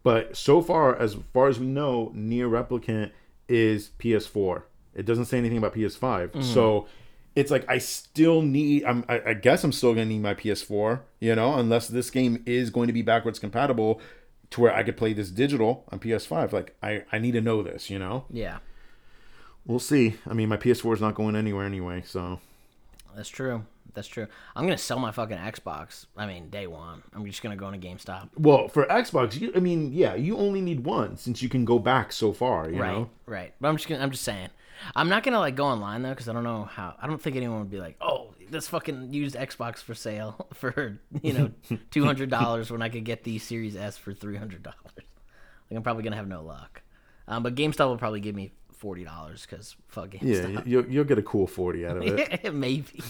But 0.02 0.36
so 0.36 0.60
far 0.60 0.94
as 0.96 1.16
far 1.32 1.48
as 1.48 1.58
we 1.58 1.66
know 1.66 2.12
NieR 2.14 2.50
replicant 2.50 3.10
is 3.48 3.90
ps4 3.98 4.62
it 4.94 5.06
doesn't 5.06 5.26
say 5.26 5.38
anything 5.38 5.56
about 5.56 5.74
ps5 5.74 6.00
mm-hmm. 6.00 6.42
so 6.42 6.86
it's 7.34 7.50
like 7.50 7.64
i 7.68 7.78
still 7.78 8.42
need 8.42 8.84
I'm, 8.84 9.04
I, 9.08 9.22
I 9.28 9.34
guess 9.34 9.64
i'm 9.64 9.72
still 9.72 9.94
going 9.94 10.08
to 10.08 10.14
need 10.14 10.22
my 10.22 10.34
ps4 10.34 11.00
you 11.20 11.34
know 11.34 11.54
unless 11.54 11.88
this 11.88 12.10
game 12.10 12.42
is 12.44 12.70
going 12.70 12.88
to 12.88 12.92
be 12.92 13.02
backwards 13.02 13.38
compatible 13.38 14.00
to 14.50 14.60
where 14.60 14.74
i 14.74 14.82
could 14.82 14.96
play 14.96 15.12
this 15.12 15.30
digital 15.30 15.84
on 15.90 15.98
ps5 15.98 16.52
like 16.52 16.74
i 16.82 17.04
i 17.12 17.18
need 17.18 17.32
to 17.32 17.40
know 17.40 17.62
this 17.62 17.90
you 17.90 17.98
know 17.98 18.24
Yeah, 18.30 18.58
We'll 19.66 19.78
see. 19.78 20.14
I 20.26 20.32
mean, 20.32 20.48
my 20.48 20.56
PS4 20.56 20.94
is 20.94 21.00
not 21.02 21.14
going 21.14 21.36
anywhere 21.36 21.66
anyway, 21.66 22.02
so 22.06 22.40
that's 23.14 23.28
true. 23.28 23.66
That's 23.92 24.08
true. 24.08 24.26
I'm 24.56 24.64
gonna 24.64 24.78
sell 24.78 24.98
my 24.98 25.12
fucking 25.12 25.36
Xbox. 25.36 26.06
I 26.16 26.24
mean, 26.26 26.48
day 26.48 26.66
one. 26.66 27.02
I'm 27.12 27.26
just 27.26 27.42
gonna 27.42 27.56
go 27.56 27.68
into 27.68 27.86
GameStop. 27.86 28.30
well 28.38 28.68
for 28.68 28.86
Xbox, 28.86 29.38
you 29.38 29.52
I 29.54 29.60
mean, 29.60 29.92
yeah, 29.92 30.14
you 30.14 30.38
only 30.38 30.62
need 30.62 30.84
one 30.84 31.18
since 31.18 31.42
you 31.42 31.50
can 31.50 31.66
go 31.66 31.78
back 31.78 32.12
so 32.12 32.32
far. 32.32 32.70
You 32.70 32.80
right, 32.80 32.92
know, 32.92 33.10
right. 33.26 33.52
But 33.60 33.68
I'm 33.68 33.76
just 33.76 33.88
gonna, 33.88 34.02
I'm 34.02 34.10
just 34.10 34.24
saying. 34.24 34.48
I'm 34.96 35.08
not 35.10 35.22
gonna 35.22 35.40
like 35.40 35.56
go 35.56 35.66
online 35.66 36.00
though 36.02 36.10
because 36.10 36.28
I 36.30 36.32
don't 36.32 36.44
know 36.44 36.64
how. 36.64 36.94
I 37.02 37.06
don't 37.06 37.20
think 37.20 37.36
anyone 37.36 37.58
would 37.58 37.70
be 37.70 37.80
like, 37.80 37.96
oh, 38.00 38.32
this 38.50 38.68
fucking 38.68 39.12
used 39.12 39.34
Xbox 39.36 39.78
for 39.78 39.94
sale 39.94 40.46
for 40.54 40.98
you 41.22 41.32
know 41.32 41.50
two 41.90 42.04
hundred 42.04 42.30
dollars 42.30 42.70
when 42.70 42.82
I 42.82 42.88
could 42.88 43.04
get 43.04 43.24
the 43.24 43.38
Series 43.38 43.76
S 43.76 43.96
for 43.96 44.12
three 44.12 44.36
hundred 44.36 44.62
dollars. 44.62 44.76
Like 44.96 45.76
I'm 45.76 45.82
probably 45.82 46.02
gonna 46.02 46.16
have 46.16 46.28
no 46.28 46.42
luck. 46.42 46.82
Um, 47.26 47.42
but 47.42 47.54
GameStop 47.54 47.88
will 47.88 47.98
probably 47.98 48.20
give 48.20 48.34
me 48.34 48.52
forty 48.72 49.04
dollars 49.04 49.46
because 49.48 49.76
fuck 49.88 50.14
yeah, 50.14 50.20
GameStop. 50.20 50.48
you- 50.66 50.80
you'll 50.80 50.86
you'll 50.90 51.04
get 51.04 51.18
a 51.18 51.22
cool 51.22 51.46
forty 51.46 51.86
out 51.86 51.96
of 51.98 52.02
it. 52.04 52.54
Maybe. 52.54 53.02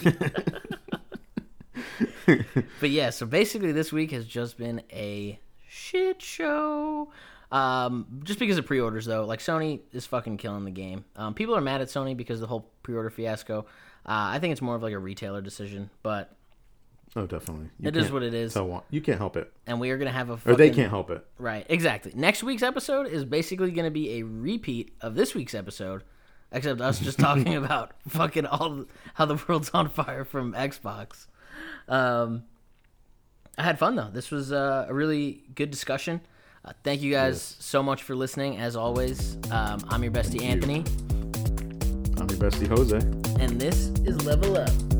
but 2.81 2.91
yeah, 2.91 3.11
so 3.11 3.27
basically 3.27 3.73
this 3.73 3.93
week 3.93 4.11
has 4.13 4.27
just 4.27 4.59
been 4.59 4.83
a 4.93 5.39
shit 5.69 6.21
show. 6.23 7.11
Um, 7.51 8.21
just 8.25 8.39
because 8.39 8.59
of 8.59 8.67
pre-orders 8.67 9.07
though, 9.07 9.25
like 9.25 9.41
Sony 9.41 9.81
is 9.93 10.05
fucking 10.07 10.37
killing 10.37 10.65
the 10.65 10.71
game. 10.71 11.05
Um, 11.17 11.33
people 11.35 11.57
are 11.57 11.61
mad 11.63 11.81
at 11.81 11.89
Sony 11.89 12.15
because 12.17 12.37
of 12.37 12.41
the 12.43 12.47
whole 12.49 12.69
pre-order 12.83 13.09
fiasco. 13.11 13.65
Uh, 14.09 14.33
I 14.33 14.39
think 14.39 14.53
it's 14.53 14.63
more 14.63 14.75
of 14.75 14.83
like 14.83 14.95
a 14.95 14.99
retailer 14.99 15.41
decision, 15.43 15.91
but 16.03 16.35
Oh, 17.17 17.27
definitely. 17.27 17.71
You 17.79 17.89
It 17.89 17.97
is 17.97 18.11
what 18.13 18.23
it 18.23 18.35
is. 18.35 18.55
one- 18.55 18.83
You 18.91 19.01
can't 19.01 19.19
help 19.19 19.37
it, 19.37 19.53
and 19.67 19.81
we 19.81 19.91
are 19.91 19.99
gonna 19.99 20.13
have 20.13 20.31
a 20.31 20.39
or 20.47 20.57
they 20.57 20.71
can't 20.71 20.91
help 20.91 21.11
it. 21.11 21.25
Right, 21.39 21.65
exactly. 21.69 22.13
Next 22.15 22.43
week's 22.43 22.63
episode 22.63 23.07
is 23.07 23.25
basically 23.25 23.71
going 23.71 23.85
to 23.87 23.91
be 23.91 24.19
a 24.19 24.23
repeat 24.25 24.93
of 25.01 25.15
this 25.15 25.35
week's 25.35 25.55
episode, 25.55 26.05
except 26.53 26.81
us 26.81 26.99
just 27.01 27.19
talking 27.29 27.55
about 27.57 27.93
fucking 28.09 28.47
all 28.47 28.85
how 29.15 29.25
the 29.27 29.43
world's 29.49 29.71
on 29.71 29.89
fire 29.89 30.25
from 30.25 30.53
Xbox. 30.55 31.27
Um, 31.89 32.45
I 33.57 33.63
had 33.63 33.79
fun 33.79 33.97
though. 33.97 34.11
This 34.13 34.31
was 34.31 34.53
uh, 34.53 34.87
a 34.89 34.95
really 34.95 35.43
good 35.55 35.71
discussion. 35.71 36.21
Uh, 36.65 36.73
thank 36.85 37.01
you 37.03 37.11
guys 37.13 37.57
so 37.59 37.83
much 37.83 38.03
for 38.03 38.15
listening. 38.15 38.59
As 38.59 38.77
always, 38.77 39.39
um, 39.51 39.81
I'm 39.89 40.03
your 40.03 40.13
bestie 40.13 40.43
Anthony, 40.43 40.85
I'm 42.21 42.29
your 42.29 42.39
bestie 42.39 42.69
Jose. 42.69 43.28
And 43.39 43.61
this 43.61 43.91
is 44.05 44.25
Level 44.25 44.57
Up. 44.57 44.98